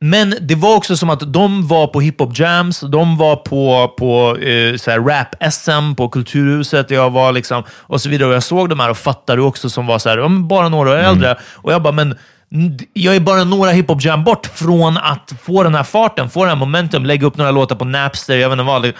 men 0.00 0.34
det 0.40 0.54
var 0.54 0.76
också 0.76 0.96
som 0.96 1.10
att 1.10 1.32
de 1.32 1.68
var 1.68 1.86
på 1.86 2.00
hiphop 2.00 2.38
jams, 2.38 2.80
de 2.80 3.16
var 3.16 3.36
på, 3.36 3.94
på 3.98 4.36
eh, 4.36 4.76
så 4.76 4.90
här 4.90 4.98
rap-SM 5.00 5.94
på 5.94 6.08
Kulturhuset, 6.08 6.90
jag 6.90 7.10
var 7.10 7.32
liksom, 7.32 7.62
och 7.70 8.00
så 8.00 8.08
vidare. 8.08 8.28
Och 8.28 8.34
jag 8.34 8.42
såg 8.42 8.68
de 8.68 8.80
här 8.80 8.90
och 8.90 8.98
fattade 8.98 9.42
också 9.42 9.70
som 9.70 9.86
var 9.86 9.98
så 9.98 10.08
här, 10.08 10.28
bara 10.28 10.68
några 10.68 10.90
år 10.90 10.96
äldre. 10.96 11.36
Och 11.54 11.72
jag 11.72 11.82
bara, 11.82 11.92
men 11.92 12.16
jag 12.92 13.16
är 13.16 13.20
bara 13.20 13.44
några 13.44 13.70
hiphop 13.70 14.04
jam 14.04 14.24
bort 14.24 14.46
från 14.46 14.96
att 14.96 15.32
få 15.42 15.62
den 15.62 15.74
här 15.74 15.82
farten, 15.82 16.30
få 16.30 16.40
den 16.40 16.48
här 16.48 16.56
momentum, 16.56 17.06
lägga 17.06 17.26
upp 17.26 17.36
några 17.36 17.50
låtar 17.50 17.76
på 17.76 17.84
Napster, 17.84 18.36
jag 18.36 18.48
vet 18.48 18.58
inte 18.58 18.64
vad. 18.64 18.92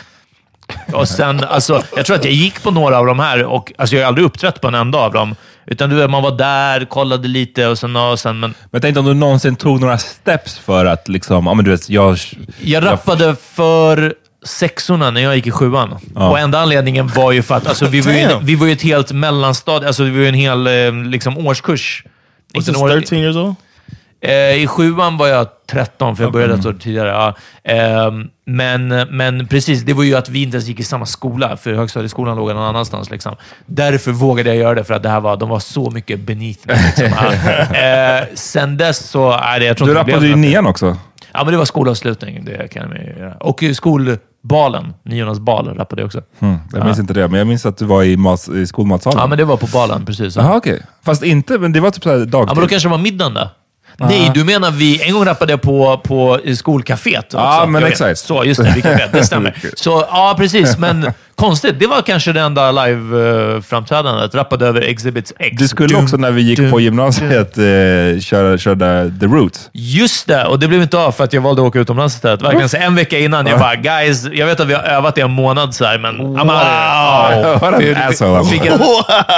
Och 0.92 1.08
sen, 1.08 1.44
alltså, 1.44 1.82
jag 1.96 2.06
tror 2.06 2.16
att 2.16 2.24
jag 2.24 2.34
gick 2.34 2.62
på 2.62 2.70
några 2.70 2.98
av 2.98 3.06
de 3.06 3.18
här 3.18 3.44
och 3.44 3.72
alltså, 3.78 3.96
jag 3.96 4.02
har 4.02 4.08
aldrig 4.08 4.26
uppträtt 4.26 4.60
på 4.60 4.68
en 4.68 4.74
enda 4.74 4.98
av 4.98 5.12
dem. 5.12 5.34
Utan 5.66 5.90
du 5.90 5.96
vet, 5.96 6.10
man 6.10 6.22
var 6.22 6.30
där, 6.30 6.84
kollade 6.84 7.28
lite 7.28 7.66
och 7.66 7.78
sen... 7.78 7.96
Och 7.96 8.18
sen 8.18 8.40
men, 8.40 8.50
Men 8.50 8.68
jag 8.70 8.82
tänkte 8.82 9.00
om 9.00 9.06
du 9.06 9.14
någonsin 9.14 9.56
tog 9.56 9.80
några 9.80 9.98
steps 9.98 10.58
för 10.58 10.84
att 10.84 11.08
liksom, 11.08 11.46
ja 11.46 11.54
men 11.54 11.64
du 11.64 11.70
vet, 11.70 11.90
jag... 11.90 12.18
Jag 12.60 12.84
rappade 12.84 13.36
för 13.36 14.14
sexorna 14.44 15.10
när 15.10 15.20
jag 15.20 15.36
gick 15.36 15.46
i 15.46 15.50
sjuan. 15.50 15.98
Och 16.14 16.38
enda 16.38 16.58
anledningen 16.60 17.08
var 17.08 17.32
ju 17.32 17.42
för 17.42 17.54
att 17.54 17.66
alltså, 17.66 17.86
vi, 17.86 18.00
var 18.00 18.12
ju, 18.12 18.28
vi 18.42 18.54
var 18.54 18.66
ju 18.66 18.72
ett 18.72 18.82
helt 18.82 19.12
mellanstadie, 19.12 19.86
alltså 19.86 20.04
vi 20.04 20.10
var 20.10 20.18
ju 20.18 20.28
en 20.28 20.34
hel 20.34 20.66
eh, 20.66 20.92
liksom, 20.92 21.46
årskurs. 21.46 22.04
Was 22.54 22.68
år- 22.68 22.88
13 22.88 23.18
years 23.18 23.36
old? 23.36 23.54
Eh, 24.20 24.62
I 24.62 24.66
sjuan 24.66 25.16
var 25.16 25.26
jag 25.26 25.46
13, 25.66 26.16
för 26.16 26.24
jag 26.24 26.32
började 26.32 26.54
ett 26.54 26.66
år 26.66 26.72
tidigare. 26.72 27.08
Ja. 27.08 27.34
Ehm, 27.64 28.28
men, 28.44 28.88
men 29.10 29.46
precis, 29.46 29.82
det 29.82 29.92
var 29.92 30.02
ju 30.04 30.14
att 30.14 30.28
vi 30.28 30.42
inte 30.42 30.56
ens 30.56 30.68
gick 30.68 30.80
i 30.80 30.82
samma 30.82 31.06
skola, 31.06 31.56
för 31.56 31.74
högstadieskolan 31.74 32.36
låg 32.36 32.48
någon 32.48 32.62
annanstans. 32.64 33.10
Liksom. 33.10 33.36
Därför 33.66 34.12
vågade 34.12 34.48
jag 34.48 34.58
göra 34.58 34.74
det, 34.74 34.84
för 34.84 34.94
att 34.94 35.02
det 35.02 35.08
här 35.08 35.20
var, 35.20 35.36
de 35.36 35.48
var 35.48 35.58
så 35.58 35.90
mycket 35.90 36.20
beneath 36.20 36.66
mig. 36.66 36.76
Liksom. 36.86 37.06
Eh, 37.76 38.24
sen 38.34 38.76
dess 38.76 38.98
så... 38.98 39.32
är 39.32 39.60
det, 39.60 39.66
jag 39.66 39.76
tror 39.76 39.88
Du 39.88 39.94
rappade 39.94 40.26
ju 40.26 40.32
i 40.32 40.36
nian 40.36 40.66
också. 40.66 40.96
Ja, 41.32 41.44
men 41.44 41.52
det 41.52 41.58
var 41.58 41.64
skolavslutning. 41.64 42.44
Det 42.44 42.68
kan 42.68 42.92
jag 42.92 43.18
göra. 43.18 43.34
Och 43.34 43.62
i 43.62 43.74
skolbalen, 44.46 44.94
niornas 45.02 45.38
bal, 45.38 45.74
rappade 45.74 46.04
också. 46.04 46.22
Mm, 46.40 46.58
jag 46.72 46.84
minns 46.84 46.98
inte 46.98 47.14
det, 47.14 47.28
men 47.28 47.38
jag 47.38 47.46
minns 47.46 47.66
att 47.66 47.76
du 47.76 47.84
var 47.84 48.02
i, 48.02 48.16
mat, 48.16 48.48
i 48.48 48.66
skolmatsalen. 48.66 49.18
Ja, 49.18 49.26
men 49.26 49.38
det 49.38 49.44
var 49.44 49.56
på 49.56 49.66
balen, 49.66 50.06
precis. 50.06 50.36
Jaha, 50.36 50.56
okej. 50.56 50.82
Fast 51.02 51.22
inte, 51.22 51.58
men 51.58 51.72
det 51.72 51.80
var 51.80 51.90
typ 51.90 52.02
såhär 52.02 52.18
dagtid. 52.18 52.34
Ja, 52.34 52.54
men 52.54 52.62
då 52.62 52.68
kanske 52.68 52.88
det 52.88 52.90
var 52.90 52.98
middagen 52.98 53.34
då? 53.34 53.48
Nej, 53.98 54.30
du 54.34 54.44
menar 54.44 54.70
vi... 54.70 55.02
En 55.02 55.12
gång 55.14 55.24
rappade 55.24 55.52
jag 55.52 55.62
på, 55.62 56.00
på 56.04 56.38
skolcaféet 56.54 57.24
också. 57.24 57.36
Ja, 57.36 57.66
men 57.68 57.84
exakt. 57.84 58.18
Så, 58.18 58.44
just 58.44 58.62
det. 58.62 58.72
Vi 58.74 58.80
vet, 58.80 59.12
det 59.12 59.24
stämmer. 59.26 59.54
Så, 59.74 60.04
ja, 60.10 60.34
precis. 60.38 60.78
Men 60.78 61.12
konstigt. 61.34 61.74
Det 61.78 61.86
var 61.86 62.02
kanske 62.02 62.32
det 62.32 62.40
enda 62.40 62.72
live-framträdandet. 62.72 64.34
Rappade 64.34 64.66
över 64.66 64.80
Exhibits 64.80 65.32
X. 65.38 65.56
Du 65.58 65.68
skulle 65.68 65.96
också 65.96 66.16
när 66.16 66.30
vi 66.30 66.42
gick 66.42 66.70
på 66.70 66.80
gymnasiet 66.80 67.58
eh, 67.58 67.64
köra, 68.20 68.58
köra 68.58 69.10
The 69.20 69.26
Roots. 69.26 69.70
Just 69.72 70.26
det, 70.26 70.44
och 70.44 70.58
det 70.58 70.68
blev 70.68 70.82
inte 70.82 70.98
av 70.98 71.12
för 71.12 71.24
att 71.24 71.32
jag 71.32 71.40
valde 71.40 71.62
att 71.62 71.68
åka 71.68 71.78
utomlands 71.78 72.14
istället. 72.14 72.42
Verkligen 72.42 72.68
så 72.68 72.76
en 72.76 72.94
vecka 72.94 73.18
innan, 73.18 73.46
jag 73.46 73.58
bara 73.58 73.74
guys, 73.74 74.26
jag 74.32 74.46
vet 74.46 74.60
att 74.60 74.66
vi 74.66 74.74
har 74.74 74.82
övat 74.82 75.18
i 75.18 75.20
en 75.20 75.30
månad 75.30 75.74
så 75.74 75.84
här, 75.84 75.98
men 75.98 76.14
here." 76.16 77.58
What 77.60 77.74
an 77.74 77.96
asshole. 77.96 78.42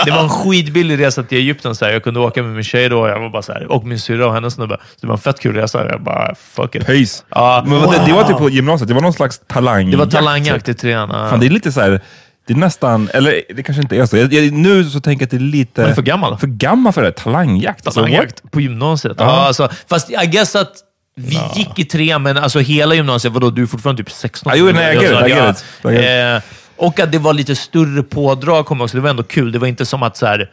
Det 0.04 0.10
var 0.10 0.22
en 0.22 0.28
skitbillig 0.28 1.00
resa 1.00 1.22
till 1.22 1.38
Egypten. 1.38 1.74
Så 1.74 1.84
här. 1.84 1.92
Jag 1.92 2.02
kunde 2.02 2.20
åka 2.20 2.42
med 2.42 2.52
min 2.52 2.64
tjej 2.64 2.88
då, 2.88 3.08
jag 3.08 3.20
var 3.20 3.28
bara 3.28 3.42
så 3.42 3.52
här, 3.52 3.72
och 3.72 3.84
min 3.84 3.98
syrra 3.98 4.26
och 4.26 4.34
hennes 4.34 4.47
snubbe. 4.50 4.76
Så 4.90 4.96
det 5.00 5.06
var 5.06 5.14
en 5.14 5.20
fett 5.20 5.40
kul 5.40 5.54
resa. 5.54 5.86
Jag 5.88 6.02
bara, 6.02 6.34
fuck 6.34 6.74
it. 6.74 6.86
Peace. 6.86 7.24
Ja. 7.30 7.64
Men 7.66 7.80
vad 7.80 7.92
det, 7.92 8.06
det 8.06 8.12
var 8.12 8.24
typ 8.24 8.38
på 8.38 8.50
gymnasiet, 8.50 8.88
det 8.88 8.94
var 8.94 9.00
någon 9.00 9.12
slags 9.12 9.40
talangjakt. 9.46 9.90
Det 9.90 9.96
var 9.96 10.06
talangjakt 10.06 10.68
i 10.68 10.74
trean. 10.74 11.10
ja. 11.12 11.30
Fan, 11.30 11.40
det 11.40 11.46
är 11.46 11.50
lite 11.50 11.72
så 11.72 11.80
här, 11.80 12.00
det 12.46 12.54
är 12.54 12.58
nästan, 12.58 13.10
eller 13.14 13.42
det 13.54 13.62
kanske 13.62 13.82
inte 13.82 13.96
är 13.96 14.06
så. 14.06 14.16
Jag, 14.16 14.32
jag, 14.32 14.52
nu 14.52 14.84
så 14.84 15.00
tänker 15.00 15.22
jag 15.22 15.26
att 15.26 15.30
det 15.30 15.36
är 15.36 15.40
lite... 15.40 15.80
Man 15.80 15.90
är 15.90 15.94
för 15.94 16.02
gammal. 16.02 16.38
För 16.38 16.46
gammal 16.46 16.92
för 16.92 17.02
det. 17.02 17.12
Talangjakt. 17.12 17.86
Alltså, 17.86 18.00
Talangjakt 18.00 18.50
på 18.50 18.60
gymnasiet. 18.60 19.16
Ja. 19.18 19.24
alltså, 19.24 19.68
fast 19.88 20.10
I 20.10 20.26
guess 20.26 20.56
att 20.56 20.72
vi 21.16 21.40
gick 21.54 21.78
i 21.78 21.84
trean, 21.84 22.22
men 22.22 22.36
alltså 22.36 22.58
hela 22.58 22.94
gymnasiet, 22.94 23.34
vadå, 23.34 23.50
du 23.50 23.62
är 23.62 23.66
fortfarande 23.66 24.02
typ 24.02 24.12
16? 24.12 24.52
Ah, 24.52 24.56
jo, 24.56 24.70
nej, 24.72 24.96
I 24.96 25.00
get 25.00 25.20
it, 25.20 25.26
I 25.26 25.30
Ja, 25.30 25.46
get 25.46 25.64
it. 25.84 26.44
Eh, 26.44 26.84
och 26.86 27.00
att 27.00 27.12
det 27.12 27.18
var 27.18 27.32
lite 27.32 27.56
större 27.56 28.02
pådrag 28.02 28.66
kom 28.66 28.80
också. 28.80 28.96
Det 28.96 29.00
var 29.00 29.10
ändå 29.10 29.22
kul. 29.22 29.52
Det 29.52 29.58
var 29.58 29.66
inte 29.66 29.86
som 29.86 30.02
att 30.02 30.16
så 30.16 30.26
här, 30.26 30.50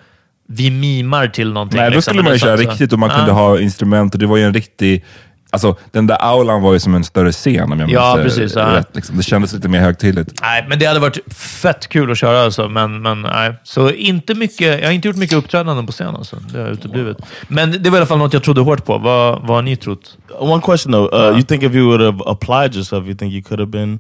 vi 0.48 0.72
mimar 0.72 1.28
till 1.28 1.54
någonting. 1.54 1.80
Nej, 1.80 1.90
då 1.90 1.96
liksom. 1.96 2.12
skulle 2.12 2.24
man 2.24 2.32
ju 2.32 2.36
det 2.36 2.40
köra 2.46 2.58
så- 2.58 2.64
riktigt 2.70 2.94
och 2.94 3.00
man 3.00 3.10
kunde 3.10 3.32
ha 3.32 3.60
instrument 3.60 4.14
och 4.14 4.20
det 4.20 4.26
var 4.26 4.38
ju 4.38 4.44
en 4.44 4.54
riktig... 4.54 5.06
Alltså, 5.50 5.76
den 5.92 6.08
där 6.08 6.18
aulan 6.20 6.62
var 6.62 6.74
ju 6.74 6.80
som 6.80 6.96
en 6.96 7.04
större 7.04 7.32
scen 7.32 7.72
om 7.72 7.80
jag 7.80 7.90
Ja, 7.90 8.16
minns 8.16 8.36
precis, 8.36 8.56
ja. 8.56 8.76
rätt. 8.76 8.90
Liksom. 8.94 9.18
Det 9.18 9.24
kändes 9.24 9.54
lite 9.54 9.68
mer 9.68 9.80
högtidligt. 9.80 10.42
Nej, 10.42 10.66
men 10.70 10.80
det 10.80 10.86
hade 10.86 11.00
varit 11.00 11.34
fett 11.34 11.88
kul 11.88 12.12
att 12.12 12.18
köra 12.18 12.42
alltså. 12.42 12.70
Men, 12.70 13.02
men 13.02 13.22
nej. 13.22 13.54
Så 13.64 13.92
inte 13.92 14.34
mycket, 14.34 14.80
jag 14.82 14.88
har 14.88 14.92
inte 14.92 15.08
gjort 15.08 15.18
mycket 15.18 15.38
uppträdanden 15.38 15.86
på 15.86 15.92
scen 15.92 16.16
alltså. 16.16 16.36
Det 16.54 16.60
har 16.60 16.70
uteblivit. 16.70 17.18
Men 17.48 17.84
det 17.84 17.90
var 17.90 17.98
i 17.98 18.00
alla 18.00 18.08
fall 18.08 18.18
något 18.18 18.34
jag 18.34 18.44
trodde 18.44 18.62
hårt 18.62 18.86
på. 18.86 18.98
Vad, 18.98 19.42
vad 19.42 19.50
har 19.58 19.62
ni 19.62 19.76
trott? 19.76 20.18
One 20.40 20.62
question 20.62 20.94
though, 20.94 21.14
uh, 21.14 21.32
you 21.38 21.42
think 21.44 21.64
if 21.64 21.74
you 21.74 21.86
would 21.88 22.02
have 22.02 22.20
applied 22.26 22.76
yourself, 22.76 23.06
you 23.06 23.16
think 23.16 23.34
you 23.34 23.44
could 23.44 23.60
have 23.60 23.72
been 23.72 24.00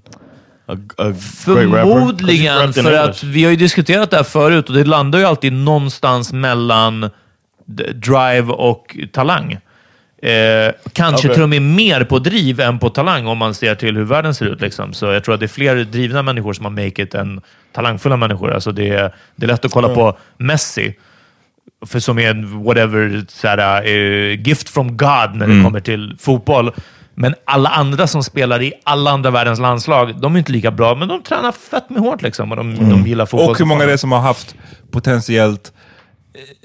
a, 0.65 0.73
a 0.97 1.13
Förmodligen, 1.45 2.73
för 2.73 2.93
att 2.93 3.23
vi 3.23 3.43
har 3.43 3.51
ju 3.51 3.57
diskuterat 3.57 4.11
det 4.11 4.17
här 4.17 4.23
förut 4.23 4.69
och 4.69 4.75
det 4.75 4.83
landar 4.83 5.19
ju 5.19 5.25
alltid 5.25 5.53
någonstans 5.53 6.33
mellan 6.33 7.09
drive 7.93 8.53
och 8.53 8.97
talang. 9.11 9.57
Eh, 10.21 10.73
kanske 10.93 11.27
Okej. 11.27 11.33
till 11.33 11.43
och 11.43 11.49
med 11.49 11.61
mer 11.61 12.03
på 12.03 12.19
driv 12.19 12.59
än 12.59 12.79
på 12.79 12.89
talang 12.89 13.27
om 13.27 13.37
man 13.37 13.53
ser 13.53 13.75
till 13.75 13.95
hur 13.95 14.03
världen 14.03 14.35
ser 14.35 14.45
ut. 14.45 14.61
Liksom. 14.61 14.93
Så 14.93 15.05
jag 15.05 15.23
tror 15.23 15.33
att 15.33 15.39
det 15.39 15.45
är 15.45 15.47
fler 15.47 15.75
drivna 15.75 16.23
människor 16.23 16.53
som 16.53 16.65
har 16.65 16.71
make 16.71 17.03
it 17.03 17.15
än 17.15 17.41
talangfulla 17.71 18.17
människor. 18.17 18.53
Alltså 18.53 18.71
det, 18.71 18.89
är, 18.89 19.15
det 19.35 19.45
är 19.45 19.47
lätt 19.47 19.65
att 19.65 19.71
kolla 19.71 19.89
på 19.89 20.17
Messi, 20.37 20.95
för 21.85 21.99
som 21.99 22.19
är 22.19 22.29
en 22.29 22.63
whatever, 22.63 23.25
såhär, 23.27 23.85
eh, 23.85 24.47
gift 24.47 24.69
from 24.69 24.97
God 24.97 25.35
när 25.35 25.47
det 25.47 25.63
kommer 25.63 25.79
till 25.79 26.15
fotboll. 26.19 26.71
Men 27.15 27.35
alla 27.45 27.69
andra 27.69 28.07
som 28.07 28.23
spelar 28.23 28.61
i 28.61 28.73
alla 28.83 29.11
andra 29.11 29.31
världens 29.31 29.59
landslag, 29.59 30.21
de 30.21 30.35
är 30.35 30.39
inte 30.39 30.51
lika 30.51 30.71
bra, 30.71 30.95
men 30.95 31.07
de 31.07 31.23
tränar 31.23 31.51
fett 31.51 31.89
med 31.89 32.01
hårt 32.01 32.21
liksom, 32.21 32.51
och 32.51 32.57
de, 32.57 32.89
de 32.89 33.07
gillar 33.07 33.25
fotboll. 33.25 33.49
Och 33.49 33.57
hur 33.59 33.65
många 33.65 33.85
det 33.85 33.93
är 33.93 33.97
som 33.97 34.11
har 34.11 34.19
haft 34.19 34.55
potentiellt 34.91 35.73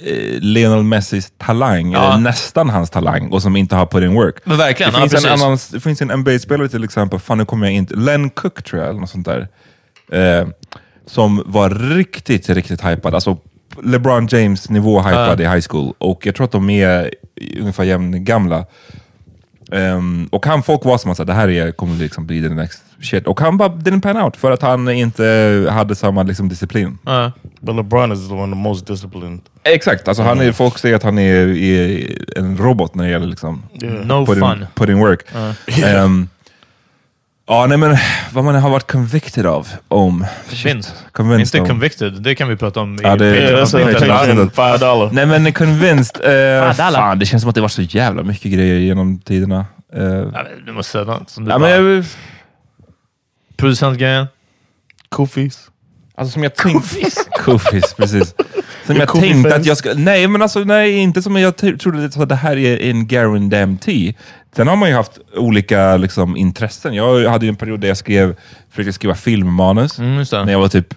eh, 0.07 0.41
Lionel 0.41 0.83
Messis 0.83 1.33
talang, 1.39 1.93
Ja. 1.93 2.07
eller 2.09 2.19
nästan 2.19 2.71
hans 2.71 2.91
talang, 2.91 3.29
och 3.29 3.43
som 3.43 3.57
inte 3.57 3.77
har 3.77 3.87
put 3.87 4.03
in 4.03 4.15
work. 4.15 4.37
Men 4.45 4.57
verkligen, 4.59 4.93
det, 4.93 4.99
ja, 4.99 5.03
finns 5.03 5.15
en 5.15 5.31
precis. 5.31 5.45
annan, 5.45 5.59
det 5.73 5.81
finns 5.81 6.03
en 6.03 6.09
NBA-spelare 6.21 6.69
till 6.69 6.85
exempel, 6.85 7.19
fan 7.19 7.39
nu 7.39 7.45
kommer 7.45 7.67
jag 7.67 7.75
inte... 7.75 7.95
Len 7.97 8.31
Cook 8.31 8.63
tror 8.63 8.81
jag, 8.83 8.91
eller 8.91 9.01
något 9.01 9.11
sånt 9.11 9.27
där. 9.27 9.49
Eh, 10.13 10.49
som 11.07 11.43
var 11.47 11.71
riktigt, 11.71 12.49
riktigt 12.49 12.85
hypad. 12.85 13.15
Alltså 13.15 13.37
LeBron 13.83 14.27
James 14.31 14.71
nivå 14.71 15.01
hypad 15.01 15.41
i 15.41 15.45
high 15.45 15.65
school. 15.69 15.95
Och 15.99 16.27
jag 16.27 16.35
tror 16.35 16.45
att 16.45 16.53
de 16.53 16.71
är 16.71 17.15
ungefär 17.61 17.85
jämn 17.85 18.25
gamla. 18.25 18.65
Ehm, 19.73 20.29
och 20.33 20.47
han, 20.47 20.63
folk 20.63 20.85
var 20.85 20.99
som 20.99 21.11
att 21.11 21.27
det 21.27 21.33
här 21.33 21.49
är, 21.49 21.73
kommer 21.73 21.97
liksom 21.97 22.27
bli 22.27 22.43
the 22.43 22.49
next 22.49 22.83
shit. 23.03 23.27
Och 23.27 23.41
han 23.41 23.57
bara 23.57 23.69
didn't 23.69 24.01
pan 24.01 24.17
out 24.17 24.37
för 24.37 24.51
att 24.51 24.63
han 24.63 24.89
inte 24.89 25.67
hade 25.71 25.95
samma 25.95 26.23
liksom, 26.23 26.49
disciplin. 26.49 26.99
Ja. 27.05 27.33
But 27.61 27.77
LeBron 27.77 28.13
is 28.13 28.29
the 28.29 28.35
one 28.35 28.43
of 28.43 28.51
the 28.51 28.57
most 28.57 28.87
disciplined. 28.87 29.41
Exakt, 29.63 30.09
alltså 30.09 30.23
han 30.23 30.41
är, 30.41 30.53
folk 30.53 30.79
säger 30.79 30.97
att 30.97 31.03
han 31.03 31.19
är, 31.19 31.49
är 31.49 32.39
en 32.39 32.57
robot 32.57 32.95
när 32.95 33.05
det 33.05 33.11
gäller 33.11 33.27
liksom, 33.27 33.63
No 33.83 34.27
put, 34.27 34.39
fun. 34.39 34.53
in, 34.53 34.67
put 34.75 34.89
in 34.89 34.99
work. 34.99 35.21
Ja, 37.53 37.67
nej 37.67 37.79
men 37.79 37.97
vad 38.33 38.45
man 38.45 38.55
har 38.55 38.71
varit 38.71 38.91
convicted 38.93 39.47
av 39.47 39.69
om. 39.89 40.27
Convinced. 40.51 40.95
Convinced 41.13 41.55
Inte 41.59 41.61
om. 41.61 41.67
convicted, 41.69 42.23
det 42.23 42.35
kan 42.35 42.49
vi 42.49 42.57
prata 42.57 42.81
om 42.81 42.95
i 42.95 42.99
Ja, 43.03 43.17
det- 43.17 43.35
Patreon. 43.41 43.61
that's 43.65 43.77
a 43.91 43.93
Patreon. 43.93 44.19
Patreon. 44.19 44.51
Five 44.51 44.79
dollar. 44.87 45.11
Nej 45.13 45.27
men 45.27 45.53
convinced, 45.53 46.25
eh, 46.25 46.73
Fan, 46.73 47.19
det 47.19 47.27
känns 47.27 47.43
som 47.43 47.49
att 47.49 47.55
det 47.55 47.61
var 47.61 47.69
så 47.69 47.83
jävla 47.83 48.23
mycket 48.23 48.53
grejer 48.53 48.79
genom 48.79 49.19
tiderna. 49.19 49.67
Eh, 49.97 50.03
Ja, 50.05 50.23
men 50.33 50.65
Du 50.67 50.73
måste 50.73 50.93
säga 50.93 51.05
något 51.05 51.31
som 51.31 51.45
du 51.45 51.51
ja, 51.51 51.59
bara... 51.59 51.71
men 51.81 51.95
jag, 51.95 52.05
Producentgrejen. 53.57 54.27
Kufis. 55.11 55.71
Alltså 56.15 56.33
som 56.33 56.43
jag 56.43 56.55
tänkte... 56.57 56.89
Kufis, 57.45 57.95
precis. 57.95 58.35
Som 58.87 58.97
jag 58.97 59.09
tänkte 59.09 59.57
att 59.57 59.67
jag 59.67 59.77
skulle... 59.77 59.95
Nej, 59.95 60.27
men 60.29 60.43
alltså 60.43 60.61
nej, 60.61 60.93
inte 60.99 61.23
som 61.23 61.37
jag 61.37 61.57
trodde 61.57 62.05
att 62.23 62.29
det 62.29 62.35
här 62.35 62.57
är 62.57 62.91
en 62.91 63.07
guarantee. 63.07 64.15
Sen 64.57 64.69
har 64.69 64.77
man 64.77 64.89
ju 64.89 64.95
haft 64.95 65.19
olika 65.37 65.97
liksom, 65.97 66.37
intressen. 66.37 66.95
Jag 66.95 67.31
hade 67.31 67.47
ju 67.47 67.51
en 67.51 67.57
period 67.57 67.81
där 67.81 67.89
jag 67.89 67.97
skrev, 67.97 68.37
försökte 68.71 68.93
skriva 68.93 69.15
filmmanus. 69.15 69.99
Mm, 69.99 70.19
just 70.19 70.31
det. 70.31 70.45
När 70.45 70.53
jag 70.53 70.61
var 70.61 70.69
typ, 70.69 70.95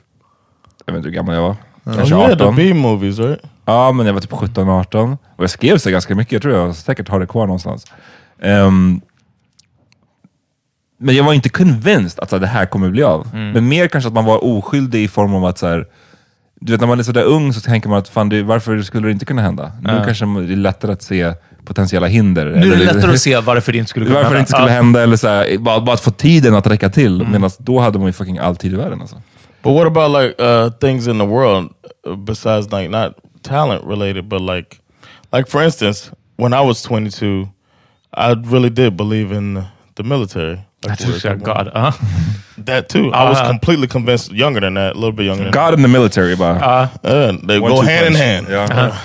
jag 0.86 0.94
vet 0.94 0.98
inte 0.98 1.10
hur 1.10 1.16
gammal 1.16 1.36
jag 1.36 1.42
var. 1.42 1.56
Kanske 1.96 2.16
had 2.16 2.38
the 2.38 2.44
18. 2.44 2.56
B-movies, 2.56 3.20
right? 3.20 3.40
Ja, 3.66 3.92
men 3.92 4.06
jag 4.06 4.14
var 4.14 4.22
typ 4.22 4.32
17-18. 4.32 5.18
Och 5.36 5.44
jag 5.44 5.50
skrev 5.50 5.78
så 5.78 5.90
ganska 5.90 6.16
mycket. 6.16 6.32
Jag 6.32 6.42
tror 6.42 6.56
jag 6.56 6.76
säkert 6.76 7.10
har 7.10 7.20
det 7.20 7.28
kvar 7.28 7.48
någonstans. 7.48 7.86
Ehm, 8.42 9.02
men 10.98 11.16
jag 11.16 11.24
var 11.24 11.34
inte 11.34 11.50
convinced 11.50 12.20
att 12.20 12.30
så 12.30 12.36
här, 12.36 12.42
det 12.42 12.48
här 12.48 12.66
kommer 12.66 12.90
bli 12.90 13.04
av. 13.04 13.28
Mm. 13.34 13.52
Men 13.52 13.68
mer 13.68 13.88
kanske 13.88 14.08
att 14.08 14.14
man 14.14 14.26
var 14.26 14.44
oskyldig 14.44 15.04
i 15.04 15.08
form 15.08 15.34
av 15.34 15.46
att 15.46 15.58
så 15.58 15.68
här, 15.68 15.88
du 16.60 16.72
vet 16.72 16.82
när 16.82 16.88
man 16.88 17.00
är 17.00 17.04
sådär 17.04 17.24
ung 17.24 17.54
så 17.54 17.62
tänker 17.62 17.90
man 17.90 17.98
att 17.98 18.10
fan, 18.10 18.30
det, 18.30 18.44
varför 18.44 18.82
skulle 18.82 19.08
det 19.08 19.12
inte 19.12 19.26
kunna 19.26 19.42
hända? 19.42 19.72
Nu 19.82 20.02
kanske 20.06 20.26
det 20.26 20.54
är 20.54 20.56
lättare 20.56 20.92
att 20.92 21.02
se 21.02 21.34
potentiella 21.66 22.08
hinder. 22.08 22.46
Nu 22.46 22.52
är 22.52 22.56
det 22.60 22.66
Eller- 22.66 22.94
lättare 22.94 23.12
att 23.14 23.20
se 23.20 23.38
varför 23.40 23.72
det 23.72 23.78
inte 23.78 23.90
skulle 23.90 24.06
kunna 24.06 24.18
varför 24.18 24.30
det 24.30 24.36
hända. 24.36 24.40
inte 24.42 24.52
skulle 24.52 24.72
hända, 24.72 25.04
eller 25.04 25.16
så 25.18 25.28
här, 25.28 25.58
bara, 25.58 25.82
bara 25.82 25.94
att 25.94 26.02
få 26.02 26.12
tiden 26.12 26.56
att 26.56 26.68
räcka 26.68 26.90
till. 26.90 27.22
Mm. 27.22 27.32
Medan 27.32 27.50
då 27.58 27.80
hade 27.80 27.98
man 28.00 28.08
ju 28.08 28.14
fucking 28.14 28.38
all 28.38 28.56
tid 28.56 28.74
i 28.74 28.76
världen. 28.76 29.02
Alltså. 29.02 29.16
But 29.64 29.74
what 29.74 29.88
about 29.88 30.22
like 30.24 30.44
uh, 30.44 30.70
things 30.72 31.08
in 31.08 31.20
the 31.20 31.26
world 31.26 31.70
uh, 32.08 32.16
besides 32.16 32.72
like 32.72 32.88
not 32.90 33.14
talent 33.42 33.82
related, 33.88 34.26
but 34.28 34.42
like 34.42 34.78
like 35.34 35.50
for 35.52 35.64
instance, 35.64 36.12
when 36.38 36.54
I 36.54 36.68
was 36.68 36.82
22, 36.84 37.48
I 38.18 38.34
really 38.52 38.70
did 38.70 38.94
believe 38.98 39.36
in 39.38 39.64
the 39.96 40.04
military. 40.04 40.58
Like 40.86 40.98
That's 40.98 41.24
where- 41.26 41.36
God. 41.38 41.68
Uh-huh. 41.74 41.92
That 42.66 42.88
too. 42.90 43.00
I 43.12 43.24
was 43.30 43.38
Uh-huh. 43.40 43.48
completely 43.50 43.88
convinced. 43.88 44.32
Younger 44.32 44.62
than 44.62 44.74
that, 44.76 44.92
a 44.92 45.00
little 45.00 45.12
bit 45.12 45.26
younger. 45.26 45.44
Than 45.46 45.52
God 45.52 45.74
in 45.74 45.82
the 45.82 45.88
military 45.88 46.36
bara. 46.36 46.60
Uh, 46.60 46.88
Uh, 47.04 47.32
they 47.48 47.60
One, 47.60 47.72
go 47.72 47.82
hand 47.82 48.06
in 48.06 48.14
punch. 48.14 48.24
hand. 48.24 48.48
Yeah. 48.50 48.98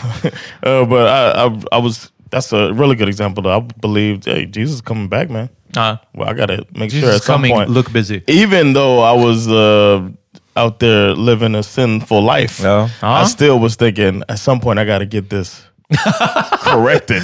uh, 0.62 0.84
but 0.84 1.06
I, 1.08 1.44
I, 1.46 1.62
I 1.72 1.78
was. 1.82 2.10
That's 2.30 2.52
a 2.52 2.72
really 2.72 2.94
good 2.96 3.08
example. 3.08 3.42
Though. 3.42 3.56
I 3.56 3.60
believed, 3.80 4.24
hey, 4.26 4.46
Jesus 4.46 4.74
is 4.76 4.80
coming 4.82 5.08
back, 5.08 5.30
man. 5.30 5.48
uh, 5.76 5.96
Well, 6.14 6.28
I 6.28 6.34
gotta 6.34 6.64
make 6.74 6.90
Jesus 6.90 7.00
sure 7.00 7.08
at 7.10 7.20
is 7.20 7.24
some 7.24 7.42
point. 7.48 7.70
look 7.70 7.92
busy. 7.92 8.22
Even 8.26 8.72
though 8.74 9.00
I 9.00 9.12
was 9.24 9.46
uh, 9.48 10.08
out 10.56 10.78
there 10.78 11.14
living 11.14 11.54
a 11.54 11.62
sinful 11.62 12.22
life, 12.22 12.60
Yeah. 12.64 12.88
Uh-huh. 13.02 13.06
I 13.06 13.24
still 13.28 13.58
was 13.58 13.76
thinking 13.76 14.22
at 14.28 14.38
some 14.38 14.60
point 14.60 14.78
I 14.78 14.84
got 14.84 14.98
to 14.98 15.06
get 15.06 15.28
this 15.30 15.62
corrected 16.62 17.22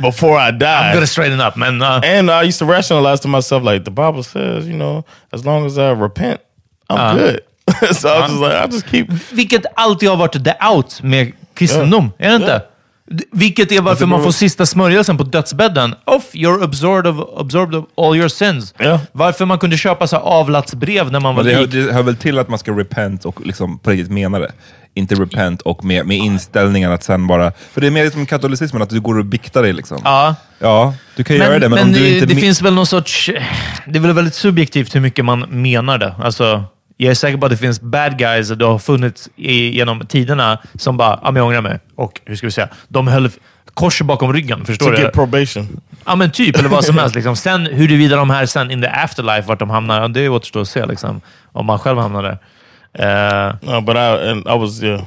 before 0.00 0.36
I 0.38 0.50
die. 0.50 0.88
I'm 0.90 0.94
gonna 0.94 1.06
straighten 1.06 1.40
up, 1.40 1.56
man. 1.56 1.82
Uh, 1.82 2.00
and 2.04 2.30
I 2.30 2.42
used 2.42 2.58
to 2.58 2.66
rationalize 2.66 3.20
to 3.20 3.28
myself 3.28 3.62
like 3.62 3.84
the 3.84 3.90
Bible 3.90 4.22
says, 4.22 4.66
you 4.68 4.76
know, 4.76 5.04
as 5.32 5.44
long 5.44 5.66
as 5.66 5.78
I 5.78 5.90
repent, 5.92 6.40
I'm 6.90 6.98
Uh. 6.98 7.14
good. 7.14 7.40
so 7.96 8.08
I 8.12 8.20
was 8.20 8.30
just 8.30 8.40
like, 8.42 8.52
I 8.52 8.66
just 8.66 8.86
keep. 8.86 9.10
vilket 9.32 9.64
alltid 9.76 10.08
har 10.08 10.16
varit 10.16 10.44
the 10.44 10.54
out 10.60 11.02
med 11.02 11.32
kristendom, 11.54 12.12
är 12.18 12.28
det 12.28 12.34
inte? 12.36 12.58
D- 12.58 12.64
Vilket 13.32 13.72
är 13.72 13.80
varför 13.80 14.06
man 14.06 14.22
får 14.22 14.30
sista 14.30 14.66
smörjelsen 14.66 15.16
på 15.16 15.24
dödsbädden. 15.24 15.94
Off, 16.04 16.24
you're 16.32 16.64
absorbed 16.64 17.06
of, 17.06 17.40
absorbed 17.40 17.74
of 17.74 17.84
all 17.96 18.16
your 18.16 18.28
sins. 18.28 18.74
Ja. 18.78 19.00
Varför 19.12 19.44
man 19.44 19.58
kunde 19.58 19.76
köpa 19.76 20.06
så 20.06 20.16
avlatsbrev 20.16 21.12
när 21.12 21.20
man 21.20 21.34
var 21.34 21.44
Men 21.44 21.54
det, 21.54 21.60
lik. 21.60 21.70
det 21.70 21.92
hör 21.92 22.02
väl 22.02 22.16
till 22.16 22.38
att 22.38 22.48
man 22.48 22.58
ska 22.58 22.72
repent 22.72 23.24
och 23.24 23.46
liksom 23.46 23.78
på 23.78 23.90
riktigt 23.90 24.10
mena 24.10 24.38
det. 24.38 24.52
Inte 24.94 25.14
repent 25.14 25.62
och 25.62 25.84
med, 25.84 26.06
med 26.06 26.16
inställningen 26.16 26.92
att 26.92 27.02
sen 27.02 27.26
bara... 27.26 27.52
För 27.72 27.80
det 27.80 27.86
är 27.86 27.90
mer 27.90 28.10
som 28.10 28.26
katolicismen, 28.26 28.82
att 28.82 28.90
du 28.90 29.00
går 29.00 29.18
och 29.18 29.24
biktar 29.24 29.62
dig. 29.62 29.72
Liksom. 29.72 29.98
Ja. 30.04 30.34
Ja, 30.58 30.94
du 31.16 31.24
kan 31.24 31.36
göra 31.36 31.58
det, 31.58 31.68
men, 31.68 31.78
om 31.78 31.92
du 31.92 32.00
det, 32.00 32.14
inte... 32.14 32.26
det 32.26 32.36
finns 32.36 32.62
väl 32.62 32.74
någon 32.74 32.86
sorts... 32.86 33.30
Det 33.86 33.98
är 33.98 34.00
väl 34.00 34.12
väldigt 34.12 34.34
subjektivt 34.34 34.94
hur 34.94 35.00
mycket 35.00 35.24
man 35.24 35.40
menar 35.40 35.98
det. 35.98 36.14
Alltså, 36.22 36.64
jag 36.96 37.10
är 37.10 37.14
säker 37.14 37.38
på 37.38 37.46
att 37.46 37.50
det 37.52 37.56
finns 37.58 37.80
bad 37.80 38.18
guys, 38.18 38.50
och 38.50 38.58
det 38.58 38.64
har 38.64 38.78
funnits 38.78 39.28
i, 39.36 39.68
genom 39.76 40.06
tiderna, 40.06 40.58
som 40.74 40.96
bara, 40.96 41.20
ja 41.22 41.30
men 41.30 41.36
jag 41.40 41.46
ångrar 41.46 41.60
mig. 41.60 41.78
Och, 41.94 42.20
hur 42.24 42.36
ska 42.36 42.46
vi 42.46 42.50
säga, 42.50 42.68
de 42.88 43.06
höll 43.08 43.30
kors 43.74 44.00
bakom 44.02 44.32
ryggen. 44.32 44.64
Förstår 44.64 44.94
To 44.94 45.02
du? 45.02 45.08
probation. 45.10 45.80
Ja 46.06 46.16
men 46.16 46.30
typ, 46.30 46.56
eller 46.58 46.68
vad 46.68 46.84
som 46.84 46.98
helst. 46.98 47.14
Liksom. 47.14 47.36
Sen 47.36 47.66
huruvida 47.66 48.16
de 48.16 48.30
här 48.30 48.46
sen 48.46 48.70
in 48.70 48.82
the 48.82 48.88
afterlife, 48.88 49.48
vart 49.48 49.58
de 49.58 49.70
hamnar, 49.70 50.08
det 50.08 50.28
återstår 50.28 50.60
att 50.60 50.68
se. 50.68 50.86
Liksom, 50.86 51.20
om 51.52 51.66
man 51.66 51.78
själv 51.78 51.98
hamnar 51.98 52.22
där. 52.22 52.38
Eh, 52.98 53.54
No, 53.62 53.80
but 53.80 53.96
I 53.96 54.30
I 54.54 54.58
was 54.58 54.82
yeah. 54.82 55.02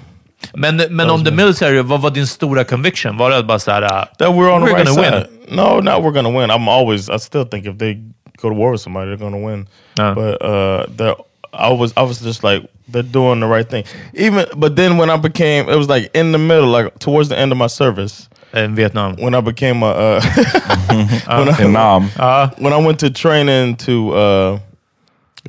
men 0.53 0.81
men 0.89 1.09
om 1.09 1.25
the 1.25 1.31
military, 1.31 1.81
vad 1.81 2.01
var 2.01 2.09
din 2.09 2.27
stora 2.27 2.63
conviction? 2.63 3.17
Var 3.17 3.31
det 3.31 3.43
bara 3.43 3.59
såhär... 3.59 3.81
Uh, 3.81 3.89
That 3.89 4.27
we're 4.27 4.51
on 4.51 4.65
the 4.65 4.71
We're 4.71 4.75
right 4.77 4.87
gonna 4.95 5.11
side. 5.11 5.27
No, 5.49 5.81
not 5.81 5.93
we're 6.03 6.11
gonna 6.21 6.39
win. 6.39 6.51
I'm 6.51 6.69
always. 6.69 7.09
I 7.09 7.19
still 7.19 7.45
think 7.45 7.65
if 7.65 7.77
they 7.77 7.93
go 8.41 8.49
to 8.49 8.55
war 8.55 8.71
with 8.71 8.83
somebody, 8.83 9.11
they're 9.11 9.29
gonna 9.31 9.47
win. 9.49 9.67
Uh. 9.99 10.13
But 10.15 10.41
uh, 10.41 10.85
they're. 10.97 11.15
I 11.57 11.71
was. 11.71 11.93
I 11.97 12.03
was 12.03 12.19
just 12.19 12.43
like 12.43 12.69
they're 12.87 13.03
doing 13.03 13.39
the 13.39 13.47
right 13.47 13.67
thing. 13.67 13.83
Even. 14.13 14.45
But 14.55 14.75
then 14.75 14.97
when 14.97 15.09
I 15.09 15.17
became, 15.17 15.69
it 15.69 15.75
was 15.75 15.89
like 15.89 16.09
in 16.13 16.31
the 16.31 16.37
middle, 16.37 16.69
like 16.69 16.99
towards 16.99 17.29
the 17.29 17.37
end 17.37 17.51
of 17.51 17.57
my 17.57 17.67
service, 17.67 18.29
in 18.53 18.75
Vietnam? 18.75 19.15
when 19.17 19.33
I 19.33 19.41
became 19.41 19.83
a. 19.83 19.87
Uh, 19.87 20.21
when, 21.27 21.49
I, 21.49 21.61
En 21.61 21.73
namn. 21.73 22.59
when 22.59 22.73
I 22.73 22.77
went 22.77 22.99
to 23.01 23.09
training 23.09 23.77
to 23.77 24.13
uh, 24.13 24.59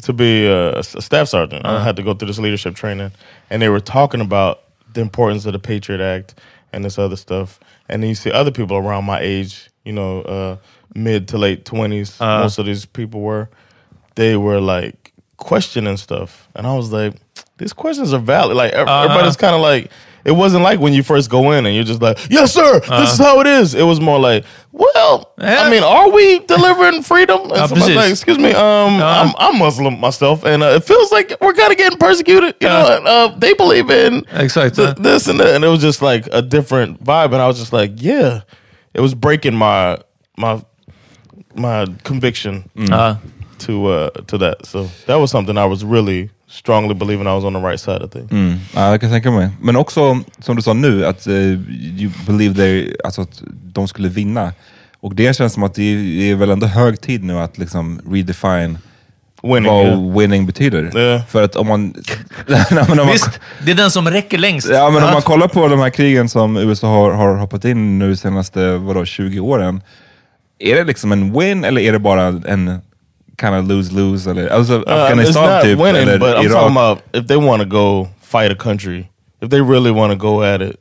to 0.02 0.12
be 0.12 0.46
a, 0.46 0.78
a 0.78 0.82
staff 0.82 1.28
sergeant, 1.28 1.64
I 1.64 1.82
had 1.82 1.96
to 1.96 2.02
go 2.02 2.14
through 2.14 2.28
this 2.28 2.38
leadership 2.38 2.74
training, 2.74 3.12
and 3.50 3.62
they 3.62 3.68
were 3.68 3.80
talking 3.80 4.20
about 4.20 4.62
the 4.94 5.00
importance 5.00 5.46
of 5.46 5.52
the 5.52 5.59
Patriot 5.59 6.00
Act 6.00 6.34
and 6.72 6.84
this 6.84 6.98
other 6.98 7.16
stuff. 7.16 7.61
And 7.88 8.02
then 8.02 8.09
you 8.09 8.14
see 8.14 8.30
other 8.30 8.50
people 8.50 8.76
around 8.76 9.04
my 9.04 9.20
age, 9.20 9.70
you 9.84 9.92
know, 9.92 10.22
uh, 10.22 10.56
mid 10.94 11.28
to 11.28 11.38
late 11.38 11.64
twenties. 11.64 12.18
most 12.20 12.59
of 12.59 12.66
these 12.66 12.84
people 12.84 13.20
were. 13.20 13.48
They 14.16 14.36
were 14.36 14.61
like 14.61 15.07
questioning 15.39 15.97
stuff, 15.97 16.49
and 16.55 16.66
I 16.66 16.74
was 16.76 16.93
like, 16.93 17.14
these 17.57 17.72
questions 17.72 18.12
are 18.12 18.20
valid. 18.20 18.57
Like 18.57 18.72
ev- 18.74 18.86
everybody's 18.89 19.36
kind 19.36 19.55
of 19.55 19.61
like. 19.62 19.91
It 20.24 20.32
wasn't 20.32 20.62
like 20.62 20.78
when 20.78 20.93
you 20.93 21.03
first 21.03 21.30
go 21.30 21.53
in 21.53 21.64
and 21.64 21.74
you're 21.74 21.84
just 21.84 22.03
like, 22.03 22.18
"Yes, 22.28 22.53
sir. 22.53 22.80
This 22.80 23.12
is 23.12 23.18
how 23.18 23.41
it 23.41 23.47
is." 23.47 23.72
It 23.74 23.84
was 23.84 23.99
more 23.99 24.18
like, 24.18 24.45
"Well, 24.72 25.32
Yeah. 25.39 25.62
I 25.62 25.70
mean, 25.70 25.82
are 25.82 26.11
we 26.11 26.41
delivering 26.41 27.03
freedom?" 27.03 27.41
And 27.43 27.51
Ja, 27.53 27.66
somebody's 27.66 27.97
like, 27.97 28.11
"Excuse 28.11 28.36
me, 28.36 28.51
um, 28.53 29.01
I'm, 29.01 29.32
I'm 29.39 29.59
Muslim 29.59 29.99
myself, 29.99 30.45
and 30.45 30.62
uh, 30.62 30.74
it 30.76 30.84
feels 30.84 31.11
like 31.12 31.32
we're 31.41 31.55
kind 31.55 31.70
of 31.72 31.78
getting 31.78 31.99
persecuted. 31.99 32.57
You 32.61 32.68
know, 32.68 32.97
and, 32.97 33.07
uh, 33.09 33.34
they 33.39 33.55
believe 33.55 33.89
in 33.91 34.24
th- 34.74 34.97
this 34.99 35.28
and 35.28 35.41
that, 35.41 35.55
and 35.55 35.64
it 35.64 35.68
was 35.68 35.80
just 35.80 36.03
like 36.03 36.28
a 36.30 36.43
different 36.43 37.03
vibe. 37.03 37.32
And 37.32 37.36
I 37.41 37.47
was 37.47 37.59
just 37.59 37.72
like, 37.72 37.93
yeah, 37.97 38.41
it 38.93 39.01
was 39.01 39.14
breaking 39.14 39.55
my 39.55 39.99
my 40.36 40.62
my 41.55 41.86
conviction 42.05 42.68
Ja. 42.76 43.16
To 43.59 43.72
uh, 43.72 44.09
to 44.26 44.38
that. 44.38 44.66
So 44.66 44.88
that 45.06 45.20
was 45.20 45.30
something 45.30 45.56
I 45.56 45.68
was 45.68 45.84
really 45.84 46.30
strongly 46.50 46.94
believing 46.94 47.26
I 47.26 47.34
was 47.34 47.44
on 47.44 47.52
the 47.52 47.61
right 47.61 47.80
side 47.80 48.02
of 48.02 48.11
things. 48.11 48.32
Mm. 48.32 48.59
Ja, 48.74 48.90
jag 48.90 49.00
kan 49.00 49.11
tänka 49.11 49.30
mig. 49.30 49.50
Men 49.61 49.76
också, 49.76 50.20
som 50.38 50.56
du 50.56 50.62
sa 50.62 50.72
nu, 50.72 51.06
att 51.06 51.26
uh, 51.26 51.34
you 52.00 52.11
believe 52.26 52.54
they, 52.54 52.96
alltså 53.04 53.22
att 53.22 53.42
de 53.72 53.88
skulle 53.88 54.09
vinna. 54.09 54.52
Och 55.00 55.14
det 55.14 55.36
känns 55.36 55.52
som 55.52 55.62
att 55.62 55.74
det 55.74 55.82
är, 56.30 56.34
väl 56.34 56.50
ändå 56.50 56.66
hög 56.66 57.00
tid 57.00 57.24
nu 57.24 57.38
att 57.38 57.59
liksom 57.59 58.00
redefine 58.11 58.78
Winning, 59.42 59.72
vad 59.72 59.86
yeah. 59.86 60.18
winning 60.18 60.46
betyder. 60.46 60.90
Ja. 60.94 61.22
För 61.28 61.42
att 61.42 61.56
om 61.56 61.66
man... 61.66 61.94
Nej, 62.46 62.64
men 62.70 62.78
om 62.78 62.96
man 62.96 63.06
Visst, 63.06 63.40
det 63.64 63.70
är 63.70 63.74
den 63.74 63.90
som 63.90 64.11
räcker 64.11 64.38
längst. 64.38 64.68
Ja, 64.70 64.90
men 64.90 65.04
om 65.04 65.12
man 65.12 65.22
kollar 65.22 65.48
på 65.48 65.68
de 65.68 65.80
här 65.80 65.90
krigen 65.90 66.28
som 66.28 66.56
USA 66.56 66.86
har, 66.86 67.11
har 67.11 67.36
hoppat 67.36 67.64
in 67.64 67.98
nu 67.98 68.16
senaste 68.16 68.72
vadå, 68.72 69.04
20 69.04 69.40
åren. 69.40 69.82
Är 70.59 70.74
det 70.74 70.84
liksom 70.84 71.12
en 71.12 71.38
win 71.38 71.64
eller 71.64 71.80
är 71.80 71.92
det 71.92 71.98
bara 71.98 72.26
en 72.26 72.80
kind 73.41 73.55
of 73.55 73.68
lose-lose? 73.68 74.30
Eller, 74.30 74.49
alltså 74.49 74.74
Uh, 74.86 74.93
Afghanistan 74.93 75.62
typ, 75.62 75.78
winning, 75.78 76.03
eller 76.03 76.18
but 76.18 76.36
I'm 76.36 76.45
Irak. 76.47 76.53
talking 76.53 76.76
about 76.76 76.99
if 77.12 77.26
they 77.26 77.36
want 77.36 77.62
to 77.62 77.68
go 77.68 78.09
fight 78.22 78.53
a 78.53 78.55
country, 78.55 79.09
if 79.43 79.51
they 79.51 79.61
really 79.61 79.91
want 79.91 80.12
to 80.12 80.18
go 80.18 80.43
at 80.43 80.61
it, 80.61 80.76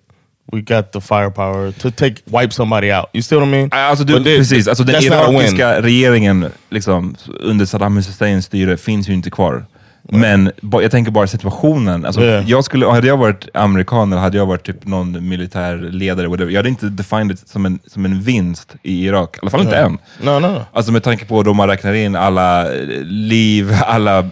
we 0.53 0.62
got 0.62 0.91
the 0.93 1.01
firepower 1.01 1.72
to 1.72 1.91
take 1.91 2.16
wipe 2.32 2.53
somebody 2.53 2.91
out. 2.91 3.05
You 3.14 3.22
see 3.22 3.36
what 3.36 3.47
I 3.47 3.51
mean? 3.51 3.70
Alltså, 3.72 4.03
du, 4.05 4.14
they- 4.20 4.38
precis, 4.38 4.68
alltså 4.68 4.84
den 4.84 5.03
irakiska 5.03 5.82
regeringen 5.82 6.45
liksom, 6.70 7.16
under 7.39 7.66
Saddam 7.66 7.95
Husseins 7.97 8.45
styre 8.45 8.78
finns 8.78 9.10
ju 9.10 9.14
inte 9.14 9.30
kvar. 9.30 9.66
Men 10.10 10.51
jag 10.72 10.91
tänker 10.91 11.12
bara 11.12 11.28
situationen. 11.28 12.05
Alltså, 12.05 12.22
Yeah. 12.22 12.49
jag 12.49 12.64
skulle, 12.64 12.86
hade 12.86 13.08
jag 13.08 13.18
varit 13.18 13.47
amerikan 13.53 14.12
eller 14.12 14.22
hade 14.22 14.38
jag 14.38 14.45
varit 14.45 14.66
typ 14.66 14.86
någon 14.86 15.30
militärledare, 15.30 16.28
whatever, 16.28 16.51
jag 16.51 16.60
hade 16.60 16.70
inte 16.70 16.86
defined 16.86 17.28
det 17.30 17.49
som 17.49 17.66
en, 17.66 17.80
som 17.88 18.05
en 18.05 18.22
vinst 18.22 18.76
i 18.84 19.05
Irak. 19.05 19.36
I 19.38 19.39
alla 19.41 19.51
fall 19.51 19.62
inte 19.62 19.76
Yeah. 19.76 19.86
än. 19.86 19.97
No, 20.22 20.39
no. 20.47 20.62
Alltså 20.74 20.91
med 20.91 21.03
tanke 21.03 21.26
på 21.26 21.43
då 21.43 21.53
man 21.53 21.68
räknar 21.68 21.93
in 21.93 22.16
alla 22.16 22.74
eh, 22.76 22.88
liv, 23.03 23.74
alla 23.86 24.30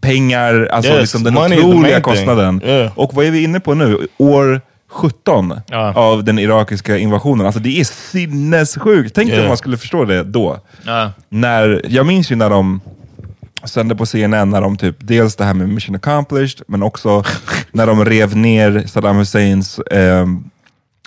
pengar, 0.00 0.68
alltså 0.72 0.92
Yes, 0.92 1.00
liksom 1.00 1.22
den 1.24 1.38
otroliga 1.38 2.00
kostnaden. 2.00 2.60
Yeah. 2.64 2.92
Och 2.98 3.14
vad 3.14 3.24
är 3.24 3.30
vi 3.30 3.42
inne 3.42 3.60
på 3.60 3.74
nu? 3.74 4.06
År 4.18 4.60
17 4.90 5.60
Ja. 5.68 5.92
av 5.94 6.24
den 6.24 6.38
irakiska 6.38 6.96
invasionen. 6.98 7.46
Alltså 7.46 7.60
det 7.60 7.80
är 7.80 7.84
sinnessjukt. 7.84 9.14
Tänk 9.14 9.26
dig 9.28 9.34
Yeah. 9.34 9.44
om 9.44 9.48
man 9.48 9.56
skulle 9.56 9.76
förstå 9.76 10.04
det 10.04 10.22
då. 10.24 10.58
Ja. 10.84 11.10
När, 11.28 11.82
jag 11.88 12.06
minns 12.06 12.30
ju 12.32 12.36
när 12.36 12.50
de 12.50 12.80
sände 13.66 13.94
på 13.96 14.06
CNN, 14.06 14.50
när 14.50 14.60
de 14.60 14.76
typ, 14.76 14.96
dels 15.00 15.36
det 15.36 15.44
här 15.44 15.54
med 15.54 15.68
mission 15.68 15.94
accomplished, 15.96 16.62
men 16.68 16.82
också 16.82 17.22
när 17.72 17.86
de 17.86 18.04
rev 18.04 18.36
ner 18.36 18.84
Saddam 18.86 19.16
Husseins, 19.16 19.80
ehm, 19.90 20.44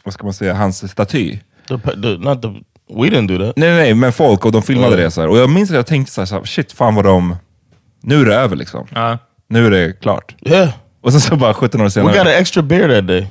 vad 0.03 0.13
ska 0.13 0.23
man 0.23 0.33
säga, 0.33 0.53
hans 0.53 0.91
staty. 0.91 1.39
The, 1.67 1.77
the, 1.77 2.17
not 2.17 2.41
the. 2.41 2.47
We 2.93 3.07
didn't 3.09 3.27
do 3.27 3.45
that. 3.45 3.57
Nej, 3.57 3.73
nej, 3.75 3.93
men 3.93 4.13
folk 4.13 4.45
och 4.45 4.51
de 4.51 4.61
filmade 4.61 4.97
Ja. 4.97 5.03
det 5.03 5.11
så 5.11 5.21
här. 5.21 5.27
Och 5.27 5.37
jag 5.37 5.49
minns 5.49 5.69
att 5.69 5.75
jag 5.75 5.87
tänkte 5.87 6.11
så 6.27 6.35
här, 6.35 6.43
shit, 6.45 6.71
fan 6.71 6.95
vad 6.95 7.05
de... 7.05 7.35
Nu 8.01 8.21
är 8.21 8.25
det 8.25 8.35
över 8.35 8.55
liksom. 8.55 8.87
Ja. 8.95 9.17
Nu 9.49 9.65
är 9.67 9.71
det 9.71 10.01
klart. 10.01 10.35
Yeah, 10.41 10.69
Och 11.01 11.11
sen 11.11 11.21
så 11.21 11.35
bara 11.35 11.53
17 11.53 11.81
år 11.81 11.85
we 11.85 11.91
senare. 11.91 12.13
got 12.17 12.21
an 12.21 12.33
extra 12.33 12.63
beer 12.63 12.95
that 12.95 13.07
day. 13.07 13.27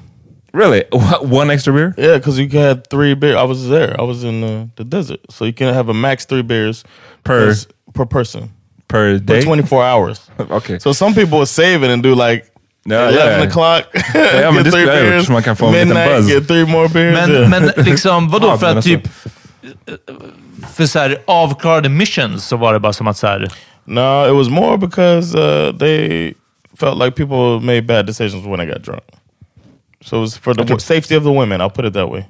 Really? 0.53 0.83
One 1.21 1.55
extra 1.55 1.73
beer? 1.73 1.95
Yeah, 1.99 2.17
because 2.17 2.43
you 2.43 2.51
can 2.51 2.61
have 2.63 2.81
three 2.91 3.15
beer. 3.17 3.45
I 3.45 3.47
was 3.47 3.69
there. 3.69 3.97
I 4.03 4.07
was 4.07 4.25
in 4.25 4.45
uh, 4.45 4.67
the 4.77 4.85
desert, 4.85 5.21
so 5.29 5.45
you 5.45 5.55
can 5.55 5.75
have 5.75 5.91
a 5.91 5.95
max 5.95 6.27
three 6.27 6.43
beers 6.43 6.85
per 7.23 7.55
per 7.95 8.05
person 8.07 8.51
Per 8.89 9.19
for 9.19 9.25
day? 9.25 9.43
24 9.43 9.85
hours. 9.85 10.31
okay. 10.51 10.79
So 10.79 10.93
some 10.93 11.15
people 11.15 11.39
will 11.39 11.47
save 11.47 11.87
it 11.87 11.91
and 11.91 12.03
do 12.03 12.15
like 12.15 12.45
Ja, 12.85 13.09
11 13.09 13.39
ja. 13.39 13.47
o'clock. 13.47 13.85
Ja, 14.15 14.53
men 14.53 14.55
get 14.55 14.65
det 14.65 14.71
three 14.71 14.71
skulle 14.71 14.83
jag 14.83 14.93
ha 14.93 15.01
gjort, 15.01 15.11
beers. 15.11 15.27
så 15.27 15.33
man 15.33 15.43
kan 15.43 15.57
få 15.57 15.67
en 15.67 15.73
liten 15.73 15.89
Midnight, 15.89 16.17
buzz. 16.17 16.29
get 16.29 16.49
three 16.49 16.65
more 16.65 16.89
beers. 16.89 17.29
Men, 17.29 17.31
yeah. 17.31 17.49
men 17.49 17.71
liksom, 17.85 18.29
vadå? 18.29 18.47
Ja, 18.47 18.59
för 18.59 18.67
men 18.67 18.79
att 18.79 18.85
typ... 18.85 19.09
För 20.75 20.87
så 20.87 20.99
här, 20.99 21.19
avklarade 21.27 21.89
missions 21.89 22.45
så 22.45 22.57
var 22.57 22.73
det 22.73 22.81
bara 22.81 22.93
som 22.93 23.07
att 23.07 23.17
så 23.17 23.27
här, 23.27 23.49
No, 23.85 24.27
it 24.29 24.35
was 24.35 24.49
more 24.51 24.77
because 24.77 25.35
uh, 25.35 25.73
they 25.79 26.35
felt 26.77 26.99
like 26.99 27.17
people 27.17 27.61
made 27.61 27.83
bad 27.83 28.07
decisions 28.07 28.45
when 28.47 28.59
they 28.59 28.67
got 28.67 28.83
drunk. 28.85 29.05
So 30.03 30.17
it 30.17 30.21
was 30.21 30.39
for 30.39 30.55
the 30.55 30.79
safety 30.79 31.17
of 31.17 31.25
the 31.25 31.31
women. 31.31 31.61
I'll 31.61 31.71
put 31.71 31.85
it 31.85 31.95
that 31.95 32.11
way. 32.11 32.27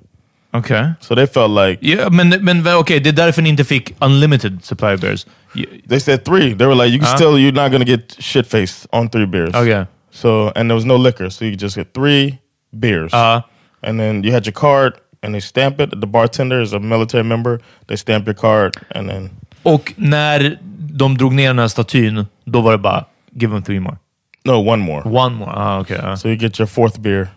Okej. 0.59 0.95
So 1.01 1.15
they 1.15 1.27
felt 1.27 1.51
like 1.51 1.79
Yeah, 1.83 2.11
men 2.11 2.29
men 2.29 2.67
okej, 2.77 3.01
det 3.01 3.09
är 3.09 3.13
därför 3.13 3.43
ni 3.43 3.49
inte 3.49 3.65
fick 3.65 3.95
unlimited 4.01 4.65
supply 4.65 4.95
of 4.95 5.01
beers. 5.01 5.27
they 5.89 6.01
said 6.01 6.25
three. 6.25 6.55
They 6.55 6.67
were 6.67 6.75
like, 6.75 6.89
you 6.93 6.99
can 6.99 7.09
Huh? 7.09 7.17
still, 7.17 7.39
you're 7.39 7.63
not 7.63 7.73
gonna 7.73 7.85
get 7.85 8.17
shit 8.19 8.47
faced 8.47 8.87
on 8.93 9.09
three 9.09 9.27
beers. 9.27 9.55
Okay. 9.55 9.85
So 10.11 10.53
and 10.57 10.71
there 10.71 10.75
was 10.75 10.85
no 10.85 10.97
liquor, 10.97 11.31
so 11.31 11.45
you 11.45 11.53
could 11.53 11.61
just 11.63 11.77
get 11.77 11.95
three 11.95 12.39
beers. 12.79 13.13
Uh, 13.13 13.41
and 13.83 14.01
then 14.01 14.25
you 14.25 14.33
had 14.33 14.47
your 14.47 14.55
card, 14.55 14.93
and 15.23 15.35
they 15.35 15.41
stamp 15.41 15.81
it. 15.81 15.91
The 15.91 16.07
bartender 16.07 16.63
is 16.63 16.73
a 16.73 16.79
military 16.81 17.25
member. 17.25 17.61
They 17.87 17.97
stamp 17.97 18.27
your 18.27 18.35
card, 18.37 18.77
and 18.95 19.09
then 19.09 19.31
och 19.63 19.93
när 19.97 20.59
de 20.95 21.17
drog 21.19 21.35
ner 21.35 21.47
den 21.49 21.59
här 21.59 21.69
statyn, 21.69 22.27
då 22.45 22.61
var 22.61 22.73
det 22.73 22.79
bara 22.79 23.05
give 23.33 23.53
them 23.53 23.63
three 23.63 23.81
more. 23.81 23.97
no 24.45 24.61
one 24.61 24.83
more. 24.83 25.03
One 25.05 25.35
more. 25.37 25.53
Ah, 25.55 25.81
okay. 25.81 25.99
ah. 26.03 26.17
So 26.17 26.29
you 26.29 26.37
get 26.37 26.59
your 26.59 26.67
fourth 26.67 27.01
beer. 27.01 27.29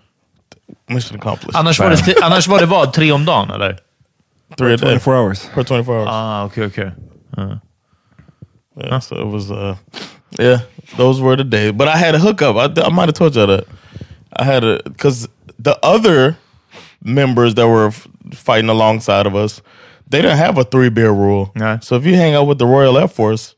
Mission 0.89 1.19
accomplished. 1.19 1.55
Annars, 1.59 1.79
var 1.79 1.89
det, 1.89 2.15
annars 2.23 2.47
var 2.47 2.59
det 2.59 2.65
vad? 2.65 2.93
Tre 2.93 3.11
om 3.11 3.25
dagen, 3.25 3.51
eller? 3.51 3.77
Three 4.57 4.73
a 4.73 4.77
day 4.77 4.99
24 4.99 5.15
hours. 5.17 5.49
per 5.53 5.63
24 5.63 5.95
hours. 5.95 6.07
Ah, 6.11 6.45
okay, 6.45 6.65
okej. 6.65 6.91
Ah. 7.37 7.59
Yeah, 8.77 8.99
so 8.99 9.15
it 9.15 9.27
was, 9.27 9.51
uh, 9.51 9.75
yeah, 10.39 10.59
those 10.97 11.21
were 11.21 11.35
the 11.35 11.43
days. 11.43 11.71
But 11.71 11.87
I 11.87 11.97
had 11.97 12.15
a 12.15 12.19
hookup. 12.19 12.55
I, 12.55 12.81
I 12.81 12.89
might 12.89 13.07
have 13.09 13.13
told 13.15 13.35
y'all 13.35 13.47
that. 13.47 13.65
I 14.35 14.43
had 14.43 14.63
a, 14.63 14.79
because 14.83 15.27
the 15.59 15.77
other 15.83 16.37
members 17.03 17.55
that 17.55 17.67
were 17.67 17.91
fighting 18.33 18.69
alongside 18.69 19.27
of 19.27 19.35
us, 19.35 19.61
they 20.09 20.21
didn't 20.21 20.37
have 20.37 20.57
a 20.57 20.63
three 20.63 20.89
beer 20.89 21.11
rule. 21.11 21.51
Yeah. 21.55 21.79
So 21.79 21.95
if 21.95 22.05
you 22.05 22.15
hang 22.15 22.33
out 22.35 22.47
with 22.47 22.59
the 22.59 22.65
Royal 22.65 22.97
Air 22.97 23.07
Force, 23.07 23.55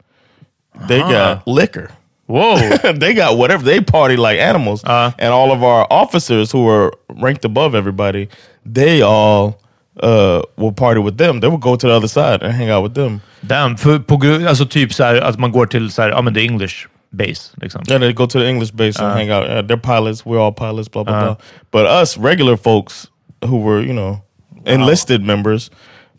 they 0.87 0.99
got 0.99 1.47
liquor. 1.47 1.89
Whoa! 2.27 2.57
they 2.93 3.13
got 3.13 3.37
whatever. 3.37 3.63
They 3.63 3.81
party 3.81 4.15
like 4.17 4.39
animals. 4.39 4.83
Uh. 4.83 5.11
and 5.19 5.33
all 5.33 5.51
of 5.51 5.63
our 5.63 5.85
officers 5.89 6.51
who 6.51 6.63
were 6.63 6.91
ranked 7.09 7.45
above 7.45 7.75
everybody, 7.75 8.27
they 8.73 9.01
all 9.01 9.59
uh, 10.01 10.41
will 10.57 10.71
party 10.71 10.99
with 11.01 11.17
them. 11.17 11.39
They 11.41 11.47
would 11.49 11.61
go 11.61 11.75
to 11.75 11.87
the 11.87 11.93
other 11.93 12.07
side 12.07 12.41
and 12.43 12.53
hang 12.53 12.69
out 12.69 12.83
with 12.83 12.93
them. 12.93 13.21
Damn, 13.47 13.75
för, 13.77 13.99
på, 13.99 14.15
alltså 14.47 14.65
typ 14.65 14.93
så 14.93 15.03
här, 15.03 15.21
att 15.21 15.39
man 15.39 15.51
går 15.51 15.65
till 15.65 15.91
så 15.91 16.01
här, 16.01 16.09
ja, 16.09 16.21
men 16.21 16.33
the 16.33 16.41
English 16.45 16.87
base. 17.11 17.51
Liksom. 17.61 17.81
Yeah, 17.87 17.99
they 17.99 18.13
go 18.13 18.25
to 18.25 18.39
the 18.39 18.47
English 18.49 18.71
base 18.73 18.99
and 19.03 19.11
Uh. 19.11 19.17
hang 19.17 19.29
out. 19.31 19.49
Uh, 19.49 19.61
they're 19.61 19.77
pilots. 19.81 20.25
We're 20.25 20.39
all 20.39 20.53
pilots. 20.53 20.89
Blah 20.91 21.03
blah 21.03 21.17
Uh. 21.17 21.23
blah. 21.25 21.35
But 21.71 21.85
us 22.01 22.17
regular 22.17 22.57
folks 22.57 23.07
who 23.45 23.57
were, 23.57 23.81
you 23.81 23.93
know, 23.93 24.21
enlisted 24.65 25.21
members. 25.21 25.69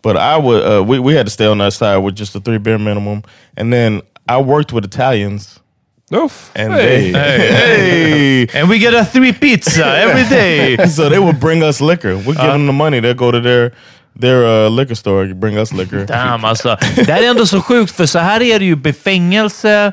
But 0.03 0.17
I 0.17 0.37
would. 0.37 0.63
Uh, 0.63 0.83
we 0.91 0.99
we 0.99 1.15
had 1.17 1.27
to 1.27 1.31
stay 1.33 1.47
on 1.47 1.59
that 1.59 1.73
side 1.73 1.97
with 2.05 2.15
just 2.19 2.37
a 2.37 2.41
three 2.41 2.59
beer 2.59 2.79
minimum. 2.79 3.23
And 3.57 3.73
then 3.73 4.03
I 4.29 4.37
worked 4.43 4.73
with 4.73 4.85
Italians, 4.85 5.61
Oof. 6.13 6.51
and 6.55 6.73
Hey. 6.73 7.13
they 7.13 8.47
hey. 8.47 8.61
And 8.61 8.69
we 8.69 8.79
get 8.79 8.95
a 8.95 9.05
three 9.05 9.33
pizza 9.33 9.85
every 9.85 10.25
day! 10.25 10.77
so 10.97 11.09
they 11.09 11.19
would 11.19 11.41
bring 11.41 11.63
us 11.63 11.81
liquor. 11.81 12.15
We 12.17 12.35
give 12.35 12.37
them 12.53 12.67
the 12.67 12.73
money. 12.73 13.01
They'll 13.01 13.15
go 13.15 13.31
to 13.33 13.41
their 13.41 13.73
their 14.21 14.45
uh, 14.45 14.69
liquor 14.69 14.95
store, 14.95 15.35
bring 15.35 15.59
us 15.59 15.73
liquor. 15.73 16.07
Damn, 16.07 16.45
alltså. 16.45 16.77
Det 16.97 17.13
här 17.13 17.23
är 17.23 17.31
ändå 17.31 17.47
så 17.47 17.61
sjukt, 17.61 17.93
för 17.97 18.07
så 18.07 18.19
här 18.19 18.43
är 18.43 18.59
det 18.59 18.65
ju 18.65 18.77
med 18.77 18.97
fängelse, 18.97 19.93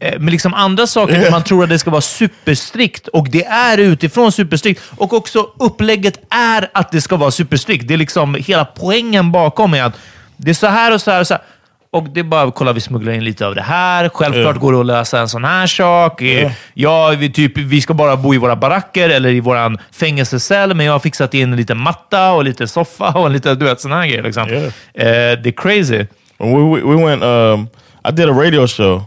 eh, 0.00 0.18
med 0.18 0.30
liksom 0.32 0.54
andra 0.54 0.86
saker 0.86 1.20
där 1.20 1.30
man 1.30 1.44
tror 1.44 1.62
att 1.64 1.70
det 1.70 1.78
ska 1.78 1.90
vara 1.90 2.00
superstrikt 2.00 3.08
och 3.08 3.28
det 3.30 3.44
är 3.44 3.78
utifrån 3.78 4.32
superstrikt. 4.32 4.82
Och 4.96 5.12
också 5.12 5.46
upplägget 5.58 6.20
är 6.30 6.68
att 6.74 6.92
det 6.92 7.00
ska 7.00 7.16
vara 7.16 7.30
superstrikt. 7.30 7.88
Det 7.88 7.94
är 7.94 7.98
liksom 7.98 8.34
hela 8.34 8.64
poängen 8.64 9.32
bakom 9.32 9.74
är 9.74 9.82
att 9.82 9.96
det 10.36 10.50
är 10.50 10.54
så 10.54 10.66
här 10.66 10.94
och 10.94 11.00
så 11.00 11.10
här 11.10 11.20
och 11.20 11.26
så 11.26 11.34
här. 11.34 11.42
Och 11.92 12.08
det 12.08 12.20
är 12.20 12.24
bara, 12.24 12.50
kolla 12.50 12.72
vi 12.72 12.80
smugglar 12.80 13.12
in 13.12 13.24
lite 13.24 13.46
av 13.46 13.54
det 13.54 13.62
här. 13.62 14.08
Självklart 14.08 14.56
går 14.56 14.72
det 14.72 14.80
att 14.80 14.86
lösa 14.86 15.20
en 15.20 15.28
sån 15.28 15.44
här 15.44 15.66
sak. 15.66 16.22
Eh, 16.22 16.50
Ja, 16.74 17.14
vi, 17.18 17.30
typ, 17.32 17.58
vi 17.58 17.80
ska 17.80 17.94
bara 17.94 18.16
bo 18.16 18.34
i 18.34 18.38
våra 18.38 18.56
baracker 18.56 19.08
eller 19.10 19.28
i 19.28 19.40
våran 19.40 19.78
fängelsecell, 19.92 20.74
men 20.74 20.86
jag 20.86 20.92
har 20.92 20.98
fixat 21.00 21.34
in 21.34 21.50
en 21.52 21.56
liten 21.56 21.78
matta 21.78 22.32
och 22.32 22.44
lite 22.44 22.66
soffa 22.68 23.08
och 23.12 23.26
en 23.26 23.32
liten, 23.32 23.58
du 23.58 23.64
vet, 23.64 23.80
sån 23.80 23.92
här 23.92 24.06
grejer. 24.06 24.22
Liksom. 24.22 24.48
Yeah. 24.48 24.64
Eh, 24.94 25.38
det 25.42 25.48
är 25.48 25.52
crazy. 25.52 26.06
We, 26.38 26.46
we 26.46 26.80
we 26.96 27.04
went. 27.04 27.22
Um, 27.22 27.68
I 28.08 28.10
did 28.12 28.28
a 28.28 28.32
radio 28.32 28.66
show, 28.66 29.02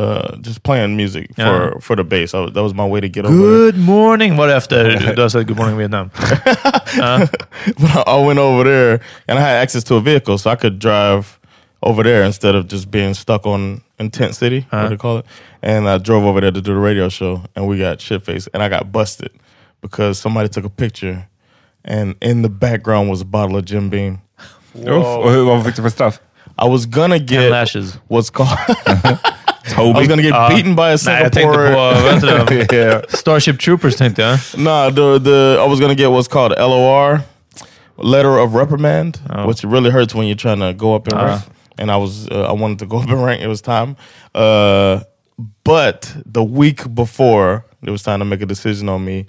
uh, 0.00 0.36
just 0.46 0.62
playing 0.62 0.96
music 0.96 1.30
for 1.36 1.42
Yeah. 1.44 1.80
for 1.80 1.96
the 1.96 2.04
bass. 2.04 2.34
I, 2.34 2.50
that 2.54 2.62
was 2.62 2.72
my 2.74 2.88
way 2.88 3.00
to 3.00 3.08
get 3.08 3.24
over. 3.26 3.36
Good 3.36 3.78
morning 3.78 4.38
efter 4.50 5.12
du 5.16 5.22
har 5.22 5.28
sagt 5.28 5.46
Good 5.48 5.56
morning 5.58 5.76
Vietnam. 5.78 6.10
But 7.76 8.08
I 8.08 8.26
went 8.26 8.38
over 8.38 8.64
there 8.64 9.00
and 9.28 9.38
I 9.38 9.42
had 9.42 9.62
access 9.62 9.84
to 9.84 9.96
a 9.96 10.00
vehicle, 10.00 10.38
so 10.38 10.50
I 10.52 10.56
could 10.56 10.78
drive 10.78 11.24
over 11.84 12.02
there 12.02 12.24
instead 12.26 12.54
of 12.54 12.66
just 12.72 12.90
being 12.90 13.14
stuck 13.14 13.46
on 13.46 13.80
in 13.98 14.10
Tent 14.10 14.34
City, 14.34 14.60
what 14.70 14.78
Uh-huh. 14.78 14.88
they 14.88 14.96
call 14.96 15.18
it. 15.18 15.26
And 15.62 15.88
I 15.88 15.98
drove 15.98 16.24
over 16.28 16.40
there 16.40 16.52
to 16.52 16.60
do 16.60 16.74
the 16.74 16.80
radio 16.80 17.08
show, 17.08 17.40
and 17.54 17.66
we 17.68 17.78
got 17.78 18.00
shit 18.00 18.24
faced, 18.26 18.48
and 18.54 18.62
I 18.62 18.68
got 18.68 18.90
busted 18.92 19.30
because 19.80 20.18
somebody 20.20 20.48
took 20.48 20.64
a 20.64 20.70
picture, 20.70 21.16
and 21.84 22.14
in 22.20 22.42
the 22.42 22.48
background 22.48 23.10
was 23.10 23.20
a 23.20 23.24
bottle 23.24 23.56
of 23.56 23.64
Jim 23.64 23.90
Beam. 23.90 24.18
Uff. 24.74 25.06
Och 25.18 25.30
hur, 25.30 25.44
vad 25.44 25.74
för 25.76 25.88
straff? 25.90 26.18
I 26.58 26.68
was 26.68 26.86
gonna 26.86 27.18
Ten 27.18 27.26
get 27.26 27.50
lashes. 27.50 27.98
what's 28.08 28.30
called. 28.30 28.48
I 29.78 29.92
was 29.92 30.08
gonna 30.08 30.22
get 30.22 30.34
Ja. 30.34 30.48
beaten 30.48 30.74
by 30.76 30.82
a 30.92 30.96
Nej, 31.06 31.22
jag 31.22 31.32
tänkte 31.32 31.40
Singapore. 31.40 31.68
på 31.68 32.54
vad? 32.54 32.72
Yeah. 32.72 33.02
Starship 33.08 33.60
Troopers 33.60 33.96
tänkte 33.96 34.22
jag. 34.22 34.38
Nah, 34.56 34.90
the 34.90 35.18
the 35.24 35.58
I 35.64 35.68
was 35.68 35.80
gonna 35.80 35.94
get 35.94 36.08
what's 36.10 36.28
called 36.28 36.52
LOR, 36.58 37.20
letter 38.02 38.38
of 38.38 38.54
reprimand, 38.54 39.18
Oh. 39.30 39.46
which 39.48 39.64
really 39.64 39.90
hurts 39.90 40.14
when 40.14 40.26
you're 40.26 40.38
trying 40.42 40.60
to 40.60 40.72
go 40.72 40.94
up 40.96 41.08
in 41.08 41.14
Ah. 41.18 41.40
And 41.78 41.90
I 41.90 41.96
was 41.96 42.28
uh, 42.28 42.48
I 42.48 42.52
wanted 42.52 42.78
to 42.80 42.86
go 42.86 42.98
up 42.98 43.08
in 43.08 43.20
rank. 43.20 43.42
It 43.42 43.48
was 43.48 43.60
time, 43.60 43.96
uh, 44.34 45.00
but 45.64 46.14
the 46.24 46.42
week 46.42 46.94
before 46.94 47.64
it 47.82 47.90
was 47.90 48.02
time 48.02 48.18
to 48.20 48.24
make 48.24 48.40
a 48.42 48.46
decision 48.46 48.88
on 48.88 49.04
me. 49.04 49.26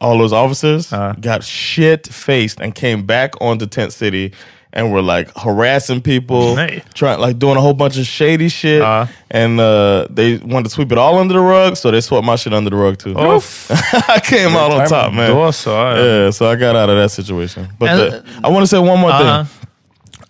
All 0.00 0.18
those 0.18 0.32
officers 0.32 0.92
Ah. 0.92 1.14
got 1.20 1.42
shit 1.42 2.06
faced 2.06 2.60
and 2.60 2.74
came 2.74 3.02
back 3.06 3.34
onto 3.40 3.66
Tent 3.66 3.92
City 3.92 4.32
and 4.72 4.92
were 4.92 5.02
like 5.02 5.28
harassing 5.36 6.00
people, 6.00 6.54
Nej. 6.54 6.82
trying 6.94 7.18
like 7.18 7.38
doing 7.40 7.56
a 7.56 7.60
whole 7.60 7.74
bunch 7.74 7.98
of 7.98 8.06
shady 8.06 8.48
shit. 8.48 8.82
Ah. 8.82 9.08
And 9.32 9.58
uh, 9.60 10.06
they 10.08 10.36
wanted 10.36 10.64
to 10.64 10.70
sweep 10.70 10.92
it 10.92 10.98
all 10.98 11.18
under 11.18 11.34
the 11.34 11.40
rug, 11.40 11.76
so 11.76 11.90
they 11.90 12.00
swept 12.00 12.24
my 12.24 12.36
shit 12.36 12.52
under 12.54 12.70
the 12.70 12.76
rug 12.76 12.98
too. 12.98 13.18
Oof. 13.18 13.68
I 14.08 14.20
came 14.20 14.56
out 14.56 14.70
on 14.72 14.86
top, 14.86 15.12
man. 15.12 15.30
Då 15.30 15.52
så. 15.52 15.70
ja. 15.70 15.96
Yeah, 15.96 16.30
so 16.30 16.46
I 16.52 16.54
got 16.56 16.76
out 16.76 16.88
of 16.88 16.96
that 16.96 17.10
situation. 17.10 17.66
But 17.78 17.96
the, 17.96 18.22
I 18.44 18.48
want 18.48 18.62
to 18.62 18.66
say 18.68 18.78
one 18.78 19.00
more 19.00 19.10
Uh-huh. 19.10 19.44
thing. 19.44 19.59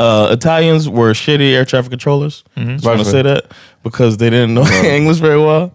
Uh, 0.01 0.33
Italians 0.33 0.89
were 0.89 1.13
shitty 1.13 1.53
air 1.53 1.65
traffic 1.67 1.91
controllers. 1.91 2.43
Mm-hmm. 2.57 2.73
Just 2.77 2.87
want 2.87 3.01
to 3.01 3.05
say 3.05 3.23
that 3.23 3.53
because 3.83 4.17
they 4.17 4.31
didn't 4.31 4.55
know 4.55 4.65
English 4.85 5.19
very 5.19 5.39
well. 5.39 5.73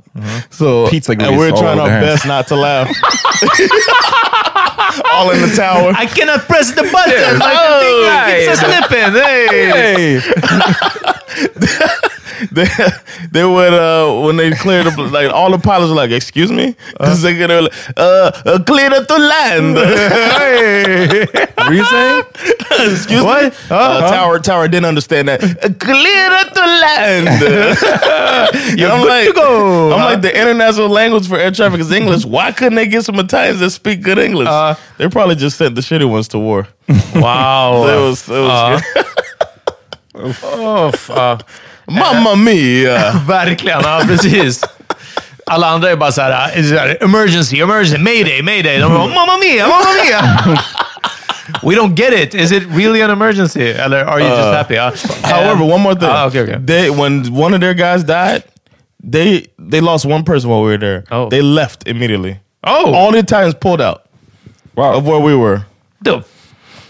So 0.49 0.89
Pizza 0.89 1.11
and 1.11 1.38
we're 1.38 1.51
trying 1.51 1.80
our 1.80 1.89
hands. 1.89 2.05
best 2.05 2.26
not 2.26 2.47
to 2.47 2.55
laugh. 2.55 2.88
all 5.11 5.32
in 5.32 5.41
the 5.41 5.53
tower. 5.55 5.93
I 5.95 6.05
cannot 6.05 6.41
press 6.41 6.71
the 6.71 6.84
button! 6.84 7.39
like 7.39 7.57
the 7.69 7.80
thing 7.82 8.09
keeps 8.28 8.49
a 8.49 8.65
slipping! 8.65 9.11
Hey! 9.13 10.21
they, 12.52 12.68
they 13.32 13.43
would 13.46 13.74
uh 13.74 14.22
when 14.26 14.38
they 14.38 14.52
cleared 14.52 14.86
the 14.88 15.02
like 15.04 15.32
all 15.32 15.52
the 15.52 15.58
pilots 15.60 15.89
were 15.89 15.96
like, 15.96 16.12
"Excuse 16.12 16.52
me," 16.52 16.76
Uh-huh. 17.00 17.16
they 17.22 17.46
were 17.48 17.62
like, 17.64 17.74
uh, 17.98 18.32
uh, 18.46 18.60
clear 18.64 18.89
it 18.93 19.08
to 19.08 19.18
land. 19.18 19.76
What 19.76 21.68
are 21.68 21.74
you 21.74 21.86
saying? 21.86 22.24
Excuse 22.91 23.24
What? 23.24 23.54
me. 23.54 23.60
Uh, 23.70 24.10
Tower 24.12 24.39
Tower 24.39 24.68
didn't 24.68 24.86
understand 24.86 25.28
that. 25.30 25.43
Uh, 25.43 25.70
clear 25.80 26.30
to 26.56 26.64
land. 26.84 27.41
You're 28.80 28.91
I'm 28.91 29.06
like! 29.06 29.30
I'm 29.38 30.04
like 30.12 30.22
the 30.22 30.32
international 30.36 30.89
language 30.89 31.28
for 31.28 31.38
air 31.38 31.52
traffic 31.52 31.80
is 31.80 31.91
English. 31.91 32.26
Why 32.26 32.52
couldn't 32.52 32.76
they 32.76 32.88
get 32.88 33.04
some 33.06 33.20
Italians 33.20 33.60
that 33.60 33.70
speak 33.72 34.02
good 34.02 34.18
English? 34.20 34.48
Uh, 34.48 34.76
they 34.98 35.08
probably 35.10 35.36
just 35.36 35.58
sent 35.58 35.76
the 35.76 35.82
shitty 35.82 36.10
ones 36.10 36.28
to 36.30 36.39
war. 36.39 36.68
Wow! 37.16 37.88
It 37.88 38.00
was, 38.10 38.30
it 38.30 38.41
was 38.41 38.82
Uff, 40.43 41.10
ja. 41.10 41.38
Mamma 41.88 42.36
mia. 42.36 43.11
Verkligen, 43.27 43.81
ja 43.81 44.01
precis. 44.07 44.61
Alla 45.45 45.67
andra 45.67 45.89
är 45.91 45.95
bara 45.95 46.11
så 46.11 46.21
här, 46.21 46.51
är 46.55 46.63
så 46.63 46.75
här 46.75 46.97
emergency, 47.03 47.59
emergency, 47.59 47.97
mayday, 47.97 48.41
mayday. 48.41 48.79
De 48.79 48.93
bara 48.93 49.07
mamma 49.07 49.38
mia, 49.38 49.67
mamma 49.67 49.89
mia! 50.05 50.39
We 51.63 51.75
don't 51.75 51.93
get 51.95 52.13
it. 52.13 52.33
Is 52.33 52.51
it 52.51 52.63
really 52.71 53.01
an 53.01 53.09
emergency? 53.11 53.71
Eller 53.71 54.05
are 54.05 54.19
you 54.19 54.29
just 54.29 54.53
happy? 54.53 54.73
Ja. 54.75 54.91
However, 55.23 55.61
Um, 55.63 55.71
one 55.71 55.81
more 55.83 55.95
thing. 55.95 56.09
Ah, 56.11 56.25
okay, 56.27 56.41
okay. 56.41 56.57
They 56.65 56.89
when 56.89 57.31
one 57.33 57.53
of 57.55 57.61
their 57.61 57.73
guys 57.75 58.03
died, 58.03 58.43
they 59.11 59.45
they 59.71 59.81
lost 59.81 60.05
one 60.05 60.23
person 60.23 60.49
while 60.49 60.61
we 60.63 60.71
were 60.71 60.79
there. 60.79 61.03
Oh. 61.11 61.29
They 61.29 61.41
left 61.41 61.88
immediately. 61.88 62.39
Oh! 62.63 62.93
All 62.95 63.11
the 63.11 63.19
Italians 63.19 63.53
pulled 63.59 63.81
out. 63.81 64.01
Wow. 64.75 64.95
of 64.97 65.05
where 65.05 65.19
we 65.19 65.36
were. 65.36 65.61
Då, 66.03 66.23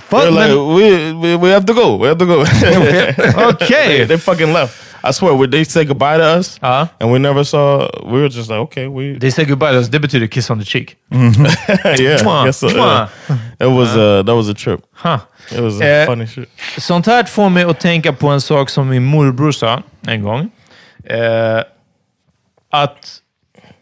They're 0.09 0.31
like, 0.31 0.51
we, 0.51 1.13
we 1.13 1.35
we 1.35 1.49
have 1.49 1.65
to 1.65 1.73
go. 1.73 1.97
We 1.97 2.07
have 2.07 2.17
to 2.17 2.25
go. 2.25 2.45
Okay. 3.49 3.97
they, 3.97 4.05
they 4.05 4.17
fucking 4.17 4.53
left. 4.53 4.73
I 5.09 5.11
swear, 5.13 5.33
we, 5.33 5.47
they 5.47 5.63
said 5.65 5.87
goodbye 5.87 6.17
to 6.17 6.23
us, 6.39 6.59
Ja. 6.61 6.87
and 6.99 7.11
we 7.11 7.19
never 7.19 7.43
saw. 7.43 7.87
We 8.05 8.19
were 8.21 8.29
just 8.29 8.49
like, 8.49 8.59
okay, 8.59 8.87
we 8.87 9.19
They 9.19 9.31
say 9.31 9.45
goodbye, 9.45 9.71
det 9.91 9.99
betyder 10.01 10.27
kiss 10.27 10.49
on 10.49 10.59
the 10.59 10.65
cheek. 10.65 10.95
yeah. 11.11 12.23
Mwah, 12.23 12.41
I 12.41 12.45
guess 12.45 12.57
so, 12.59 12.69
yeah. 12.69 13.07
It 13.59 13.67
was 13.67 13.95
uh, 13.95 14.23
that 14.25 14.35
was 14.35 14.49
a 14.49 14.53
trip. 14.53 14.79
Huh. 14.93 15.19
It 15.51 15.59
was 15.61 15.81
Eh, 15.81 16.05
funny 16.05 16.27
shit. 16.27 16.49
Sånt 16.77 17.05
här 17.05 17.23
får 17.23 17.49
mig 17.49 17.63
att 17.63 17.79
tänka 17.79 18.13
på 18.13 18.27
en 18.27 18.41
sak 18.41 18.69
som 18.69 18.89
min 18.89 19.03
morbror 19.03 19.51
sa 19.51 19.81
en 20.07 20.23
gång. 20.23 20.49
Eh, 21.03 21.61
att 22.71 23.21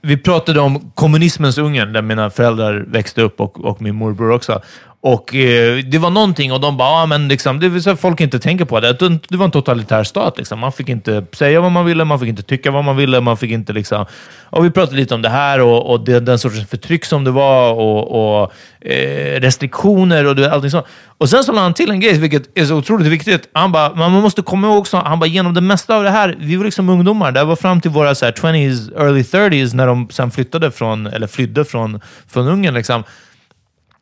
vi 0.02 0.18
pratade 0.18 0.60
om 0.60 0.92
kommunismens 0.96 1.58
Ungern, 1.58 1.94
där 1.94 2.02
mina 2.02 2.30
föräldrar 2.30 2.86
växte 2.88 3.22
upp 3.22 3.40
och, 3.42 3.66
och 3.66 3.82
min 3.82 3.96
morbror 3.96 4.32
också. 4.32 4.62
Och 5.06 5.36
eh, 5.36 5.78
Det 5.78 5.98
var 5.98 6.10
någonting 6.10 6.52
och 6.52 6.60
de 6.60 6.78
bara, 6.78 6.90
ah, 6.90 7.06
men 7.06 7.28
liksom, 7.28 7.60
det 7.60 7.70
vill 7.70 7.84
säga, 7.84 7.96
folk 7.96 8.22
inte 8.22 8.40
tänker 8.40 8.66
på 8.66 8.80
det. 8.80 8.94
Det 9.30 9.38
var 9.38 9.46
en 9.46 9.52
totalitär 9.52 10.04
stat. 10.04 10.38
Liksom. 10.38 10.60
Man 10.60 10.72
fick 10.72 10.90
inte 10.90 11.26
säga 11.34 11.62
vad 11.62 11.72
man 11.72 11.86
ville, 11.86 12.06
man 12.06 12.20
fick 12.20 12.30
inte 12.30 12.44
tycka 12.44 12.72
vad 12.72 12.84
man 12.84 12.96
ville. 12.96 13.22
Man 13.22 13.38
fick 13.38 13.52
inte 13.52 13.74
liksom... 13.74 14.06
Och 14.44 14.66
vi 14.66 14.72
pratade 14.72 14.98
lite 14.98 15.16
om 15.16 15.22
det 15.22 15.30
här 15.30 15.62
och, 15.62 15.92
och 15.92 16.06
det, 16.06 16.20
den 16.20 16.40
sortens 16.40 16.70
förtryck 16.70 17.06
som 17.06 17.24
det 17.24 17.32
var 17.32 17.74
och, 17.74 18.42
och 18.42 18.52
eh, 18.82 19.40
restriktioner 19.42 20.26
och 20.26 20.54
allting 20.54 20.72
sånt. 20.72 20.86
Och 21.18 21.30
sen 21.30 21.44
så 21.44 21.52
lade 21.52 21.64
han 21.64 21.74
till 21.74 21.92
en 21.92 22.00
grej, 22.00 22.18
vilket 22.18 22.58
är 22.58 22.66
så 22.66 22.76
otroligt 22.76 23.08
viktigt. 23.08 23.50
Han 23.54 23.72
bara, 23.72 23.96
man 23.96 24.12
måste 24.12 24.42
komma 24.42 24.68
ihåg 24.68 24.78
också, 24.78 24.98
han 24.98 25.20
bara, 25.20 25.26
genom 25.26 25.54
det 25.54 25.62
mesta 25.62 25.96
av 25.96 26.04
det 26.04 26.10
här, 26.10 26.36
vi 26.40 26.56
var 26.56 26.66
liksom 26.66 26.90
ungdomar. 26.90 27.32
Det 27.32 27.44
var 27.44 27.56
fram 27.56 27.82
till 27.82 27.92
våra 27.92 28.16
så 28.16 28.26
här, 28.26 28.32
20s, 28.32 29.02
early 29.02 29.22
30s, 29.22 29.76
när 29.76 29.88
de 29.88 30.10
sen 30.10 30.32
flyttade 30.32 30.72
från, 30.72 31.08
eller 31.08 31.28
flydde 31.28 31.66
från, 31.66 32.00
från 32.28 32.48
Ungern. 32.48 32.74
Liksom. 32.74 33.04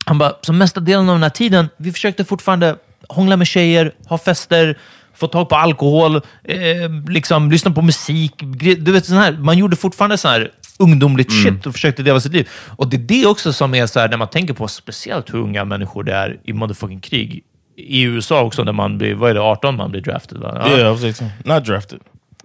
Han 0.05 0.17
bara, 0.17 0.33
så 0.41 0.53
mesta 0.53 0.79
delen 0.79 1.09
av 1.09 1.15
den 1.15 1.23
här 1.23 1.29
tiden, 1.29 1.69
vi 1.77 1.91
försökte 1.91 2.25
fortfarande 2.25 2.75
hångla 3.07 3.37
med 3.37 3.47
tjejer, 3.47 3.91
ha 4.05 4.17
fester, 4.17 4.77
få 5.13 5.27
tag 5.27 5.49
på 5.49 5.55
alkohol, 5.55 6.15
eh, 6.43 6.61
liksom, 7.09 7.51
lyssna 7.51 7.71
på 7.71 7.81
musik. 7.81 8.33
Du 8.77 8.91
vet, 8.91 9.05
sån 9.05 9.17
här, 9.17 9.31
man 9.31 9.57
gjorde 9.57 9.75
fortfarande 9.75 10.17
sån 10.17 10.31
här 10.31 10.51
ungdomligt 10.79 11.31
shit 11.31 11.65
och 11.65 11.73
försökte 11.73 12.03
leva 12.03 12.19
sitt 12.19 12.33
liv. 12.33 12.49
Och 12.67 12.87
det 12.87 12.97
är 12.97 12.99
det 12.99 13.25
också 13.25 13.53
som 13.53 13.73
är 13.73 13.85
så 13.85 13.99
här, 13.99 14.09
när 14.09 14.17
man 14.17 14.27
tänker 14.27 14.53
på 14.53 14.67
speciellt 14.67 15.33
hur 15.33 15.39
unga 15.39 15.65
människor 15.65 16.03
det 16.03 16.13
är 16.13 16.39
i 16.43 16.53
motherfucking 16.53 16.99
krig. 16.99 17.43
I 17.77 18.01
USA 18.01 18.41
också, 18.41 18.63
när 18.63 18.71
man 18.71 18.97
blir, 18.97 19.15
vad 19.15 19.29
är 19.29 19.33
det, 19.33 19.41
18 19.41 19.75
man 19.75 19.91
blir 19.91 20.01
draftad? 20.01 20.37
Va? 20.37 20.61
Ja. 20.65 20.69
Yeah, 20.69 20.87
I 20.87 20.91
was 20.91 21.21
18. 21.21 21.29
Not 21.45 21.65
drafted. 21.65 21.99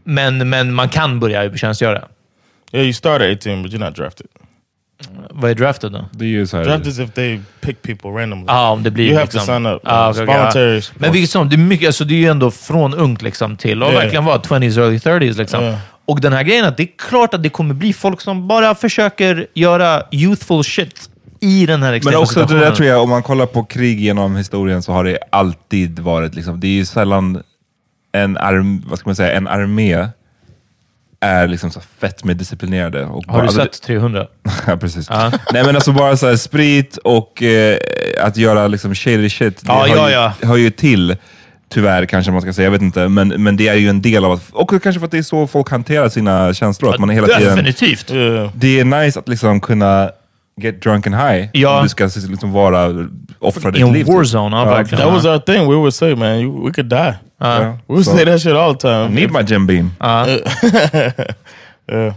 Men, 0.04 0.48
men 0.48 0.74
man 0.74 0.88
kan 0.88 1.20
börja 1.20 1.56
tjänstgöra. 1.56 2.04
Yeah, 2.72 2.84
you 2.84 2.92
start 2.92 3.22
at 3.22 3.46
18, 3.46 3.62
but 3.62 3.72
you're 3.72 3.84
not 3.84 3.96
drafted. 3.96 4.26
Vad 5.30 5.50
är 5.50 5.54
drafted 5.54 5.92
då? 5.92 6.04
Det 6.12 6.24
är 6.24 6.28
ju 6.28 6.46
så 6.46 6.56
här... 6.56 6.64
Drafted 6.64 6.92
is 6.92 6.98
if 6.98 7.12
they 7.12 7.40
pick 7.60 7.82
people 7.82 8.10
randomly. 8.10 8.44
Ja, 8.48 8.70
om 8.70 8.82
det 8.82 8.90
blir 8.90 9.04
You 9.04 9.14
have 9.14 9.24
liksom, 9.24 9.40
to 9.40 9.46
sign 9.46 9.66
up. 9.66 9.82
Voluntary 10.16 10.74
ja. 10.74 10.80
support. 10.82 11.00
Men 11.00 11.12
vilket 11.12 11.30
som, 11.30 11.48
det 11.48 11.56
är, 11.56 11.58
mycket, 11.58 11.86
alltså, 11.86 12.04
det 12.04 12.14
är 12.14 12.18
ju 12.18 12.26
ändå 12.28 12.50
från 12.50 12.94
ungt 12.94 13.22
liksom, 13.22 13.56
till 13.56 13.82
och 13.82 13.92
Ja. 13.92 13.98
verkligen 13.98 14.24
vara 14.24 14.38
20s, 14.38 14.78
early 14.78 14.98
30s. 14.98 15.38
Liksom. 15.38 15.64
Ja. 15.64 15.78
Och 16.06 16.20
den 16.20 16.32
här 16.32 16.42
grejen 16.42 16.64
att 16.64 16.76
det 16.76 16.82
är 16.82 16.98
klart 16.98 17.34
att 17.34 17.42
det 17.42 17.48
kommer 17.48 17.74
bli 17.74 17.92
folk 17.92 18.20
som 18.20 18.48
bara 18.48 18.74
försöker 18.74 19.46
göra 19.54 20.02
youthful 20.12 20.64
shit 20.64 21.10
i 21.40 21.66
den 21.66 21.82
här 21.82 21.90
Men 21.90 21.96
extrema 21.96 22.18
också 22.18 22.44
det 22.44 22.60
där 22.60 22.70
tror 22.70 22.88
jag, 22.88 23.02
om 23.02 23.10
man 23.10 23.22
kollar 23.22 23.46
på 23.46 23.64
krig 23.64 24.00
genom 24.00 24.36
historien 24.36 24.82
så 24.82 24.92
har 24.92 25.04
det 25.04 25.18
alltid 25.30 25.98
varit, 25.98 26.34
liksom, 26.34 26.60
det 26.60 26.66
är 26.66 26.72
ju 26.72 26.84
sällan 26.84 27.42
en, 28.12 28.36
arm, 28.36 28.82
vad 28.86 28.98
ska 28.98 29.08
man 29.08 29.16
säga, 29.16 29.32
en 29.32 29.48
armé 29.48 30.08
är 31.20 31.48
liksom 31.48 31.70
så 31.70 31.80
fett 32.00 32.24
med 32.24 32.36
disciplinerade. 32.36 33.04
Och 33.04 33.24
Har 33.26 33.42
du 33.42 33.46
alltså, 33.48 33.62
sett 33.62 33.82
300? 33.82 34.26
ja, 34.66 34.76
precis. 34.76 35.06
Ja. 35.10 35.32
Nej 35.52 35.64
men 35.64 35.74
alltså 35.74 35.92
bara 35.92 36.16
så 36.16 36.26
här, 36.28 36.36
sprit 36.36 36.96
och 36.96 37.42
eh, 37.42 37.78
att 38.20 38.36
göra 38.36 38.66
liksom 38.66 38.94
shady 38.94 39.30
shit, 39.30 39.60
det 39.60 39.72
Ja, 39.72 39.86
hör, 39.88 39.96
ja, 39.96 40.08
ju, 40.08 40.14
ja. 40.14 40.32
hör 40.42 40.56
ju 40.56 40.70
till. 40.70 41.16
Tyvärr 41.68 42.06
kanske 42.06 42.32
man 42.32 42.42
ska 42.42 42.52
säga, 42.52 42.66
jag 42.66 42.70
vet 42.70 42.82
inte. 42.82 43.08
Men, 43.08 43.28
men 43.28 43.56
det 43.56 43.68
är 43.68 43.74
ju 43.74 43.88
en 43.88 44.02
del 44.02 44.24
av 44.24 44.32
att, 44.32 44.50
och 44.52 44.70
kanske 44.82 44.92
för 45.00 45.04
att 45.04 45.10
det 45.10 45.18
är 45.18 45.22
så 45.22 45.46
folk 45.46 45.70
hanterar 45.70 46.08
sina 46.08 46.54
känslor. 46.54 46.94
Att 46.94 47.00
man 47.00 47.10
är 47.10 47.14
hela 47.14 47.26
tiden, 47.26 47.56
Definitivt! 47.56 48.06
Det 48.54 48.80
är 48.80 48.84
nice 48.84 49.18
att 49.18 49.28
liksom 49.28 49.60
kunna 49.60 50.10
get 50.60 50.80
drunk 50.82 51.06
and 51.06 51.14
high. 51.16 51.48
Ja. 51.52 51.82
Du 51.82 51.88
ska 51.88 52.04
liksom 52.28 52.52
vara, 52.52 53.08
offra 53.38 53.68
I 53.68 53.72
ditt 53.72 53.82
en 53.82 53.92
liv. 53.92 54.04
typ. 54.04 54.14
warzone, 54.14 54.56
ja, 54.56 54.64
verkligen. 54.64 55.04
That 55.04 55.14
was 55.14 55.24
our 55.24 55.38
thing. 55.38 55.68
We 55.68 55.74
would 55.76 55.94
say, 55.94 56.14
man, 56.14 56.38
you, 56.40 56.66
we 56.66 56.72
could 56.72 56.88
die. 56.90 56.96
Ja. 56.96 57.14
Ja. 57.40 57.58
We 57.60 57.78
would 57.94 58.04
Så- 58.04 58.16
say 58.16 58.24
that 58.24 58.40
shit 58.42 58.52
all 58.52 58.74
the 58.74 58.80
time. 58.80 59.08
Need 59.08 59.32
my 59.32 59.42
Jim 59.46 59.66
Beam. 59.66 59.90
Yeah. 61.92 62.14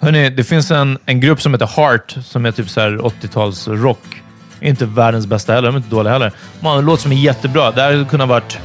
Hörrni, 0.00 0.30
det 0.30 0.44
finns 0.44 0.70
en, 0.70 0.98
en 1.06 1.20
grupp 1.20 1.42
som 1.42 1.52
heter 1.54 1.66
Heart, 1.76 2.16
som 2.24 2.46
är 2.46 2.50
typ 2.52 2.68
så 2.70 2.80
här 2.80 2.90
80-tals 2.96 3.68
rock. 3.68 4.22
Inte 4.60 4.86
världens 4.86 5.26
bästa 5.26 5.52
heller, 5.52 5.68
de 5.68 5.74
är 5.74 5.78
inte 5.78 5.90
dåliga 5.90 6.12
heller. 6.12 6.32
Man 6.60 6.72
har 6.72 6.78
en 6.78 6.84
låt 6.84 7.00
som 7.00 7.12
är 7.12 7.16
jättebra. 7.16 7.70
Det 7.70 7.82
här 7.82 7.92
hade 7.92 8.04
kunnat 8.04 8.28
varit 8.28 8.58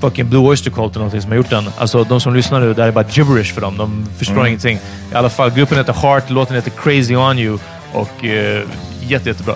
fucking 0.00 0.28
Blue 0.28 0.40
Oyster 0.40 0.70
Cult 0.70 0.92
eller 0.92 0.98
någonting 0.98 1.22
som 1.22 1.30
har 1.30 1.36
gjort 1.36 1.50
den. 1.50 1.68
Alltså 1.78 2.04
de 2.04 2.20
som 2.20 2.34
lyssnar 2.34 2.60
nu, 2.60 2.74
det 2.74 2.82
här 2.82 2.88
är 2.88 2.92
bara 2.92 3.04
gibberish 3.10 3.54
för 3.54 3.60
dem. 3.60 3.76
De 3.76 4.06
förstår 4.18 4.46
ingenting. 4.46 4.78
I 5.12 5.14
alla 5.14 5.30
fall, 5.30 5.50
gruppen 5.50 5.78
heter 5.78 5.92
Heart, 5.92 6.30
låten 6.30 6.56
heter 6.56 6.70
Crazy 6.70 7.16
On 7.16 7.38
You 7.38 7.58
och 7.92 8.24
eh, 8.24 8.62
jätte, 9.00 9.28
jättebra. 9.28 9.54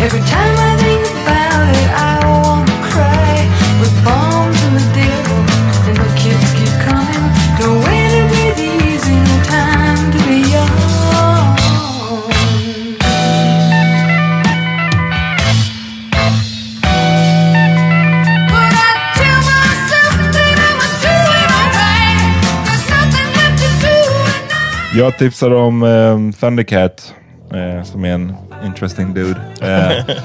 Every 0.00 0.20
time 0.20 0.54
I 0.56 0.76
think 0.78 1.06
about 1.26 1.74
it, 1.74 1.90
I 1.90 2.20
wanna 2.24 2.57
Jag 24.98 25.18
tipsar 25.18 25.50
om 25.50 25.82
um, 25.82 26.32
Thundercat, 26.32 27.14
eh, 27.52 27.84
som 27.84 28.04
är 28.04 28.08
en 28.08 28.34
interesting 28.64 29.14
dude. 29.14 29.40
Eh, 29.60 30.16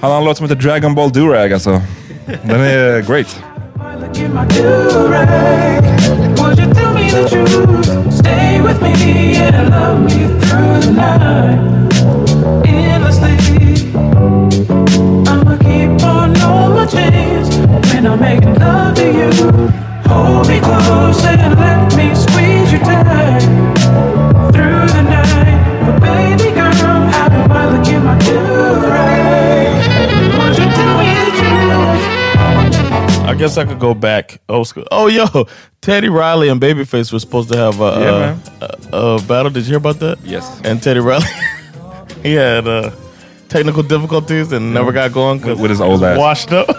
han 0.00 0.10
har 0.10 0.18
en 0.18 0.24
låt 0.24 0.36
som 0.36 0.48
heter 0.48 0.62
Dragon 0.62 0.94
Ball 0.94 1.12
Durag 1.12 1.52
alltså. 1.52 1.82
Den 2.42 2.60
är 2.60 3.00
great. 3.00 3.42
When 17.92 18.06
I'm 18.06 18.20
making 18.20 18.54
love 18.54 18.94
to 18.94 19.04
you. 19.04 19.82
Hold 20.06 20.48
me 20.48 20.58
close 20.60 21.41
I 33.58 33.62
I 33.62 33.64
could 33.66 33.78
go 33.80 33.94
back 33.94 34.40
old 34.48 34.66
school. 34.66 34.86
Oh, 34.90 35.06
yo, 35.08 35.26
Teddy 35.80 36.08
Riley 36.08 36.48
and 36.48 36.60
Babyface 36.60 37.12
were 37.12 37.18
supposed 37.18 37.50
to 37.52 37.56
have 37.58 37.80
a, 37.80 37.84
Yeah, 38.00 38.38
a, 38.92 38.96
a, 38.96 39.16
a 39.16 39.22
battle. 39.22 39.50
Did 39.50 39.64
you 39.64 39.70
hear 39.70 39.76
about 39.78 39.98
that? 40.00 40.18
Yes. 40.24 40.60
And 40.64 40.82
Teddy 40.82 41.00
Riley, 41.00 41.26
he 42.22 42.32
had 42.34 42.66
uh, 42.66 42.90
technical 43.48 43.82
difficulties 43.82 44.52
and 44.52 44.72
never 44.72 44.92
got 44.92 45.12
going 45.12 45.38
because 45.38 45.58
With 45.58 45.70
his 45.70 45.80
old 45.80 46.02
ass. 46.02 46.18
washed 46.18 46.52
up. 46.52 46.68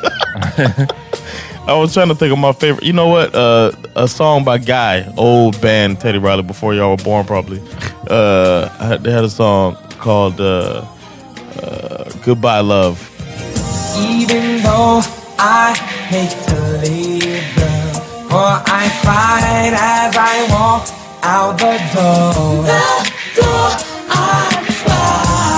I 1.66 1.74
was 1.76 1.94
trying 1.94 2.10
to 2.10 2.16
think 2.16 2.34
of 2.34 2.40
my 2.40 2.52
favorite. 2.52 2.84
You 2.84 2.92
know 2.94 3.08
what? 3.08 3.34
Uh, 3.34 3.72
a 3.96 4.08
song 4.08 4.44
by 4.44 4.58
Guy, 4.58 5.12
old 5.16 5.60
band 5.62 6.00
Teddy 6.02 6.18
Riley, 6.18 6.44
before 6.44 6.74
y'all 6.74 6.98
were 6.98 7.04
born, 7.04 7.26
probably. 7.26 7.62
Uh, 8.10 8.98
they 8.98 9.12
had 9.12 9.24
a 9.24 9.30
song 9.30 9.76
called 10.00 10.42
uh, 10.42 10.86
uh, 11.62 12.10
"Goodbye 12.24 12.60
Love." 12.60 13.10
Even 13.98 14.62
though 14.64 15.02
I 15.46 15.76
hate 16.08 16.32
to 16.48 16.56
leave, 16.80 17.44
girl, 17.58 17.94
for 18.32 18.52
I 18.64 18.88
cried 19.04 19.76
as 19.76 20.16
I 20.16 20.48
walked 20.56 20.94
out 21.22 21.58
the 21.60 21.76
door. 21.92 22.64
The 22.64 23.12
door 23.36 23.70
I 24.08 24.64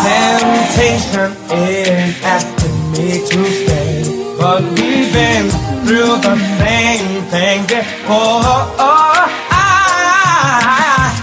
Temptation 0.09 1.31
is 1.53 2.17
asking 2.23 2.91
me 2.93 3.29
to 3.29 3.45
stay, 3.45 4.01
but 4.39 4.63
we've 4.73 5.13
been 5.13 5.53
through 5.85 6.17
the 6.17 6.35
same 6.57 7.21
thing 7.29 7.61
before. 7.67 8.41
Oh, 8.81 9.21
I, 9.53 11.13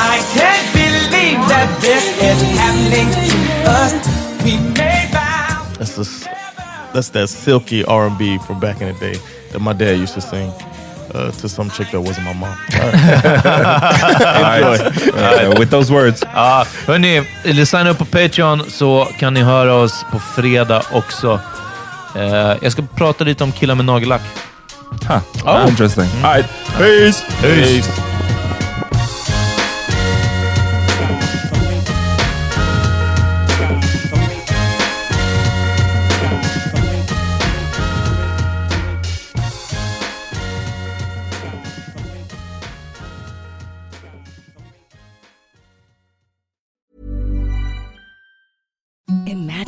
I 0.00 0.16
can't 0.32 0.66
believe 0.72 1.40
that 1.52 1.68
this 1.84 2.04
is 2.24 2.40
happening 2.56 3.12
to 3.28 3.36
us. 3.76 3.92
We 4.42 4.56
made 4.72 5.12
vows. 5.12 6.45
That's 6.96 7.10
that 7.10 7.28
silky 7.28 7.84
R 7.84 8.06
and 8.06 8.18
B 8.18 8.38
from 8.46 8.60
back 8.60 8.80
in 8.80 8.94
the 8.94 9.00
day 9.00 9.20
that 9.52 9.60
my 9.60 9.74
dad 9.74 9.98
used 9.98 10.14
to 10.14 10.20
sing. 10.20 10.52
uh, 11.14 11.30
to 11.30 11.48
some 11.48 11.70
chick 11.70 11.90
that 11.90 12.00
wasn't 12.00 12.24
my 12.24 12.32
mom. 12.32 12.56
All 12.74 12.92
right. 14.42 14.92
Uh, 15.16 15.54
with 15.58 15.70
those 15.70 15.92
words. 15.92 16.22
Ja, 16.34 16.64
hörni, 16.86 17.66
signa 17.66 17.90
upp 17.90 17.98
på 17.98 18.04
Patreon 18.04 18.70
så 18.70 19.08
kan 19.18 19.34
ni 19.34 19.42
höra 19.42 19.74
oss 19.74 20.04
på 20.12 20.18
fredag 20.18 20.82
också. 20.92 21.40
Eh, 22.16 22.56
jag 22.62 22.72
ska 22.72 22.82
prata 22.82 23.24
lite 23.24 23.44
om 23.44 23.52
killar 23.52 23.74
med 23.74 23.84
nagellack. 23.84 24.22
Huh. 25.08 25.18
Oh. 25.44 25.68
Interesting. 25.68 26.08
All 26.24 26.34
right. 26.34 26.46
Peace. 26.78 27.24
Peace. 27.42 28.15